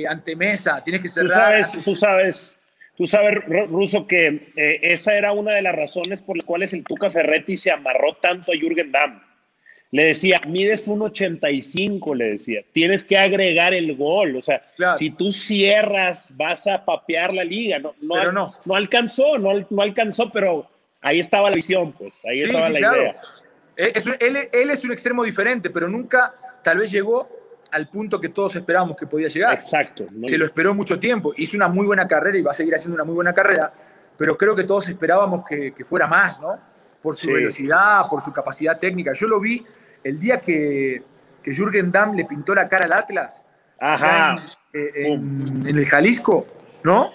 ante 0.08 0.36
Mesa, 0.36 0.84
tienes 0.84 1.02
que 1.02 1.08
cerrar. 1.08 1.66
Tú 1.84 1.96
sabes, 1.96 2.58
tú 2.96 3.08
sabes, 3.08 3.36
Ruso, 3.70 4.06
que 4.08 4.52
eh, 4.56 4.80
esa 4.82 5.14
era 5.14 5.32
una 5.32 5.54
de 5.54 5.62
las 5.62 5.76
razones 5.76 6.22
por 6.22 6.36
las 6.36 6.46
cuales 6.46 6.74
el 6.74 6.84
Tuca 6.84 7.10
Ferretti 7.10 7.56
se 7.56 7.72
amarró 7.72 8.16
tanto 8.22 8.52
a 8.52 8.56
Jürgen 8.56 8.92
Damm. 8.92 9.22
Le 9.92 10.06
decía, 10.06 10.40
mides 10.46 10.88
un 10.88 11.02
85, 11.02 12.14
le 12.14 12.32
decía, 12.32 12.62
tienes 12.74 13.04
que 13.04 13.18
agregar 13.18 13.74
el 13.74 13.96
gol. 13.96 14.36
O 14.36 14.42
sea, 14.42 14.62
si 14.96 15.10
tú 15.10 15.32
cierras, 15.32 16.32
vas 16.36 16.68
a 16.68 16.86
papear 16.86 17.34
la 17.34 17.44
liga. 17.44 17.80
No, 17.80 17.94
no, 18.02 18.32
no. 18.32 18.54
no 18.66 18.76
alcanzó, 18.76 19.38
no, 19.40 19.66
no, 19.70 19.82
alcanzó, 19.82 20.32
pero 20.32 20.70
ahí 21.02 21.20
estaba 21.20 21.50
la 21.50 21.56
visión, 21.56 21.92
pues, 21.94 22.24
ahí 22.26 22.42
estaba 22.42 22.70
la 22.70 22.80
idea. 22.80 23.16
Eh, 23.78 23.94
él, 24.20 24.38
él 24.52 24.70
es 24.70 24.84
un 24.84 24.92
extremo 24.92 25.24
diferente, 25.24 25.70
pero 25.70 25.88
nunca 25.88 26.36
tal 26.64 26.78
vez 26.78 26.92
llegó 26.92 27.28
al 27.72 27.88
punto 27.90 28.20
que 28.20 28.30
todos 28.30 28.56
esperábamos 28.56 28.98
que 28.98 29.08
podía 29.08 29.28
llegar. 29.28 29.54
Exacto. 29.54 30.06
Se 30.28 30.38
lo 30.38 30.46
esperó 30.46 30.74
mucho 30.74 31.00
tiempo. 31.00 31.34
Hizo 31.38 31.58
una 31.58 31.68
muy 31.68 31.86
buena 31.86 32.08
carrera 32.08 32.38
y 32.38 32.42
va 32.42 32.52
a 32.52 32.54
seguir 32.54 32.76
haciendo 32.76 32.96
una 32.96 33.04
muy 33.04 33.16
buena 33.16 33.34
carrera, 33.34 33.72
pero 34.18 34.38
creo 34.38 34.56
que 34.56 34.64
todos 34.64 34.88
esperábamos 34.88 35.44
que, 35.48 35.74
fuera 35.84 36.08
más, 36.08 36.40
¿no? 36.40 36.60
Por 37.02 37.16
su 37.16 37.32
velocidad, 37.32 38.08
por 38.10 38.22
su 38.22 38.34
capacidad 38.34 38.78
técnica. 38.78 39.14
Yo 39.14 39.28
lo 39.28 39.40
vi 39.40 39.66
el 40.04 40.18
día 40.18 40.40
que, 40.42 41.04
que 41.44 41.54
Jürgen 41.54 41.92
Damm 41.92 42.16
le 42.16 42.26
pintó 42.26 42.56
la 42.56 42.68
cara 42.68 42.86
al 42.86 42.94
Atlas. 42.94 43.46
Ajá. 43.80 44.36
Eh, 44.74 44.92
en, 45.08 45.64
el 45.66 45.86
Jalisco, 45.86 46.46
¿no? 46.84 47.12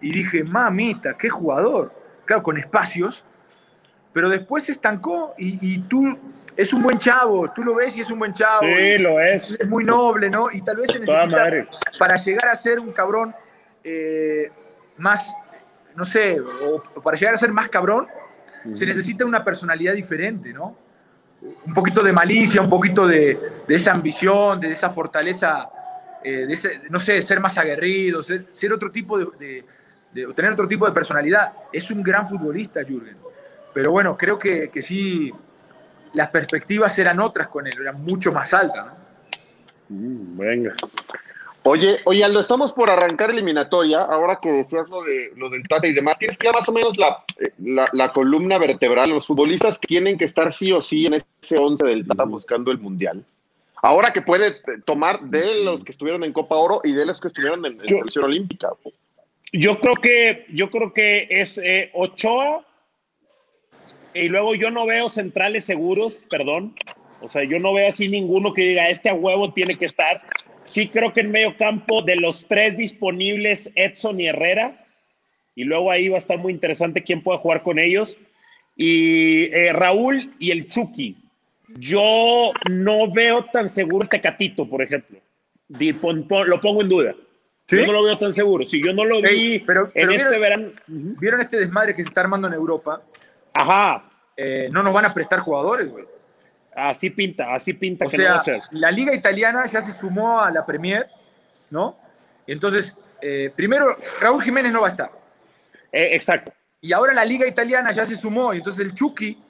Y 0.00 0.12
dije, 0.12 0.44
mamita, 0.44 1.16
qué 1.16 1.28
jugador. 1.28 1.92
Claro, 2.24 2.42
con 2.42 2.58
espacios, 2.58 3.24
pero 4.12 4.28
después 4.28 4.64
se 4.64 4.72
estancó 4.72 5.34
y, 5.38 5.74
y 5.74 5.78
tú 5.80 6.18
es 6.58 6.72
un 6.72 6.82
buen 6.82 6.98
chavo, 6.98 7.48
tú 7.52 7.62
lo 7.62 7.76
ves 7.76 7.96
y 7.96 8.00
es 8.00 8.10
un 8.10 8.18
buen 8.18 8.32
chavo. 8.32 8.62
Sí, 8.62 8.98
lo 8.98 9.20
es. 9.20 9.52
Es 9.60 9.68
muy 9.68 9.84
noble, 9.84 10.28
¿no? 10.28 10.50
Y 10.52 10.60
tal 10.60 10.76
vez 10.76 10.88
se 10.92 10.98
necesita, 10.98 11.46
para 12.00 12.16
llegar 12.16 12.48
a 12.48 12.56
ser 12.56 12.80
un 12.80 12.90
cabrón 12.90 13.32
eh, 13.84 14.50
más, 14.96 15.32
no 15.94 16.04
sé, 16.04 16.40
o, 16.40 16.82
para 17.00 17.16
llegar 17.16 17.36
a 17.36 17.38
ser 17.38 17.52
más 17.52 17.68
cabrón, 17.68 18.08
se 18.72 18.84
necesita 18.86 19.24
una 19.24 19.44
personalidad 19.44 19.94
diferente, 19.94 20.52
¿no? 20.52 20.76
Un 21.40 21.72
poquito 21.72 22.02
de 22.02 22.12
malicia, 22.12 22.60
un 22.60 22.68
poquito 22.68 23.06
de, 23.06 23.38
esa 23.68 23.92
ambición, 23.92 24.58
de 24.60 24.72
esa 24.72 24.90
fortaleza, 24.90 25.70
eh, 26.24 26.46
de 26.46 26.52
ese, 26.52 26.82
no 26.90 26.98
sé, 26.98 27.22
ser 27.22 27.40
más 27.40 27.56
aguerrido, 27.58 28.22
ser, 28.22 28.72
otro 28.72 28.90
tipo 28.90 29.18
de, 29.18 29.64
tener 30.34 30.52
otro 30.52 30.66
tipo 30.66 30.86
de 30.86 30.92
personalidad. 30.92 31.52
Es 31.72 31.90
un 31.90 32.02
gran 32.02 32.26
futbolista, 32.26 32.82
Jürgen. 32.82 33.16
Pero 33.72 33.92
bueno, 33.92 34.16
creo 34.16 34.38
que, 34.38 34.70
que 34.70 34.82
sí 34.82 35.32
las 36.14 36.28
perspectivas 36.28 36.98
eran 36.98 37.20
otras 37.20 37.48
con 37.48 37.66
él, 37.66 37.74
eran 37.80 38.02
mucho 38.02 38.32
más 38.32 38.52
altas. 38.54 38.86
Mm, 39.88 40.38
venga. 40.38 40.74
Oye, 41.64 41.98
oye, 42.04 42.24
Aldo, 42.24 42.40
estamos 42.40 42.72
por 42.72 42.88
arrancar 42.88 43.30
eliminatoria, 43.30 44.02
ahora 44.02 44.38
que 44.40 44.50
decías 44.50 44.88
lo, 44.88 45.02
de, 45.02 45.32
lo 45.36 45.50
del 45.50 45.62
Tata 45.68 45.86
y 45.86 45.92
demás, 45.92 46.18
tienes 46.18 46.38
que 46.38 46.50
más 46.50 46.68
o 46.68 46.72
menos 46.72 46.96
la, 46.96 47.24
la, 47.92 48.08
columna 48.10 48.58
vertebral, 48.58 49.10
los 49.10 49.26
futbolistas 49.26 49.78
tienen 49.80 50.16
que 50.16 50.24
estar 50.24 50.52
sí 50.52 50.72
o 50.72 50.80
sí 50.80 51.06
en 51.06 51.14
ese 51.42 51.58
11 51.58 51.84
del 51.84 52.06
Tata 52.06 52.24
buscando 52.24 52.70
el 52.70 52.78
Mundial. 52.78 53.24
Ahora 53.82 54.12
que 54.12 54.22
puede 54.22 54.56
tomar 54.84 55.20
de 55.20 55.62
los 55.62 55.84
que 55.84 55.92
estuvieron 55.92 56.24
en 56.24 56.32
Copa 56.32 56.56
Oro 56.56 56.80
y 56.84 56.92
de 56.92 57.06
los 57.06 57.20
que 57.20 57.28
estuvieron 57.28 57.64
en, 57.66 57.78
selección 57.86 58.24
olímpica. 58.24 58.70
Yo 59.52 59.78
creo 59.80 59.94
que, 59.94 60.46
yo 60.52 60.70
creo 60.70 60.92
que 60.92 61.26
es 61.30 61.58
eh, 61.58 61.90
Ochoa, 61.92 62.64
y 64.14 64.28
luego 64.28 64.54
yo 64.54 64.70
no 64.70 64.86
veo 64.86 65.08
centrales 65.08 65.64
seguros, 65.64 66.22
perdón. 66.28 66.74
O 67.20 67.28
sea, 67.28 67.44
yo 67.44 67.58
no 67.58 67.72
veo 67.72 67.88
así 67.88 68.08
ninguno 68.08 68.52
que 68.52 68.62
diga, 68.62 68.88
este 68.88 69.10
a 69.10 69.14
huevo 69.14 69.52
tiene 69.52 69.76
que 69.76 69.84
estar. 69.84 70.22
Sí 70.70 70.88
creo 70.88 71.12
que 71.12 71.20
en 71.20 71.30
medio 71.30 71.56
campo, 71.56 72.02
de 72.02 72.16
los 72.16 72.46
tres 72.46 72.76
disponibles, 72.76 73.70
Edson 73.74 74.20
y 74.20 74.26
Herrera. 74.28 74.84
y 75.54 75.64
luego 75.64 75.90
ahí 75.90 76.08
va 76.08 76.16
a 76.16 76.18
estar 76.18 76.38
muy 76.38 76.52
interesante 76.52 77.02
quién 77.02 77.22
pueda 77.22 77.38
jugar 77.38 77.62
con 77.62 77.78
ellos. 77.78 78.16
Y 78.76 79.44
eh, 79.46 79.72
Raúl 79.72 80.32
y 80.38 80.50
el 80.52 80.68
Chucky. 80.68 81.16
Yo 81.78 82.52
no 82.70 83.10
veo 83.10 83.44
tan 83.46 83.68
seguro 83.68 84.06
Tecatito, 84.08 84.68
por 84.68 84.82
ejemplo. 84.82 85.18
lo 85.68 86.60
pongo 86.60 86.82
en 86.82 86.88
duda. 86.88 87.14
Yo 87.66 87.86
no 87.86 87.92
lo 87.92 88.02
veo 88.04 88.16
tan 88.16 88.32
seguro. 88.32 88.64
Si 88.64 88.82
yo 88.82 88.92
no 88.92 89.04
lo 89.04 89.20
vi 89.20 89.58
pero, 89.60 89.90
en 89.94 90.12
este 90.12 90.38
verano. 90.38 90.70
¿Vieron 90.86 91.40
este 91.40 91.58
desmadre 91.58 91.94
que 91.94 92.02
se 92.02 92.08
está 92.08 92.22
armando 92.22 92.48
en 92.48 92.54
Europa? 92.54 93.02
Ajá. 93.52 94.08
Eh, 94.36 94.68
no 94.70 94.82
nos 94.82 94.94
van 94.94 95.04
a 95.04 95.12
prestar 95.12 95.40
jugadores, 95.40 95.90
güey. 95.90 96.04
Así 96.74 97.10
pinta, 97.10 97.54
así 97.54 97.72
pinta 97.72 98.04
o 98.04 98.08
sea, 98.08 98.40
La 98.70 98.90
liga 98.90 99.12
italiana 99.12 99.66
ya 99.66 99.80
se 99.80 99.92
sumó 99.92 100.40
a 100.40 100.50
la 100.50 100.64
Premier, 100.64 101.08
¿no? 101.70 101.98
Entonces, 102.46 102.96
eh, 103.20 103.52
primero, 103.54 103.86
Raúl 104.20 104.42
Jiménez 104.42 104.72
no 104.72 104.80
va 104.80 104.88
a 104.88 104.90
estar. 104.90 105.10
Eh, 105.90 106.14
exacto. 106.14 106.52
Y 106.80 106.92
ahora 106.92 107.12
la 107.12 107.24
liga 107.24 107.46
italiana 107.46 107.90
ya 107.90 108.06
se 108.06 108.14
sumó, 108.14 108.54
y 108.54 108.58
entonces 108.58 108.86
el 108.86 108.94
Chucky 108.94 109.42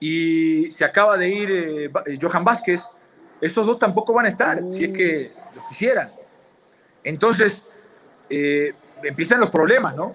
y 0.00 0.70
se 0.70 0.84
acaba 0.84 1.16
de 1.16 1.28
ir 1.28 1.92
Johan 2.20 2.44
Vázquez, 2.44 2.90
esos 3.40 3.66
dos 3.66 3.78
tampoco 3.78 4.12
van 4.12 4.26
a 4.26 4.28
estar, 4.28 4.60
si 4.70 4.84
es 4.84 4.90
que 4.92 5.32
los 5.54 5.64
quisieran. 5.68 6.12
Entonces, 7.02 7.64
empiezan 8.28 9.40
los 9.40 9.50
problemas, 9.50 9.96
¿no? 9.96 10.14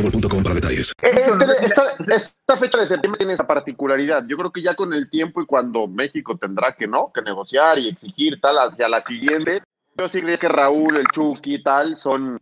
boostmobile 0.01 0.43
para 0.43 0.55
detalles. 0.55 0.93
Este, 1.01 2.15
esta, 2.15 2.57
fecha 2.57 2.77
de 2.77 2.85
septiembre 2.87 3.17
tiene 3.17 3.33
esa 3.33 3.47
particularidad. 3.47 4.25
Yo 4.27 4.37
creo 4.37 4.51
que 4.51 4.61
ya 4.61 4.75
con 4.75 4.93
el 4.93 5.09
tiempo 5.09 5.41
y 5.41 5.45
cuando 5.45 5.87
México 5.87 6.37
tendrá 6.37 6.73
que 6.73 6.87
no, 6.87 7.11
que 7.13 7.21
negociar 7.21 7.79
y 7.79 7.89
exigir 7.89 8.39
tal 8.41 8.57
hacia 8.57 8.89
la 8.89 9.01
siguiente, 9.01 9.61
yo 9.97 10.09
sí 10.09 10.21
creo 10.21 10.37
que 10.37 10.47
Raúl, 10.47 10.97
el 10.97 11.05
Chucky 11.13 11.55
y 11.55 11.63
tal 11.63 11.97
son, 11.97 12.41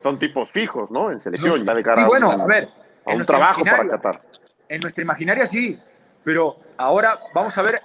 son 0.00 0.18
tipos 0.18 0.50
fijos, 0.50 0.90
¿no? 0.90 1.10
En 1.10 1.20
selección, 1.20 1.64
ya 1.64 1.74
de 1.74 1.82
cara 1.82 2.02
y 2.02 2.04
bueno, 2.06 2.30
a, 2.30 2.46
ver, 2.46 2.68
en 3.06 3.16
un 3.18 3.24
trabajo 3.24 3.64
para 3.64 3.88
Qatar. 3.88 4.20
En 4.68 4.80
nuestra 4.80 5.02
imaginaria 5.02 5.46
sí, 5.46 5.78
pero 6.22 6.58
ahora 6.76 7.20
vamos 7.34 7.56
a 7.56 7.62
ver 7.62 7.80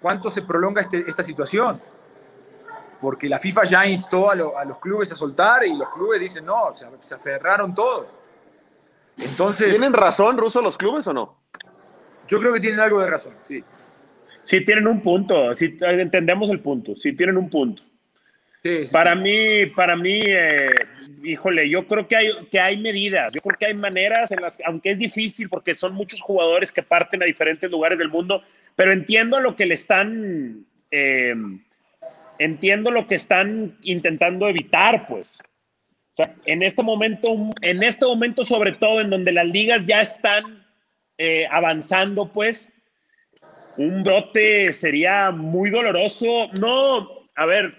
cuánto 0.00 0.30
se 0.30 0.42
prolonga 0.42 0.82
este, 0.82 1.04
esta 1.08 1.22
situación 1.22 1.80
porque 3.00 3.28
la 3.28 3.38
FIFA 3.38 3.64
ya 3.64 3.86
instó 3.86 4.30
a, 4.30 4.34
los 4.34 4.78
clubes 4.78 5.12
a 5.12 5.16
soltar 5.16 5.64
y 5.64 5.76
los 5.76 5.88
clubes 5.90 6.20
dicen 6.20 6.44
no, 6.44 6.72
se 6.72 7.14
aferraron 7.14 7.74
todos. 7.74 8.06
Entonces, 9.18 9.70
¿Tienen 9.70 9.92
razón, 9.92 10.38
Ruso, 10.38 10.62
los 10.62 10.76
clubes 10.76 11.06
o 11.08 11.12
no? 11.12 11.38
Yo 12.28 12.38
creo 12.40 12.52
que 12.52 12.60
tienen 12.60 12.80
algo 12.80 13.00
de 13.00 13.10
razón, 13.10 13.34
sí. 13.42 13.62
Sí, 14.44 14.64
tienen 14.64 14.86
un 14.86 15.02
punto, 15.02 15.54
sí, 15.54 15.76
entendemos 15.80 16.50
el 16.50 16.60
punto, 16.60 16.96
sí 16.96 17.12
tienen 17.12 17.36
un 17.36 17.50
punto. 17.50 17.82
Sí, 18.62 18.80
para 18.90 19.14
mí, 19.14 19.66
para 19.66 19.94
mí, 19.94 20.20
eh, 20.26 20.70
híjole, 21.22 21.68
yo 21.68 21.86
creo 21.86 22.08
que 22.08 22.16
hay, 22.16 22.30
que 22.50 22.58
hay 22.58 22.76
medidas, 22.76 23.32
yo 23.32 23.40
creo 23.40 23.56
que 23.58 23.66
hay 23.66 23.74
maneras 23.74 24.32
en 24.32 24.40
las, 24.40 24.58
aunque 24.64 24.90
es 24.90 24.98
difícil 24.98 25.48
porque 25.48 25.74
son 25.74 25.94
muchos 25.94 26.20
jugadores 26.20 26.72
que 26.72 26.82
parten 26.82 27.22
a 27.22 27.26
diferentes 27.26 27.70
lugares 27.70 27.98
del 27.98 28.08
mundo, 28.08 28.42
pero 28.74 28.92
entiendo 28.92 29.40
lo 29.40 29.54
que 29.54 29.66
le 29.66 29.74
están, 29.74 30.64
eh, 30.90 31.34
entiendo 32.38 32.90
lo 32.90 33.06
que 33.06 33.14
están 33.14 33.76
intentando 33.82 34.48
evitar, 34.48 35.06
pues 35.06 35.42
en 36.46 36.62
este 36.62 36.82
momento, 36.82 37.28
en 37.62 37.82
este 37.82 38.04
momento 38.04 38.44
sobre 38.44 38.72
todo 38.72 39.00
en 39.00 39.10
donde 39.10 39.32
las 39.32 39.46
ligas 39.46 39.86
ya 39.86 40.00
están 40.00 40.66
eh, 41.18 41.46
avanzando, 41.50 42.32
pues, 42.32 42.70
un 43.76 44.02
brote 44.02 44.72
sería 44.72 45.30
muy 45.30 45.70
doloroso. 45.70 46.48
No, 46.60 47.08
a 47.36 47.46
ver, 47.46 47.74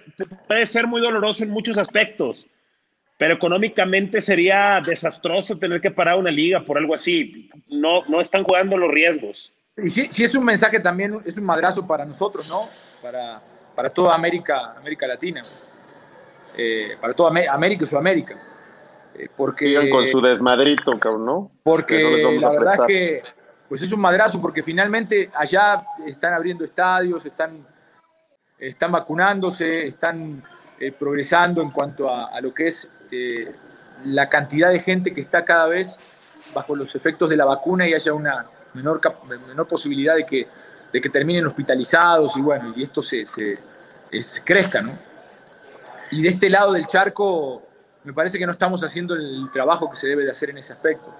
puede 0.47 0.65
ser 0.65 0.87
muy 0.87 1.01
doloroso 1.01 1.43
en 1.43 1.49
muchos 1.49 1.77
aspectos, 1.77 2.47
pero 3.17 3.33
económicamente 3.33 4.21
sería 4.21 4.81
desastroso 4.85 5.57
tener 5.57 5.81
que 5.81 5.91
parar 5.91 6.17
una 6.17 6.31
liga 6.31 6.63
por 6.63 6.77
algo 6.77 6.95
así. 6.95 7.49
No, 7.67 8.05
no 8.05 8.21
están 8.21 8.43
jugando 8.43 8.77
los 8.77 8.91
riesgos. 8.91 9.51
Y 9.77 9.89
sí, 9.89 10.07
sí 10.09 10.23
es 10.23 10.35
un 10.35 10.45
mensaje 10.45 10.79
también, 10.79 11.19
es 11.25 11.37
un 11.37 11.45
madrazo 11.45 11.85
para 11.85 12.05
nosotros, 12.05 12.47
¿no? 12.47 12.69
Para, 13.01 13.41
para 13.75 13.89
toda 13.89 14.15
América, 14.15 14.73
América 14.77 15.07
Latina. 15.07 15.41
Eh, 16.57 16.97
para 16.99 17.13
toda 17.13 17.31
América 17.51 17.83
y 17.83 17.87
Sudamérica. 17.87 18.35
Eh, 19.15 19.29
porque, 19.35 19.89
con 19.89 20.07
su 20.07 20.21
desmadrito, 20.21 20.93
¿no? 21.17 21.51
Porque 21.63 22.37
la 22.39 22.49
verdad 22.49 22.85
que 22.87 23.23
pues 23.67 23.81
es 23.83 23.91
un 23.91 24.01
madrazo, 24.01 24.41
porque 24.41 24.63
finalmente 24.63 25.29
allá 25.33 25.83
están 26.05 26.33
abriendo 26.33 26.65
estadios, 26.65 27.23
están, 27.25 27.65
están 28.57 28.91
vacunándose, 28.91 29.85
están 29.85 30.43
eh, 30.79 30.91
progresando 30.91 31.61
en 31.61 31.69
cuanto 31.69 32.09
a, 32.09 32.41
lo 32.41 32.51
que 32.51 32.67
es 32.67 32.89
la 34.05 34.27
cantidad 34.27 34.71
de 34.71 34.79
gente 34.79 35.13
que 35.13 35.21
está 35.21 35.45
cada 35.45 35.67
vez 35.67 35.99
bajo 36.53 36.75
los 36.75 36.95
efectos 36.95 37.29
de 37.29 37.37
la 37.37 37.45
vacuna 37.45 37.87
y 37.87 37.93
haya 37.93 38.11
una 38.11 38.47
menor, 38.73 38.99
menor 39.47 39.67
posibilidad 39.67 40.15
de 40.15 40.25
que, 40.25 40.47
de 40.91 41.01
que 41.01 41.09
terminen 41.09 41.45
hospitalizados 41.45 42.35
y 42.37 42.41
bueno, 42.41 42.73
y 42.75 42.81
esto 42.81 43.03
se, 43.03 43.23
se 43.25 43.59
crezca, 44.43 44.81
¿no? 44.81 45.08
Y 46.11 46.21
de 46.21 46.29
este 46.29 46.49
lado 46.49 46.73
del 46.73 46.87
charco, 46.87 47.63
me 48.03 48.13
parece 48.13 48.37
que 48.39 48.45
no 48.45 48.51
estamos 48.51 48.83
haciendo 48.83 49.15
el 49.15 49.49
trabajo 49.51 49.89
que 49.89 49.97
se 49.97 50.07
debe 50.07 50.23
de 50.23 50.31
hacer 50.31 50.49
en 50.49 50.57
ese 50.57 50.73
aspecto. 50.73 51.13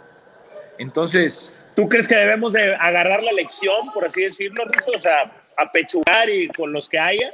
Entonces... 0.78 1.60
¿Tú 1.76 1.88
crees 1.88 2.08
que 2.08 2.16
debemos 2.16 2.52
de 2.54 2.76
agarrar 2.76 3.24
la 3.24 3.32
lección, 3.32 3.92
por 3.94 4.06
así 4.06 4.24
decirlo, 4.24 4.66
Ruso? 4.66 4.92
O 4.96 4.98
sea, 4.98 5.32
apechugar 5.58 6.30
y 6.30 6.48
con 6.50 6.74
los 6.74 6.90
que 6.90 7.00
haya. 7.00 7.32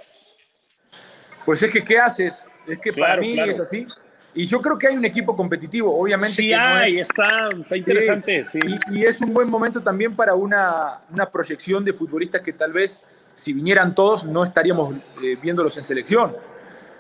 Pues 1.46 1.64
es 1.64 1.72
que, 1.72 1.84
¿qué 1.84 1.98
haces? 1.98 2.48
Es 2.68 2.78
que 2.80 2.94
para 2.94 3.18
mí 3.18 3.40
es 3.40 3.60
así. 3.60 3.88
Y 4.34 4.44
yo 4.44 4.62
creo 4.62 4.78
que 4.78 4.88
hay 4.88 4.98
un 4.98 5.06
equipo 5.06 5.36
competitivo, 5.36 5.98
obviamente. 5.98 6.36
Sí, 6.36 6.54
hay, 6.54 7.00
está, 7.00 7.50
está, 7.58 7.78
interesante. 7.78 8.44
Sí, 8.44 8.60
Y, 8.92 9.04
es 9.04 9.22
un 9.22 9.34
buen 9.34 9.50
momento 9.50 9.82
también 9.82 10.14
para 10.14 10.36
una, 10.36 11.00
una, 11.10 11.32
proyección 11.32 11.86
de 11.86 11.94
futbolistas 11.94 12.42
que 12.42 12.52
tal 12.52 12.74
vez, 12.74 13.02
si 13.34 13.54
vinieran 13.54 13.96
todos, 13.96 14.26
no 14.26 14.44
estaríamos 14.44 14.96
eh, 15.24 15.38
viéndolos 15.42 15.78
en 15.78 15.86
selección. 15.86 16.36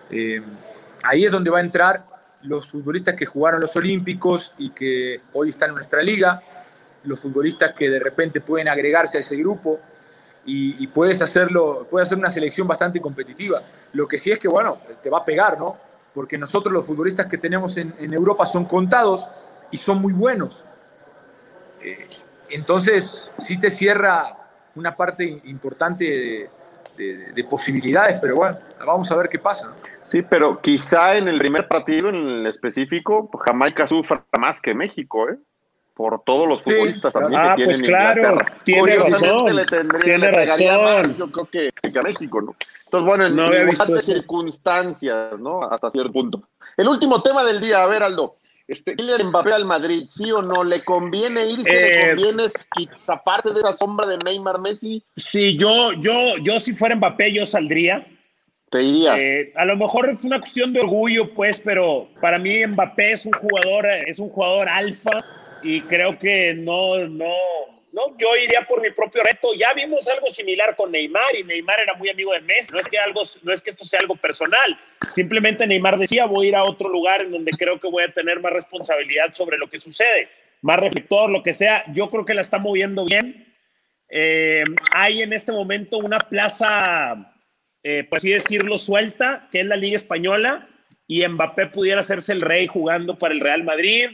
Eh, 0.09 0.41
ahí 1.03 1.25
es 1.25 1.31
donde 1.31 1.49
va 1.49 1.59
a 1.59 1.61
entrar 1.61 2.05
los 2.41 2.69
futbolistas 2.69 3.15
que 3.15 3.25
jugaron 3.25 3.59
los 3.59 3.75
Olímpicos 3.75 4.53
y 4.57 4.69
que 4.71 5.21
hoy 5.33 5.49
están 5.49 5.69
en 5.69 5.75
nuestra 5.75 6.01
liga, 6.01 6.41
los 7.03 7.19
futbolistas 7.19 7.73
que 7.73 7.89
de 7.89 7.99
repente 7.99 8.41
pueden 8.41 8.67
agregarse 8.67 9.17
a 9.17 9.21
ese 9.21 9.35
grupo 9.35 9.79
y, 10.47 10.85
puedes 10.87 11.21
hacerlo, 11.23 11.87
puedes 11.89 12.07
hacer 12.07 12.19
una 12.19 12.29
selección 12.29 12.67
bastante 12.67 13.01
competitiva. 13.01 13.63
Lo 13.93 14.07
que 14.07 14.19
sí 14.19 14.31
es 14.31 14.37
que, 14.37 14.47
bueno, 14.47 14.77
te 15.01 15.09
va 15.09 15.19
a 15.19 15.25
pegar, 15.25 15.57
¿no? 15.57 15.75
Porque 16.13 16.37
nosotros 16.37 16.71
los 16.71 16.85
futbolistas 16.85 17.25
que 17.25 17.39
tenemos 17.39 17.77
en, 17.77 18.13
Europa 18.13 18.45
son 18.45 18.65
contados 18.65 19.27
y 19.71 19.77
son 19.77 19.99
muy 19.99 20.13
buenos. 20.13 20.63
Eh, 21.81 22.07
entonces, 22.49 23.31
sí 23.39 23.59
te 23.59 23.71
cierra 23.71 24.37
una 24.75 24.95
parte 24.95 25.41
importante 25.45 26.49
posibilidades, 27.49 28.17
pero 28.21 28.35
bueno, 28.35 28.57
vamos 28.85 29.11
a 29.11 29.15
ver 29.15 29.29
qué 29.29 29.39
pasa. 29.39 29.73
Sí, 30.03 30.21
pero 30.21 30.61
quizá 30.61 31.15
en 31.15 31.27
el 31.27 31.39
primer 31.39 31.67
partido 31.67 32.09
en 32.09 32.15
el 32.15 32.47
específico, 32.47 33.29
Jamaica 33.43 33.87
sufra 33.87 34.23
más 34.37 34.61
que 34.61 34.73
México, 34.73 35.29
¿eh? 35.29 35.37
Por 35.95 36.21
todos 36.23 36.47
los 36.47 36.61
futbolistas 36.61 37.13
también 37.13 37.39
ah, 37.41 37.53
que 37.55 37.65
pues 37.65 37.81
claro, 37.81 38.37
tiene 38.65 38.97
razón, 38.97 39.55
le 39.55 39.65
tendría, 39.65 40.01
tiene 40.01 40.31
razón. 40.31 41.15
yo 41.17 41.31
creo 41.31 41.45
que, 41.45 41.99
a 41.99 42.03
México, 42.03 42.41
¿no? 42.41 42.55
Entonces, 42.83 43.07
bueno, 43.07 43.25
en 43.25 43.35
no 43.35 43.97
circunstancias, 44.01 45.39
¿no? 45.39 45.63
Hasta 45.63 45.89
cierto 45.91 46.11
punto. 46.11 46.49
El 46.75 46.89
último 46.89 47.21
tema 47.21 47.45
del 47.45 47.61
día, 47.61 47.81
a 47.81 47.87
ver, 47.87 48.03
Aldo. 48.03 48.35
Este, 48.67 48.95
Kylian 48.95 49.27
Mbappé 49.27 49.53
al 49.53 49.65
Madrid, 49.65 50.07
¿sí 50.09 50.31
o 50.31 50.41
no? 50.41 50.63
¿Le 50.63 50.83
conviene 50.83 51.45
irse? 51.45 51.71
¿Le 51.71 51.87
eh, 51.87 52.07
conviene 52.07 52.43
zaparse 53.05 53.51
de 53.51 53.59
esa 53.59 53.73
sombra 53.73 54.07
de 54.07 54.17
Neymar 54.17 54.59
Messi? 54.59 55.03
Sí, 55.15 55.55
yo, 55.57 55.93
yo, 55.93 56.37
yo 56.41 56.59
si 56.59 56.73
fuera 56.73 56.95
Mbappé, 56.95 57.31
yo 57.31 57.45
saldría. 57.45 58.07
Te 58.71 58.81
iría. 58.81 59.15
Eh, 59.17 59.53
a 59.55 59.65
lo 59.65 59.77
mejor 59.77 60.09
es 60.09 60.23
una 60.23 60.39
cuestión 60.39 60.73
de 60.73 60.81
orgullo, 60.81 61.31
pues, 61.35 61.59
pero 61.59 62.09
para 62.19 62.39
mí 62.39 62.65
Mbappé 62.65 63.11
es 63.11 63.25
un 63.25 63.33
jugador, 63.33 63.85
es 63.85 64.17
un 64.17 64.29
jugador 64.29 64.67
alfa 64.67 65.11
y 65.61 65.81
creo 65.81 66.13
que 66.17 66.55
no, 66.55 66.97
no, 67.07 67.33
¿no? 67.95 68.15
Yo 68.17 68.35
iría 68.35 68.67
por 68.67 68.81
mi 68.81 68.91
propio 68.91 69.23
reto. 69.23 69.53
Ya 69.57 69.73
vimos 69.73 70.07
algo 70.09 70.29
similar 70.29 70.75
con 70.75 70.91
Neymar 70.91 71.33
y 71.35 71.43
Neymar 71.43 71.79
era 71.79 71.93
muy 71.95 72.09
amigo 72.09 72.33
de 72.33 72.41
Messi. 72.41 72.73
No 72.73 72.79
es 72.79 72.87
que, 72.87 72.99
algo, 72.99 73.21
no 73.43 73.53
es 73.53 73.63
que 73.63 73.69
esto 73.69 73.85
sea 73.85 74.01
algo 74.01 74.15
personal. 74.15 74.77
Simplemente 75.13 75.65
Neymar 75.65 75.97
decía, 75.97 76.25
voy 76.25 76.47
a 76.47 76.49
ir 76.49 76.55
a 76.57 76.63
otro 76.63 76.89
lugar 76.89 77.21
en 77.21 77.31
donde 77.31 77.51
creo 77.51 77.79
que 77.79 77.87
voy 77.87 78.03
a 78.03 78.09
tener 78.09 78.41
más 78.41 78.51
responsabilidad 78.51 79.33
sobre 79.33 79.57
lo 79.57 79.69
que 79.69 79.79
sucede, 79.79 80.27
más 80.61 80.77
reflector, 80.77 81.29
lo 81.29 81.41
que 81.41 81.53
sea. 81.53 81.85
Yo 81.93 82.09
creo 82.09 82.25
que 82.25 82.33
la 82.33 82.41
está 82.41 82.59
moviendo 82.59 83.05
bien. 83.05 83.55
Eh, 84.09 84.65
hay 84.91 85.21
en 85.21 85.31
este 85.31 85.53
momento 85.53 85.97
una 85.97 86.19
plaza, 86.19 87.33
eh, 87.81 88.03
por 88.03 88.17
así 88.17 88.29
decirlo, 88.29 88.77
suelta, 88.77 89.47
que 89.51 89.61
es 89.61 89.65
la 89.65 89.77
Liga 89.77 89.95
Española, 89.95 90.67
y 91.07 91.25
Mbappé 91.25 91.67
pudiera 91.67 92.01
hacerse 92.01 92.33
el 92.33 92.41
rey 92.41 92.67
jugando 92.67 93.17
para 93.17 93.33
el 93.33 93.39
Real 93.39 93.63
Madrid 93.63 94.09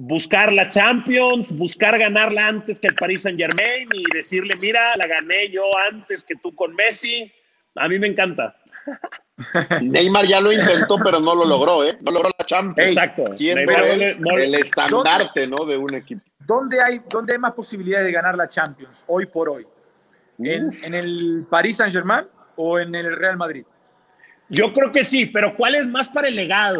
buscar 0.00 0.52
la 0.52 0.68
Champions, 0.68 1.52
buscar 1.52 1.98
ganarla 1.98 2.46
antes 2.46 2.78
que 2.78 2.86
el 2.86 2.94
Paris 2.94 3.22
Saint 3.22 3.36
Germain 3.36 3.88
y 3.92 4.04
decirle, 4.14 4.54
mira, 4.54 4.94
la 4.96 5.08
gané 5.08 5.50
yo 5.50 5.64
antes 5.90 6.22
que 6.24 6.36
tú 6.36 6.54
con 6.54 6.72
Messi. 6.76 7.30
A 7.74 7.88
mí 7.88 7.98
me 7.98 8.06
encanta. 8.06 8.54
Neymar 9.82 10.24
ya 10.24 10.40
lo 10.40 10.52
intentó, 10.52 10.98
pero 11.02 11.18
no 11.18 11.34
lo 11.34 11.44
logró, 11.44 11.84
¿eh? 11.84 11.98
No 12.00 12.12
logró 12.12 12.30
la 12.38 12.46
Champions. 12.46 12.90
Exacto. 12.90 13.32
Siendo 13.32 13.72
el, 13.72 14.54
estandarte, 14.54 15.48
¿no? 15.48 15.64
De 15.64 15.76
un 15.76 15.92
equipo. 15.94 16.22
¿Dónde 16.38 16.80
hay, 16.80 17.00
¿Dónde 17.10 17.32
hay 17.32 17.38
más 17.40 17.52
posibilidades 17.52 18.06
de 18.06 18.12
ganar 18.12 18.36
la 18.36 18.48
Champions 18.48 19.04
hoy 19.08 19.26
por 19.26 19.48
hoy? 19.48 19.66
¿En, 20.38 20.72
¿En, 20.84 20.94
el 20.94 21.44
Paris 21.50 21.76
Saint 21.76 21.92
Germain 21.92 22.24
o 22.54 22.78
en 22.78 22.94
el 22.94 23.16
Real 23.16 23.36
Madrid? 23.36 23.64
Yo 24.48 24.72
creo 24.72 24.92
que 24.92 25.02
sí, 25.02 25.26
pero 25.26 25.56
¿cuál 25.56 25.74
es 25.74 25.88
más 25.88 26.08
para 26.08 26.28
el 26.28 26.36
legado? 26.36 26.78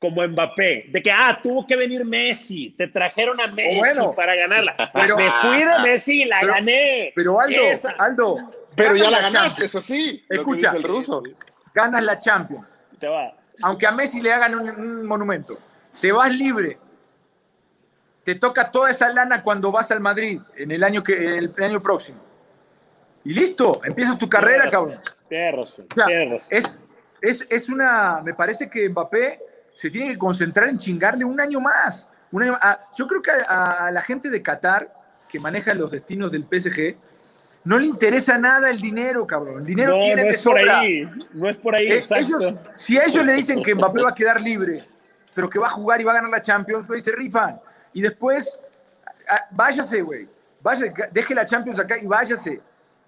Como 0.00 0.26
Mbappé, 0.26 0.86
de 0.88 1.02
que, 1.02 1.12
ah, 1.12 1.38
tuvo 1.42 1.66
que 1.66 1.76
venir 1.76 2.06
Messi, 2.06 2.70
te 2.70 2.88
trajeron 2.88 3.38
a 3.38 3.48
Messi 3.48 4.00
para 4.16 4.34
ganarla. 4.34 4.74
Pero, 4.94 5.16
me 5.16 5.30
fui 5.30 5.58
de 5.58 5.78
Messi 5.82 6.22
y 6.22 6.24
la 6.24 6.42
gané. 6.42 7.12
Pero 7.14 7.38
Aldo, 7.38 7.60
Aldo. 7.98 8.36
Pero 8.74 8.96
ya 8.96 9.10
la 9.10 9.20
ganaste, 9.20 9.66
eso 9.66 9.82
sí. 9.82 10.24
Escucha, 10.28 10.72
el 10.72 10.82
ruso. 10.84 11.22
ganas 11.74 12.02
la 12.02 12.18
Champions. 12.18 12.66
Te 12.98 13.08
va. 13.08 13.34
Aunque 13.62 13.86
a 13.86 13.92
Messi 13.92 14.22
le 14.22 14.32
hagan 14.32 14.54
un, 14.54 15.06
monumento, 15.06 15.58
te 16.00 16.10
vas 16.12 16.34
libre. 16.34 16.78
Te 18.24 18.36
toca 18.36 18.70
toda 18.70 18.90
esa 18.90 19.12
lana 19.12 19.42
cuando 19.42 19.70
vas 19.70 19.90
al 19.90 20.00
Madrid 20.00 20.40
en 20.56 20.70
el 20.70 20.82
año, 20.82 21.02
que, 21.02 21.12
en 21.12 21.52
el 21.56 21.62
año 21.62 21.82
próximo. 21.82 22.20
Y 23.22 23.34
listo, 23.34 23.82
empiezas 23.84 24.16
tu 24.16 24.30
carrera, 24.30 24.70
cabrón. 24.70 24.96
Tienes 25.28 26.46
Es, 26.48 26.64
es, 27.20 27.46
es 27.50 27.68
una, 27.68 28.22
me 28.24 28.32
parece 28.32 28.70
que 28.70 28.88
Mbappé 28.88 29.49
se 29.74 29.90
tiene 29.90 30.08
que 30.08 30.18
concentrar 30.18 30.68
en 30.68 30.78
chingarle 30.78 31.24
un 31.24 31.40
año 31.40 31.60
más. 31.60 32.08
Ah, 32.60 32.88
yo 32.96 33.06
creo 33.06 33.22
que 33.22 33.30
a, 33.30 33.90
la 33.92 34.02
gente 34.02 34.30
de 34.30 34.42
Qatar, 34.42 34.92
que 35.28 35.40
maneja 35.40 35.74
los 35.74 35.90
destinos 35.90 36.30
del 36.30 36.44
PSG, 36.44 36.96
no 37.64 37.78
le 37.78 37.86
interesa 37.86 38.38
nada 38.38 38.70
el 38.70 38.80
dinero, 38.80 39.26
cabrón. 39.26 39.58
El 39.58 39.64
dinero 39.64 39.98
tiene 40.00 40.24
no 40.24 40.30
es 40.30 40.42
por 40.42 40.58
ahí, 40.58 41.08
no 41.34 41.48
es 41.48 41.56
por 41.56 41.74
ahí, 41.74 41.86
eh, 41.88 42.04
si 42.72 42.98
a 42.98 43.04
ellos 43.04 43.24
le 43.24 43.32
dicen 43.34 43.62
que 43.62 43.74
Mbappé 43.74 44.02
va 44.02 44.10
a 44.10 44.14
quedar 44.14 44.40
libre, 44.40 44.86
pero 45.34 45.50
que 45.50 45.58
va 45.58 45.66
a 45.66 45.70
jugar 45.70 46.00
y 46.00 46.04
va 46.04 46.12
a 46.12 46.14
ganar 46.14 46.30
la 46.30 46.40
Champions, 46.40 46.86
pues 46.86 47.04
se 47.04 47.12
rifan. 47.12 47.60
Y 47.92 48.00
después, 48.00 48.58
ah, 49.28 49.46
váyase, 49.50 50.00
güey. 50.02 50.28
deje 51.12 51.34
la 51.34 51.44
Champions 51.44 51.80
acá 51.80 51.96
y 52.00 52.06
váyase 52.06 52.60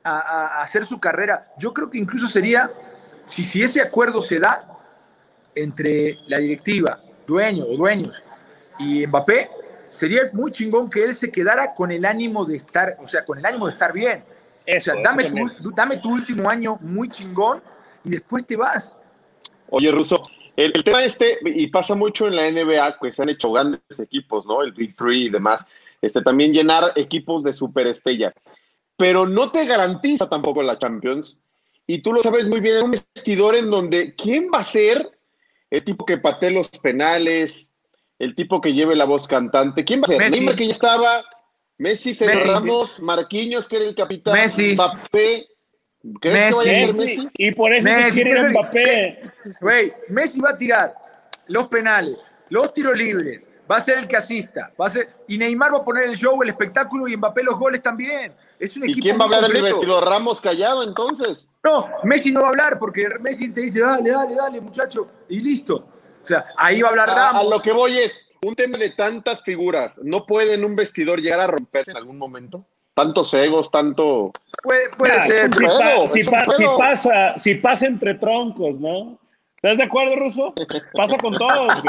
a, 0.02 0.18
a, 0.18 0.62
hacer 0.62 0.84
su 0.84 0.98
carrera. 0.98 1.52
Yo 1.58 1.72
creo 1.72 1.88
que 1.88 1.98
incluso 1.98 2.26
sería, 2.26 2.70
si, 3.24 3.42
si 3.44 3.62
ese 3.62 3.80
acuerdo 3.80 4.20
se 4.20 4.38
da, 4.38 4.71
entre 5.54 6.18
la 6.26 6.38
directiva, 6.38 7.00
dueño 7.26 7.64
o 7.64 7.76
dueños 7.76 8.24
y 8.78 9.06
Mbappé, 9.06 9.50
sería 9.88 10.30
muy 10.32 10.50
chingón 10.50 10.88
que 10.88 11.04
él 11.04 11.14
se 11.14 11.30
quedara 11.30 11.74
con 11.74 11.90
el 11.90 12.04
ánimo 12.04 12.44
de 12.44 12.56
estar, 12.56 12.96
o 12.98 13.06
sea, 13.06 13.24
con 13.24 13.38
el 13.38 13.46
ánimo 13.46 13.66
de 13.66 13.72
estar 13.72 13.92
bien. 13.92 14.24
o 14.66 14.80
sea, 14.80 14.94
dame 15.02 15.24
tu, 15.24 15.70
dame 15.74 15.98
tu 15.98 16.10
último 16.10 16.48
año 16.48 16.78
muy 16.80 17.08
chingón 17.08 17.62
y 18.04 18.10
después 18.10 18.46
te 18.46 18.56
vas. 18.56 18.96
Oye, 19.70 19.90
Russo, 19.90 20.22
el, 20.56 20.72
tema 20.84 21.02
este, 21.02 21.38
y 21.44 21.66
pasa 21.68 21.94
mucho 21.94 22.26
en 22.26 22.36
la 22.36 22.50
NBA, 22.50 22.98
pues 22.98 23.16
se 23.16 23.22
han 23.22 23.28
hecho 23.28 23.52
grandes 23.52 23.98
equipos, 23.98 24.46
¿no? 24.46 24.62
El 24.62 24.72
Big 24.72 24.96
Three 24.96 25.26
y 25.26 25.30
demás. 25.30 25.64
Este, 26.00 26.20
también 26.20 26.52
llenar 26.52 26.92
equipos 26.96 27.42
de 27.42 27.52
superestrella. 27.52 28.34
Pero 28.96 29.26
no 29.26 29.50
te 29.50 29.64
garantiza 29.64 30.28
tampoco 30.28 30.62
la 30.62 30.78
Champions. 30.78 31.38
Y 31.86 32.02
tú 32.02 32.12
lo 32.12 32.22
sabes 32.22 32.48
muy 32.48 32.60
bien, 32.60 32.76
en 32.76 32.84
un 32.84 32.90
vestidor 32.92 33.54
en 33.54 33.70
donde, 33.70 34.14
¿quién 34.14 34.50
va 34.52 34.58
a 34.58 34.64
ser 34.64 35.10
el 35.72 35.82
tipo 35.84 36.04
que 36.04 36.18
patee 36.18 36.50
los 36.50 36.68
penales, 36.68 37.70
el 38.18 38.34
tipo 38.34 38.60
que 38.60 38.74
lleve 38.74 38.94
la 38.94 39.06
voz 39.06 39.26
cantante. 39.26 39.84
¿Quién 39.84 40.02
va 40.02 40.04
a 40.04 40.08
ser? 40.08 40.18
Messi. 40.18 40.32
Neymar 40.32 40.54
que 40.54 40.66
ya 40.66 40.72
estaba, 40.72 41.24
Messi, 41.78 42.14
Sergio 42.14 42.44
Ramos, 42.44 43.00
Marquinhos 43.00 43.66
que 43.66 43.76
era 43.76 43.86
el 43.86 43.94
capitán, 43.94 44.34
Messi. 44.34 44.74
Mbappé. 44.74 45.48
¿Crees 46.20 46.50
que 46.50 46.54
vaya 46.54 46.72
a 46.72 46.86
ser 46.88 46.94
Messi? 46.94 47.28
Y 47.38 47.52
por 47.52 47.72
eso 47.72 47.88
Messi, 47.88 48.10
se 48.10 48.22
quiere 48.22 48.50
Mbappé. 48.50 49.32
Güey, 49.62 49.92
Messi 50.08 50.40
va 50.40 50.50
a 50.50 50.58
tirar 50.58 50.94
los 51.46 51.68
penales, 51.68 52.34
los 52.50 52.74
tiros 52.74 52.98
libres, 52.98 53.40
va 53.72 53.78
a 53.78 53.80
ser 53.80 53.98
el 53.98 54.06
que 54.06 54.16
asista, 54.16 54.70
va 54.78 54.86
a 54.86 54.90
ser, 54.90 55.08
y 55.26 55.38
Neymar 55.38 55.72
va 55.72 55.78
a 55.78 55.84
poner 55.84 56.04
el 56.04 56.14
show, 56.14 56.40
el 56.42 56.50
espectáculo 56.50 57.08
y 57.08 57.16
Mbappé 57.16 57.42
los 57.42 57.58
goles 57.58 57.82
también. 57.82 58.34
Es 58.58 58.76
un 58.76 58.86
¿Y 58.86 59.00
quién 59.00 59.18
va 59.18 59.22
a 59.22 59.24
hablar 59.24 59.50
del 59.50 59.62
vestido? 59.62 60.00
¿Ramos 60.02 60.40
callado 60.42 60.82
entonces? 60.82 61.48
No, 61.64 61.88
Messi 62.04 62.30
no 62.30 62.42
va 62.42 62.48
a 62.48 62.50
hablar 62.50 62.78
porque 62.78 63.08
Messi 63.20 63.50
te 63.50 63.62
dice, 63.62 63.80
dale, 63.80 64.10
dale, 64.10 64.34
dale, 64.34 64.60
muchacho, 64.60 65.08
y 65.28 65.40
listo. 65.40 65.86
O 66.22 66.24
sea, 66.26 66.44
ahí 66.56 66.82
va 66.82 66.88
a 66.88 66.90
hablar 66.90 67.08
Ramos. 67.08 67.46
A, 67.46 67.50
lo 67.50 67.62
que 67.62 67.72
voy 67.72 67.96
es, 67.98 68.20
un 68.44 68.54
tema 68.54 68.76
de 68.76 68.90
tantas 68.90 69.42
figuras, 69.42 69.98
¿no 70.02 70.26
puede 70.26 70.54
en 70.54 70.64
un 70.64 70.76
vestidor 70.76 71.20
llegar 71.20 71.40
a 71.40 71.46
romperse 71.46 71.92
en 71.92 71.96
algún 71.96 72.18
momento? 72.18 72.66
Tantos 72.94 73.32
egos, 73.32 73.70
tanto... 73.70 74.32
Puede, 74.62 74.90
ser. 75.26 75.50
Si, 76.06 76.22
pasa, 76.76 77.38
si 77.38 77.54
pasa 77.54 77.86
entre 77.86 78.14
troncos, 78.14 78.78
¿no? 78.78 79.18
¿Estás 79.62 79.78
de 79.78 79.84
acuerdo, 79.84 80.16
Ruso? 80.16 80.54
Pasa 80.92 81.16
con 81.18 81.34
todos. 81.34 81.82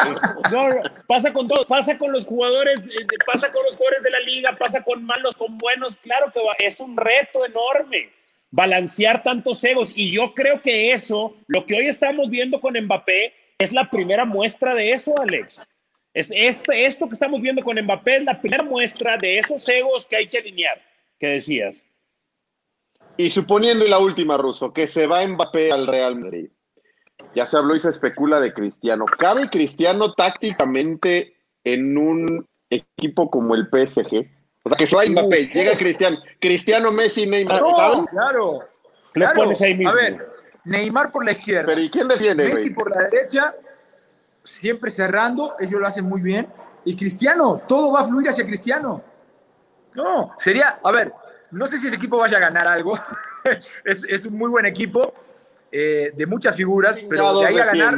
pasa 1.07 1.33
con 1.33 1.47
todos. 1.47 1.65
Pasa 1.65 1.97
con 1.97 2.11
los 2.11 2.23
jugadores, 2.23 2.79
eh, 2.85 3.07
pasa 3.25 3.51
con 3.51 3.63
los 3.63 3.75
jugadores 3.75 4.03
de 4.03 4.11
la 4.11 4.19
liga, 4.19 4.55
pasa 4.55 4.83
con 4.83 5.03
malos, 5.03 5.35
con 5.35 5.57
buenos. 5.57 5.95
Claro 5.95 6.31
que 6.31 6.39
es 6.63 6.79
un 6.79 6.95
reto 6.95 7.43
enorme 7.43 8.11
balancear 8.51 9.23
tantos 9.23 9.63
egos. 9.63 9.91
Y 9.95 10.11
yo 10.11 10.35
creo 10.35 10.61
que 10.61 10.91
eso, 10.91 11.35
lo 11.47 11.65
que 11.65 11.73
hoy 11.73 11.87
estamos 11.87 12.29
viendo 12.29 12.61
con 12.61 12.79
Mbappé, 12.79 13.33
es 13.57 13.73
la 13.73 13.89
primera 13.89 14.23
muestra 14.23 14.75
de 14.75 14.91
eso, 14.91 15.19
Alex. 15.19 15.67
Es 16.13 16.29
este, 16.31 16.85
esto 16.85 17.07
que 17.07 17.13
estamos 17.13 17.41
viendo 17.41 17.63
con 17.63 17.81
Mbappé 17.81 18.17
es 18.17 18.23
la 18.25 18.39
primera 18.39 18.63
muestra 18.63 19.17
de 19.17 19.39
esos 19.39 19.67
egos 19.67 20.05
que 20.05 20.17
hay 20.17 20.27
que 20.27 20.37
alinear, 20.37 20.79
que 21.19 21.25
decías. 21.25 21.83
Y 23.17 23.29
suponiendo, 23.29 23.83
y 23.83 23.89
la 23.89 23.97
última, 23.97 24.37
Ruso, 24.37 24.71
que 24.71 24.87
se 24.87 25.07
va 25.07 25.25
Mbappé 25.25 25.71
al 25.71 25.87
Real 25.87 26.15
Madrid. 26.15 26.49
Ya 27.35 27.45
se 27.45 27.57
habló 27.57 27.75
y 27.75 27.79
se 27.79 27.89
especula 27.89 28.39
de 28.39 28.53
Cristiano. 28.53 29.05
¿Cabe 29.05 29.49
Cristiano 29.49 30.13
tácticamente 30.13 31.35
en 31.63 31.97
un 31.97 32.47
equipo 32.69 33.29
como 33.29 33.55
el 33.55 33.67
PSG? 33.67 34.27
O 34.63 34.69
sea, 34.69 34.77
que 34.77 34.95
va 34.95 35.05
Mbappé, 35.05 35.47
llega 35.47 35.77
Cristiano, 35.77 36.17
Cristiano, 36.39 36.91
Messi, 36.91 37.27
Neymar. 37.27 37.61
No, 37.61 37.73
claro, 37.73 38.59
claro. 39.13 39.51
A 39.87 39.93
ver, 39.93 40.17
Neymar 40.63 41.11
por 41.11 41.25
la 41.25 41.33
izquierda. 41.33 41.65
Pero 41.65 41.81
¿y 41.81 41.89
quién 41.89 42.07
defiende? 42.07 42.47
Messi 42.47 42.69
por 42.69 42.95
la 42.95 43.03
derecha, 43.03 43.53
siempre 44.43 44.89
cerrando, 44.89 45.55
ellos 45.59 45.79
lo 45.79 45.87
hacen 45.87 46.05
muy 46.05 46.21
bien. 46.21 46.47
Y 46.85 46.95
Cristiano, 46.95 47.61
todo 47.67 47.91
va 47.91 48.01
a 48.01 48.05
fluir 48.05 48.29
hacia 48.29 48.45
Cristiano. 48.45 49.03
No, 49.95 50.31
sería, 50.37 50.79
a 50.83 50.91
ver, 50.91 51.13
no 51.51 51.67
sé 51.67 51.77
si 51.77 51.87
ese 51.87 51.95
equipo 51.95 52.17
vaya 52.17 52.37
a 52.37 52.41
ganar 52.41 52.67
algo. 52.67 52.97
es, 53.85 54.25
un 54.25 54.37
muy 54.37 54.49
buen 54.49 54.65
equipo, 54.65 55.13
eh, 55.75 56.11
de 56.15 56.25
muchas 56.27 56.55
figuras, 56.55 56.99
pero 57.09 57.39
de 57.39 57.47
ahí 57.47 57.57
a 57.57 57.65
ganar, 57.65 57.97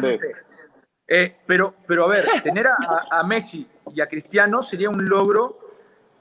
eh, 1.07 1.35
pero, 1.45 1.75
pero 1.85 2.05
a 2.05 2.07
ver, 2.07 2.25
tener 2.41 2.65
a 2.67 3.23
Messi 3.23 3.67
y 3.93 4.01
a 4.01 4.07
Cristiano 4.07 4.63
sería 4.63 4.89
un 4.89 5.07
logro 5.07 5.65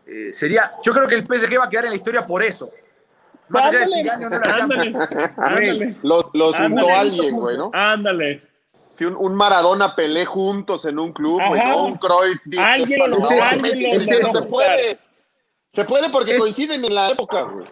eh, 0.07 0.33
sería, 0.33 0.75
yo 0.83 0.93
creo 0.93 1.09
que 1.09 1.15
el 1.15 1.25
PSG 1.25 1.59
va 1.59 1.65
a 1.65 1.69
quedar 1.69 1.85
en 1.87 1.91
la 1.91 1.97
historia 1.97 2.27
por 2.27 2.43
eso. 2.43 2.71
Más 3.49 3.67
allá 3.67 3.81
de 3.81 3.87
si 3.87 4.03
gana 4.03 4.27
o 4.27 4.31
no 4.31 4.39
la 4.39 4.55
ándale, 5.37 5.97
Los, 6.03 6.31
los 6.33 6.57
juntó 6.57 6.89
alguien, 6.89 7.37
güey, 7.37 7.57
¿no? 7.57 7.71
Ándale. 7.73 8.43
Si 8.91 9.05
un, 9.05 9.17
un, 9.17 9.35
Maradona 9.35 9.97
Pelé 9.97 10.25
juntos 10.25 10.85
en 10.85 10.99
un 10.99 11.13
club, 11.13 11.41
güey, 11.49 11.65
¿no? 11.65 11.87
Un 11.87 11.97
Cruyff. 11.97 12.41
Alguien 12.59 13.01
lo 13.01 13.09
no, 13.09 13.27
Se 13.27 14.43
puede. 14.43 14.99
Se 15.73 15.85
puede 15.85 16.09
porque 16.11 16.39
coinciden 16.39 16.85
en 16.85 16.95
la 16.95 17.11
época, 17.11 17.43
güey. 17.43 17.67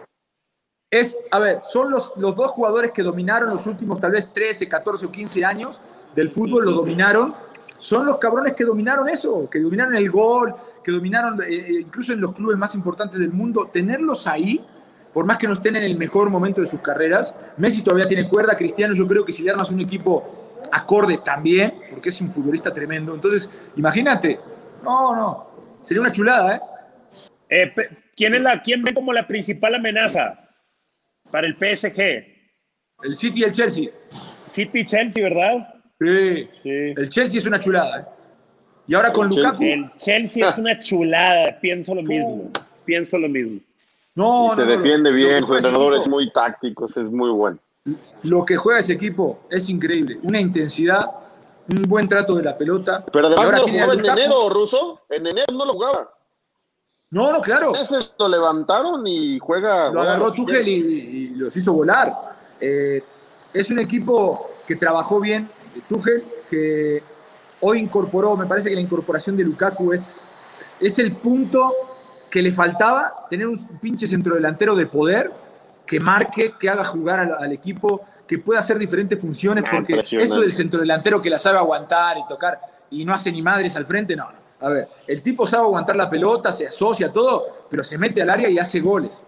Es, 0.93 1.17
a 1.31 1.39
ver, 1.39 1.61
son 1.63 1.89
los, 1.89 2.13
los 2.17 2.35
dos 2.35 2.51
jugadores 2.51 2.91
que 2.91 3.01
dominaron 3.01 3.49
los 3.49 3.65
últimos 3.65 3.99
tal 3.99 4.11
vez 4.11 4.31
13, 4.31 4.69
14 4.69 5.07
o 5.07 5.11
15 5.11 5.43
años 5.43 5.81
del 6.15 6.29
fútbol, 6.29 6.65
lo 6.65 6.71
dominaron. 6.71 7.33
Son 7.77 8.05
los 8.05 8.17
cabrones 8.17 8.53
que 8.53 8.63
dominaron 8.63 9.09
eso, 9.09 9.49
que 9.49 9.59
dominaron 9.59 9.95
el 9.95 10.11
gol, 10.11 10.53
que 10.83 10.91
dominaron 10.91 11.41
eh, 11.41 11.45
eh, 11.49 11.79
incluso 11.81 12.13
en 12.13 12.21
los 12.21 12.33
clubes 12.33 12.57
más 12.57 12.75
importantes 12.75 13.19
del 13.19 13.31
mundo, 13.31 13.71
tenerlos 13.73 14.27
ahí, 14.27 14.63
por 15.11 15.25
más 15.25 15.39
que 15.39 15.47
no 15.47 15.53
estén 15.53 15.77
en 15.77 15.81
el 15.81 15.97
mejor 15.97 16.29
momento 16.29 16.61
de 16.61 16.67
sus 16.67 16.81
carreras, 16.81 17.33
Messi 17.57 17.81
todavía 17.81 18.05
tiene 18.05 18.27
cuerda, 18.27 18.55
Cristiano 18.55 18.93
yo 18.93 19.07
creo 19.07 19.25
que 19.25 19.31
si 19.31 19.41
le 19.41 19.49
armas 19.49 19.71
un 19.71 19.79
equipo 19.79 20.59
acorde 20.71 21.17
también, 21.25 21.73
porque 21.89 22.09
es 22.09 22.21
un 22.21 22.31
futbolista 22.31 22.71
tremendo, 22.71 23.15
entonces 23.15 23.49
imagínate, 23.77 24.39
no, 24.83 25.15
no, 25.15 25.47
sería 25.79 26.01
una 26.01 26.11
chulada, 26.11 26.55
¿eh? 26.55 26.61
Eh, 27.49 27.73
¿quién, 28.15 28.35
es 28.35 28.41
la, 28.41 28.61
¿Quién 28.61 28.83
ve 28.83 28.93
como 28.93 29.11
la 29.11 29.25
principal 29.25 29.73
amenaza 29.73 30.42
para 31.33 31.47
el 31.47 31.55
PSG? 31.55 31.99
El 33.01 33.15
City 33.15 33.41
y 33.41 33.43
el 33.43 33.51
Chelsea. 33.51 33.89
City 34.51 34.81
y 34.81 34.85
Chelsea, 34.85 35.23
¿verdad? 35.23 35.81
Sí. 35.99 36.47
El 36.95 37.09
Chelsea 37.09 37.39
es 37.39 37.47
una 37.47 37.57
chulada. 37.57 38.01
¿eh? 38.01 38.05
Y 38.85 38.93
ahora 38.93 39.11
con 39.11 39.29
Lukaku. 39.29 39.63
El 39.63 39.91
Chelsea 39.97 40.47
es 40.47 40.59
una 40.59 40.79
chulada. 40.79 41.59
Pienso 41.59 41.95
lo 41.95 42.03
mismo. 42.03 42.51
Pienso 42.85 43.17
lo 43.17 43.27
mismo. 43.27 43.59
No, 44.13 44.53
se 44.55 44.63
defiende 44.63 45.11
bien, 45.11 45.43
su 45.43 45.55
entrenador 45.55 45.95
es 45.95 46.07
muy 46.07 46.31
táctico, 46.31 46.85
es 46.85 46.97
muy 46.97 47.31
bueno. 47.31 47.57
Lo 48.21 48.45
que 48.45 48.55
juega 48.55 48.79
ese 48.79 48.93
equipo 48.93 49.39
es 49.49 49.67
increíble. 49.71 50.19
Una 50.21 50.39
intensidad, 50.39 51.09
un 51.67 51.81
buen 51.89 52.07
trato 52.07 52.35
de 52.35 52.43
la 52.43 52.55
pelota. 52.55 53.03
Pero 53.11 53.25
además 53.25 53.45
no 53.47 53.57
lo 53.57 53.67
jugaba 53.67 53.93
en 53.93 54.05
enero, 54.05 54.49
Ruso. 54.51 55.01
En 55.09 55.25
enero 55.25 55.51
no 55.51 55.65
lo 55.65 55.73
jugaba. 55.73 56.13
No, 57.13 57.31
no, 57.31 57.41
claro. 57.41 57.75
Ese 57.75 58.09
lo 58.17 58.27
levantaron 58.27 59.05
y 59.05 59.37
juega. 59.37 59.91
Lo 59.91 60.01
agarró 60.01 60.33
Tuchel 60.33 60.67
y, 60.67 61.27
los 61.35 61.55
hizo 61.55 61.71
volar. 61.71 62.35
Eh, 62.59 63.03
es 63.53 63.69
un 63.69 63.77
equipo 63.77 64.49
que 64.67 64.75
trabajó 64.75 65.19
bien, 65.19 65.47
Tuchel, 65.87 66.23
que 66.49 67.03
hoy 67.61 67.79
incorporó, 67.79 68.35
me 68.35 68.47
parece 68.47 68.69
que 68.69 68.75
la 68.75 68.81
incorporación 68.81 69.37
de 69.37 69.43
Lukaku 69.43 69.93
es, 69.93 70.23
es 70.79 70.97
el 70.97 71.15
punto 71.17 71.71
que 72.31 72.41
le 72.41 72.51
faltaba, 72.51 73.27
tener 73.29 73.47
un 73.47 73.63
pinche 73.79 74.07
centrodelantero 74.07 74.75
de 74.75 74.87
poder 74.87 75.31
que 75.85 75.99
marque, 75.99 76.55
que 76.59 76.67
haga 76.67 76.83
jugar 76.83 77.19
al, 77.39 77.51
equipo, 77.51 78.01
que 78.25 78.39
pueda 78.39 78.59
hacer 78.59 78.79
diferentes 78.79 79.21
funciones, 79.21 79.65
ah, 79.67 79.71
porque 79.71 79.99
eso 79.99 80.41
del 80.41 80.51
centrodelantero 80.51 81.21
que 81.21 81.29
la 81.29 81.37
sabe 81.37 81.59
aguantar 81.59 82.17
y 82.17 82.25
tocar 82.27 82.59
y 82.89 83.05
no 83.05 83.13
hace 83.13 83.31
ni 83.31 83.43
madres 83.43 83.75
al 83.75 83.85
frente, 83.85 84.15
no, 84.15 84.31
no. 84.31 84.42
A 84.63 84.69
ver, 84.69 84.87
el 85.07 85.21
tipo 85.21 85.45
sabe 85.45 85.65
aguantar 85.65 85.95
la 85.95 86.09
pelota, 86.09 86.51
se 86.51 86.67
asocia 86.67 87.11
todo, 87.11 87.65
pero 87.69 87.83
se 87.83 87.97
mete 87.97 88.21
al 88.21 88.29
área 88.29 88.49
y 88.49 88.57
hace 88.57 88.79
goles. 88.79 89.23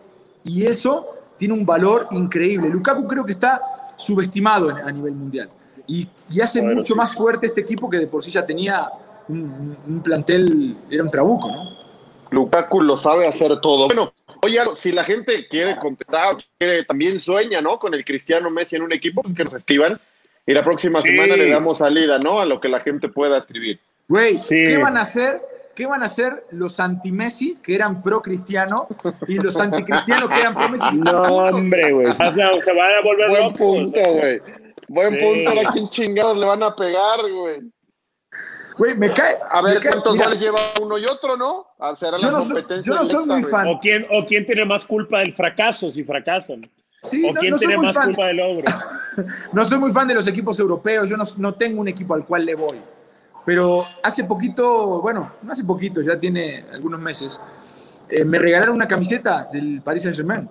Y 0.45 0.65
eso 0.65 1.07
tiene 1.37 1.53
un 1.53 1.65
valor 1.65 2.07
increíble. 2.11 2.69
Lukaku 2.69 3.05
creo 3.05 3.25
que 3.25 3.33
está 3.33 3.61
subestimado 3.97 4.69
a 4.69 4.91
nivel 4.91 5.13
mundial. 5.13 5.49
Y, 5.87 6.07
hace 6.41 6.61
mucho 6.61 6.95
más 6.95 7.13
fuerte 7.13 7.47
este 7.47 7.61
equipo 7.61 7.89
que 7.89 7.99
de 7.99 8.07
por 8.07 8.23
sí 8.23 8.31
ya 8.31 8.45
tenía 8.45 8.89
un, 9.27 9.77
un 9.85 10.01
plantel, 10.01 10.77
era 10.89 11.03
un 11.03 11.11
trabuco, 11.11 11.51
¿no? 11.51 11.85
Lukaku 12.31 12.81
lo 12.81 12.97
sabe 12.97 13.27
hacer 13.27 13.59
todo. 13.59 13.87
Bueno, 13.87 14.13
oye, 14.41 14.59
si 14.75 14.91
la 14.91 15.03
gente 15.03 15.47
quiere 15.47 15.75
contestar, 15.75 16.37
quiere, 16.57 16.83
también 16.83 17.19
sueña, 17.19 17.61
¿no? 17.61 17.77
Con 17.77 17.93
el 17.93 18.03
Cristiano 18.03 18.49
Messi 18.49 18.75
en 18.75 18.83
un 18.83 18.93
equipo, 18.93 19.21
que 19.35 19.43
nos 19.43 19.53
escriban. 19.53 19.99
Y 20.47 20.53
la 20.53 20.63
próxima 20.63 21.01
semana 21.01 21.35
le 21.35 21.49
damos 21.49 21.79
salida, 21.79 22.19
¿no? 22.19 22.39
A 22.39 22.45
lo 22.45 22.59
que 22.59 22.69
la 22.69 22.79
gente 22.79 23.09
pueda 23.09 23.37
escribir. 23.37 23.79
Güey, 24.07 24.37
¿qué 24.47 24.77
van 24.77 24.97
a 24.97 25.01
hacer? 25.01 25.41
¿Qué 25.75 25.85
van 25.85 26.03
a 26.03 26.05
hacer 26.05 26.45
los 26.51 26.79
anti-Messi, 26.79 27.57
que 27.61 27.75
eran 27.75 28.01
pro-cristiano, 28.01 28.87
y 29.27 29.35
los 29.35 29.57
anticristianos, 29.57 30.29
que 30.29 30.39
eran 30.39 30.53
pro-Messi? 30.53 30.99
No, 30.99 31.21
hombre, 31.21 31.91
güey. 31.91 32.13
se 32.13 32.23
van 32.23 32.91
a 32.93 33.01
volver 33.03 33.29
Buen 33.29 33.53
punto, 33.53 33.99
güey. 33.99 34.41
Buen 34.87 35.17
punto, 35.17 35.67
¿a 35.67 35.71
quién 35.73 35.89
chingados 35.89 36.37
le 36.37 36.45
van 36.45 36.63
a 36.63 36.73
pegar, 36.73 37.19
güey? 37.29 37.61
Güey, 38.77 38.95
me 38.97 39.11
cae. 39.11 39.37
A 39.49 39.61
ver 39.61 39.81
cuántos 39.81 40.17
goles 40.17 40.39
lleva 40.39 40.59
uno 40.81 40.97
y 40.97 41.05
otro, 41.05 41.35
¿no? 41.37 41.67
Será 41.97 42.17
yo, 42.17 42.31
la 42.31 42.37
no 42.37 42.43
competencia 42.43 42.93
soy, 42.93 43.07
yo 43.07 43.13
no 43.13 43.19
soy 43.19 43.25
muy 43.25 43.43
fan. 43.43 43.67
O 43.67 43.79
quién, 43.79 44.05
o 44.11 44.25
quién 44.25 44.45
tiene 44.45 44.65
más 44.65 44.85
culpa 44.85 45.19
del 45.19 45.33
fracaso 45.33 45.89
si 45.91 46.03
fracasan. 46.03 46.69
Sí, 47.03 47.27
o 47.29 47.33
quién 47.33 47.57
tiene 47.57 47.77
más 47.77 47.97
culpa 47.97 48.27
del 48.27 48.37
logro. 48.37 48.65
no 49.53 49.65
soy 49.65 49.79
muy 49.79 49.91
fan 49.91 50.07
de 50.07 50.15
los 50.15 50.27
equipos 50.27 50.59
europeos. 50.59 51.09
Yo 51.09 51.17
no, 51.17 51.23
no 51.37 51.53
tengo 51.53 51.81
un 51.81 51.87
equipo 51.87 52.13
al 52.13 52.25
cual 52.25 52.45
le 52.45 52.55
voy. 52.55 52.81
Pero 53.45 53.85
hace 54.03 54.23
poquito, 54.23 55.01
bueno, 55.01 55.33
no 55.41 55.51
hace 55.51 55.63
poquito, 55.63 56.01
ya 56.01 56.19
tiene 56.19 56.65
algunos 56.71 56.99
meses, 56.99 57.39
eh, 58.09 58.25
me 58.25 58.39
regalaron 58.39 58.75
una 58.75 58.87
camiseta 58.87 59.49
del 59.51 59.81
Paris 59.81 60.03
Saint 60.03 60.15
Germain. 60.15 60.49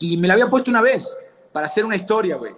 Y 0.00 0.16
me 0.16 0.28
la 0.28 0.34
había 0.34 0.50
puesto 0.50 0.70
una 0.70 0.80
vez 0.80 1.16
para 1.52 1.66
hacer 1.66 1.84
una 1.84 1.96
historia, 1.96 2.36
güey 2.36 2.54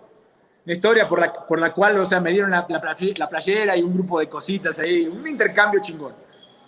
una 0.65 0.75
historia 0.75 1.09
por 1.09 1.21
la, 1.21 1.33
por 1.33 1.59
la 1.59 1.73
cual, 1.73 1.99
o 1.99 2.07
sea, 2.07 2.21
me 2.21 2.31
dieron 2.31 2.51
la, 2.51 2.67
la, 2.69 3.29
playera 3.29 3.77
y 3.77 3.83
un 3.83 3.95
grupo 3.95 4.21
de 4.21 4.29
cositas 4.29 4.79
ahí, 4.79 5.07
un 5.07 5.27
intercambio 5.27 5.81
chingón. 5.81 6.15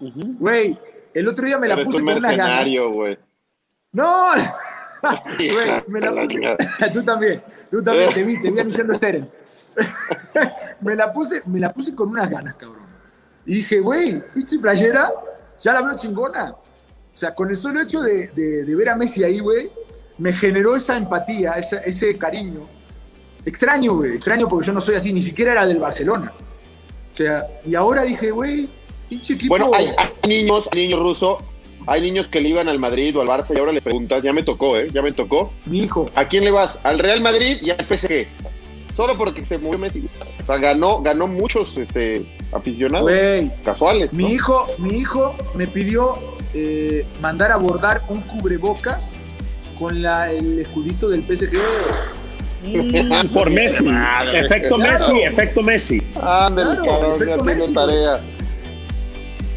Güey, 0.00 0.78
el 1.14 1.28
otro 1.28 1.44
día 1.44 1.58
me 1.58 1.68
la 1.68 1.76
puse 1.76 2.02
con 2.02 2.16
unas 2.16 2.36
ganas. 2.36 2.66
güey. 2.92 3.18
No, 3.92 4.30
güey, 5.38 5.84
me 5.88 6.00
la 6.00 6.12
puse. 6.12 6.56
tú 6.92 7.04
también, 7.04 7.42
tú 7.70 7.82
también, 7.82 8.14
te 8.14 8.22
vi, 8.22 8.40
te 8.40 8.50
vi 8.50 8.58
anunciando 8.60 8.94
Steren. 8.94 9.30
me, 10.80 10.96
la 10.96 11.12
puse, 11.12 11.42
me 11.46 11.60
la 11.60 11.72
puse 11.72 11.94
con 11.94 12.08
unas 12.08 12.30
ganas, 12.30 12.54
cabrón. 12.54 12.81
Y 13.46 13.56
dije, 13.56 13.80
güey, 13.80 14.22
pinche 14.34 14.58
playera, 14.58 15.10
ya 15.60 15.72
la 15.72 15.82
veo 15.82 15.96
chingona. 15.96 16.52
O 16.52 17.16
sea, 17.16 17.34
con 17.34 17.50
el 17.50 17.56
solo 17.56 17.80
hecho 17.80 18.00
de, 18.00 18.28
de, 18.28 18.64
de 18.64 18.74
ver 18.74 18.88
a 18.88 18.96
Messi 18.96 19.22
ahí, 19.24 19.38
güey, 19.40 19.70
me 20.18 20.32
generó 20.32 20.76
esa 20.76 20.96
empatía, 20.96 21.52
esa, 21.52 21.78
ese 21.78 22.16
cariño 22.16 22.68
Extraño, 23.44 23.96
güey, 23.96 24.12
extraño 24.12 24.48
porque 24.48 24.66
yo 24.66 24.72
no 24.72 24.80
soy 24.80 24.94
así, 24.94 25.12
ni 25.12 25.20
siquiera 25.20 25.52
era 25.52 25.66
del 25.66 25.78
Barcelona. 25.78 26.32
O 27.12 27.16
sea, 27.16 27.46
y 27.66 27.74
ahora 27.74 28.02
dije, 28.02 28.30
güey, 28.30 28.68
pinche 29.08 29.34
equipo. 29.34 29.50
Bueno, 29.50 29.72
hay, 29.74 29.92
niños, 30.28 30.68
niños 30.72 31.00
rusos, 31.00 31.42
hay 31.86 32.00
niños 32.02 32.28
que 32.28 32.40
le 32.40 32.50
iban 32.50 32.68
al 32.68 32.78
Madrid 32.78 33.16
o 33.16 33.20
al 33.20 33.26
Barça 33.26 33.54
y 33.54 33.58
ahora 33.58 33.72
le 33.72 33.82
preguntas, 33.82 34.22
ya 34.22 34.32
me 34.32 34.44
tocó, 34.44 34.76
¿eh? 34.76 34.88
Ya 34.92 35.02
me 35.02 35.12
tocó. 35.12 35.52
Mi 35.66 35.80
hijo. 35.80 36.08
¿A 36.14 36.28
quién 36.28 36.44
le 36.44 36.52
vas? 36.52 36.78
¿Al 36.84 37.00
Real 37.00 37.20
Madrid 37.20 37.58
y 37.62 37.70
al 37.70 37.84
PSG? 37.84 38.26
Solo 38.96 39.18
porque 39.18 39.44
se 39.44 39.58
murió 39.58 39.78
Messi. 39.78 40.08
O 40.42 40.46
sea, 40.46 40.58
ganó, 40.58 41.02
ganó 41.02 41.26
muchos 41.26 41.76
este, 41.76 42.24
aficionados 42.52 43.10
casuales. 43.64 44.12
Mi, 44.12 44.32
hijo, 44.32 44.66
mi 44.78 44.98
hijo 44.98 45.34
me 45.54 45.66
pidió 45.66 46.14
eh, 46.54 47.06
mandar 47.20 47.50
a 47.50 47.56
bordar 47.56 48.02
un 48.08 48.20
cubrebocas 48.22 49.10
con 49.78 50.02
la, 50.02 50.30
el 50.30 50.58
escudito 50.58 51.08
del 51.08 51.22
PSG. 51.22 51.58
Mm, 52.64 53.28
por 53.32 53.50
Messi. 53.50 53.88
efecto 54.34 54.78
Messi, 54.78 55.20
efecto 55.22 55.62
Messi. 55.62 56.02
Ándale, 56.20 56.76
cabrón, 56.86 57.18
ya 57.18 57.36
tiene 57.38 57.68
tarea. 57.74 58.20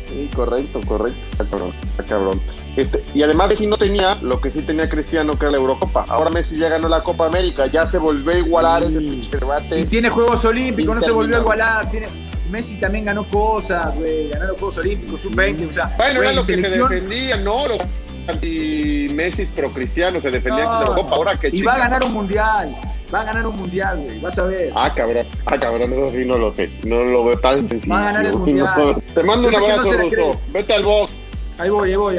Sí, 0.07 0.29
correcto, 0.33 0.79
correcto. 0.87 1.45
Cabrón, 1.49 1.73
cabrón. 2.07 2.41
Este, 2.75 3.03
y 3.13 3.23
además 3.23 3.49
Messi 3.49 3.67
no 3.67 3.77
tenía 3.77 4.15
lo 4.15 4.41
que 4.41 4.51
sí 4.51 4.61
tenía 4.61 4.89
Cristiano, 4.89 5.33
que 5.33 5.45
era 5.45 5.51
la 5.51 5.57
Eurocopa. 5.57 6.05
Ahora 6.09 6.29
Messi 6.29 6.57
ya 6.57 6.69
ganó 6.69 6.87
la 6.87 7.03
Copa 7.03 7.27
América, 7.27 7.67
ya 7.67 7.85
se 7.85 7.97
volvió 7.97 8.31
a 8.31 8.37
igualar 8.37 8.83
ese 8.83 8.99
pinche 8.99 9.37
debate. 9.37 9.79
Y 9.79 9.85
tiene 9.85 10.09
Juegos 10.09 10.43
Olímpicos, 10.45 10.95
no 10.95 11.01
se 11.01 11.11
volvió 11.11 11.37
a 11.37 11.39
igualar. 11.39 11.89
Tiene... 11.89 12.07
Messi 12.55 12.79
también 12.79 13.03
ganó 13.03 13.27
cosas, 13.27 13.97
güey. 13.97 14.29
Ganó 14.29 14.45
los 14.47 14.57
Juegos 14.57 14.77
Olímpicos, 14.77 15.21
sub-20. 15.21 15.69
O 15.69 15.73
sea, 15.73 15.93
bueno, 15.97 16.21
era 16.21 16.31
lo 16.31 16.45
que 16.45 16.57
se 16.57 16.69
defendía, 16.69 17.35
¿no? 17.35 17.67
Los 17.67 17.81
anti-Messi 18.27 19.45
pro-cristiano 19.47 20.21
se 20.21 20.31
defendían 20.31 20.67
en 20.67 20.79
la 20.89 20.95
Copa. 20.95 21.15
Ahora 21.15 21.35
que 21.35 21.49
Y 21.51 21.61
va 21.63 21.73
a 21.73 21.79
ganar 21.79 22.03
un 22.05 22.13
mundial. 22.13 22.77
Va 23.13 23.21
a 23.21 23.23
ganar 23.25 23.45
un 23.45 23.57
mundial, 23.57 23.99
güey. 23.99 24.19
Vas 24.21 24.39
a 24.39 24.43
ver. 24.43 24.71
Ah, 24.73 24.89
cabrón. 24.95 25.27
Ah, 25.45 25.57
cabrón. 25.57 25.91
Eso 25.91 26.09
sí 26.11 26.23
no 26.25 26.37
lo 26.37 26.53
sé. 26.53 26.69
No 26.85 27.03
lo 27.03 27.25
veo 27.25 27.37
tan 27.39 27.67
sencillo. 27.67 27.93
Va 27.93 27.99
a 27.99 28.05
ganar 28.05 28.25
el 28.25 28.33
mundial. 28.37 29.03
Te 29.13 29.23
mando 29.23 29.49
un 29.49 29.55
abrazo, 29.55 29.91
Ruso. 29.91 30.39
Vete 30.53 30.73
al 30.73 30.83
box. 30.83 31.11
Ahí 31.59 31.69
voy, 31.69 31.89
ahí 31.89 31.95
voy. 31.97 32.17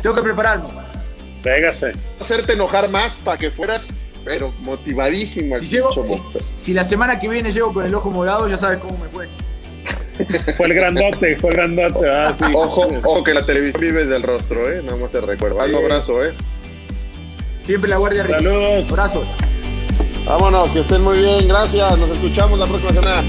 Tengo 0.00 0.14
que 0.14 0.22
prepararme. 0.22 0.68
Véngase. 1.42 1.92
Hacerte 2.20 2.52
enojar 2.52 2.88
más 2.88 3.14
para 3.24 3.36
que 3.36 3.50
fueras, 3.50 3.86
pero 4.24 4.52
motivadísimo. 4.60 5.58
Si, 5.58 5.66
llego, 5.66 5.90
si, 6.30 6.72
la 6.72 6.84
semana 6.84 7.18
que 7.18 7.28
viene 7.28 7.50
llego 7.50 7.72
con 7.72 7.84
el 7.84 7.94
ojo 7.94 8.10
morado, 8.10 8.48
ya 8.48 8.56
sabes 8.56 8.78
cómo 8.78 8.96
me 8.98 9.08
fue. 9.08 9.28
fue 10.56 10.66
el 10.66 10.74
grandote, 10.74 11.36
fue 11.38 11.50
el 11.50 11.56
grandote. 11.56 12.10
Ah, 12.10 12.34
sí. 12.38 12.44
Ojo, 12.54 12.86
ojo 13.04 13.24
que 13.24 13.34
la 13.34 13.44
televisión 13.44 13.80
vive 13.80 14.06
del 14.06 14.22
rostro, 14.22 14.70
¿eh? 14.70 14.82
No 14.82 14.96
más 14.96 15.10
te 15.10 15.20
recuerdo. 15.20 15.56
Un 15.56 15.74
abrazo, 15.74 16.24
¿eh? 16.24 16.32
Siempre 17.62 17.90
la 17.90 17.96
guardia 17.96 18.22
arriba. 18.22 18.38
Saludos. 18.38 18.90
Abrazo. 18.90 19.24
Vámonos, 20.26 20.68
que 20.70 20.80
estén 20.80 21.02
muy 21.02 21.18
bien, 21.18 21.48
gracias. 21.48 21.98
Nos 21.98 22.10
escuchamos 22.10 22.58
la 22.58 22.66
próxima 22.66 22.92
semana. 22.92 23.22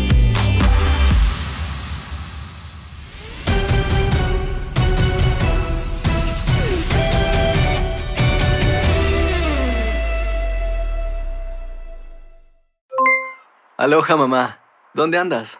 Aloha 13.78 14.16
mamá, 14.16 14.60
¿dónde 14.96 15.20
andas? 15.20 15.60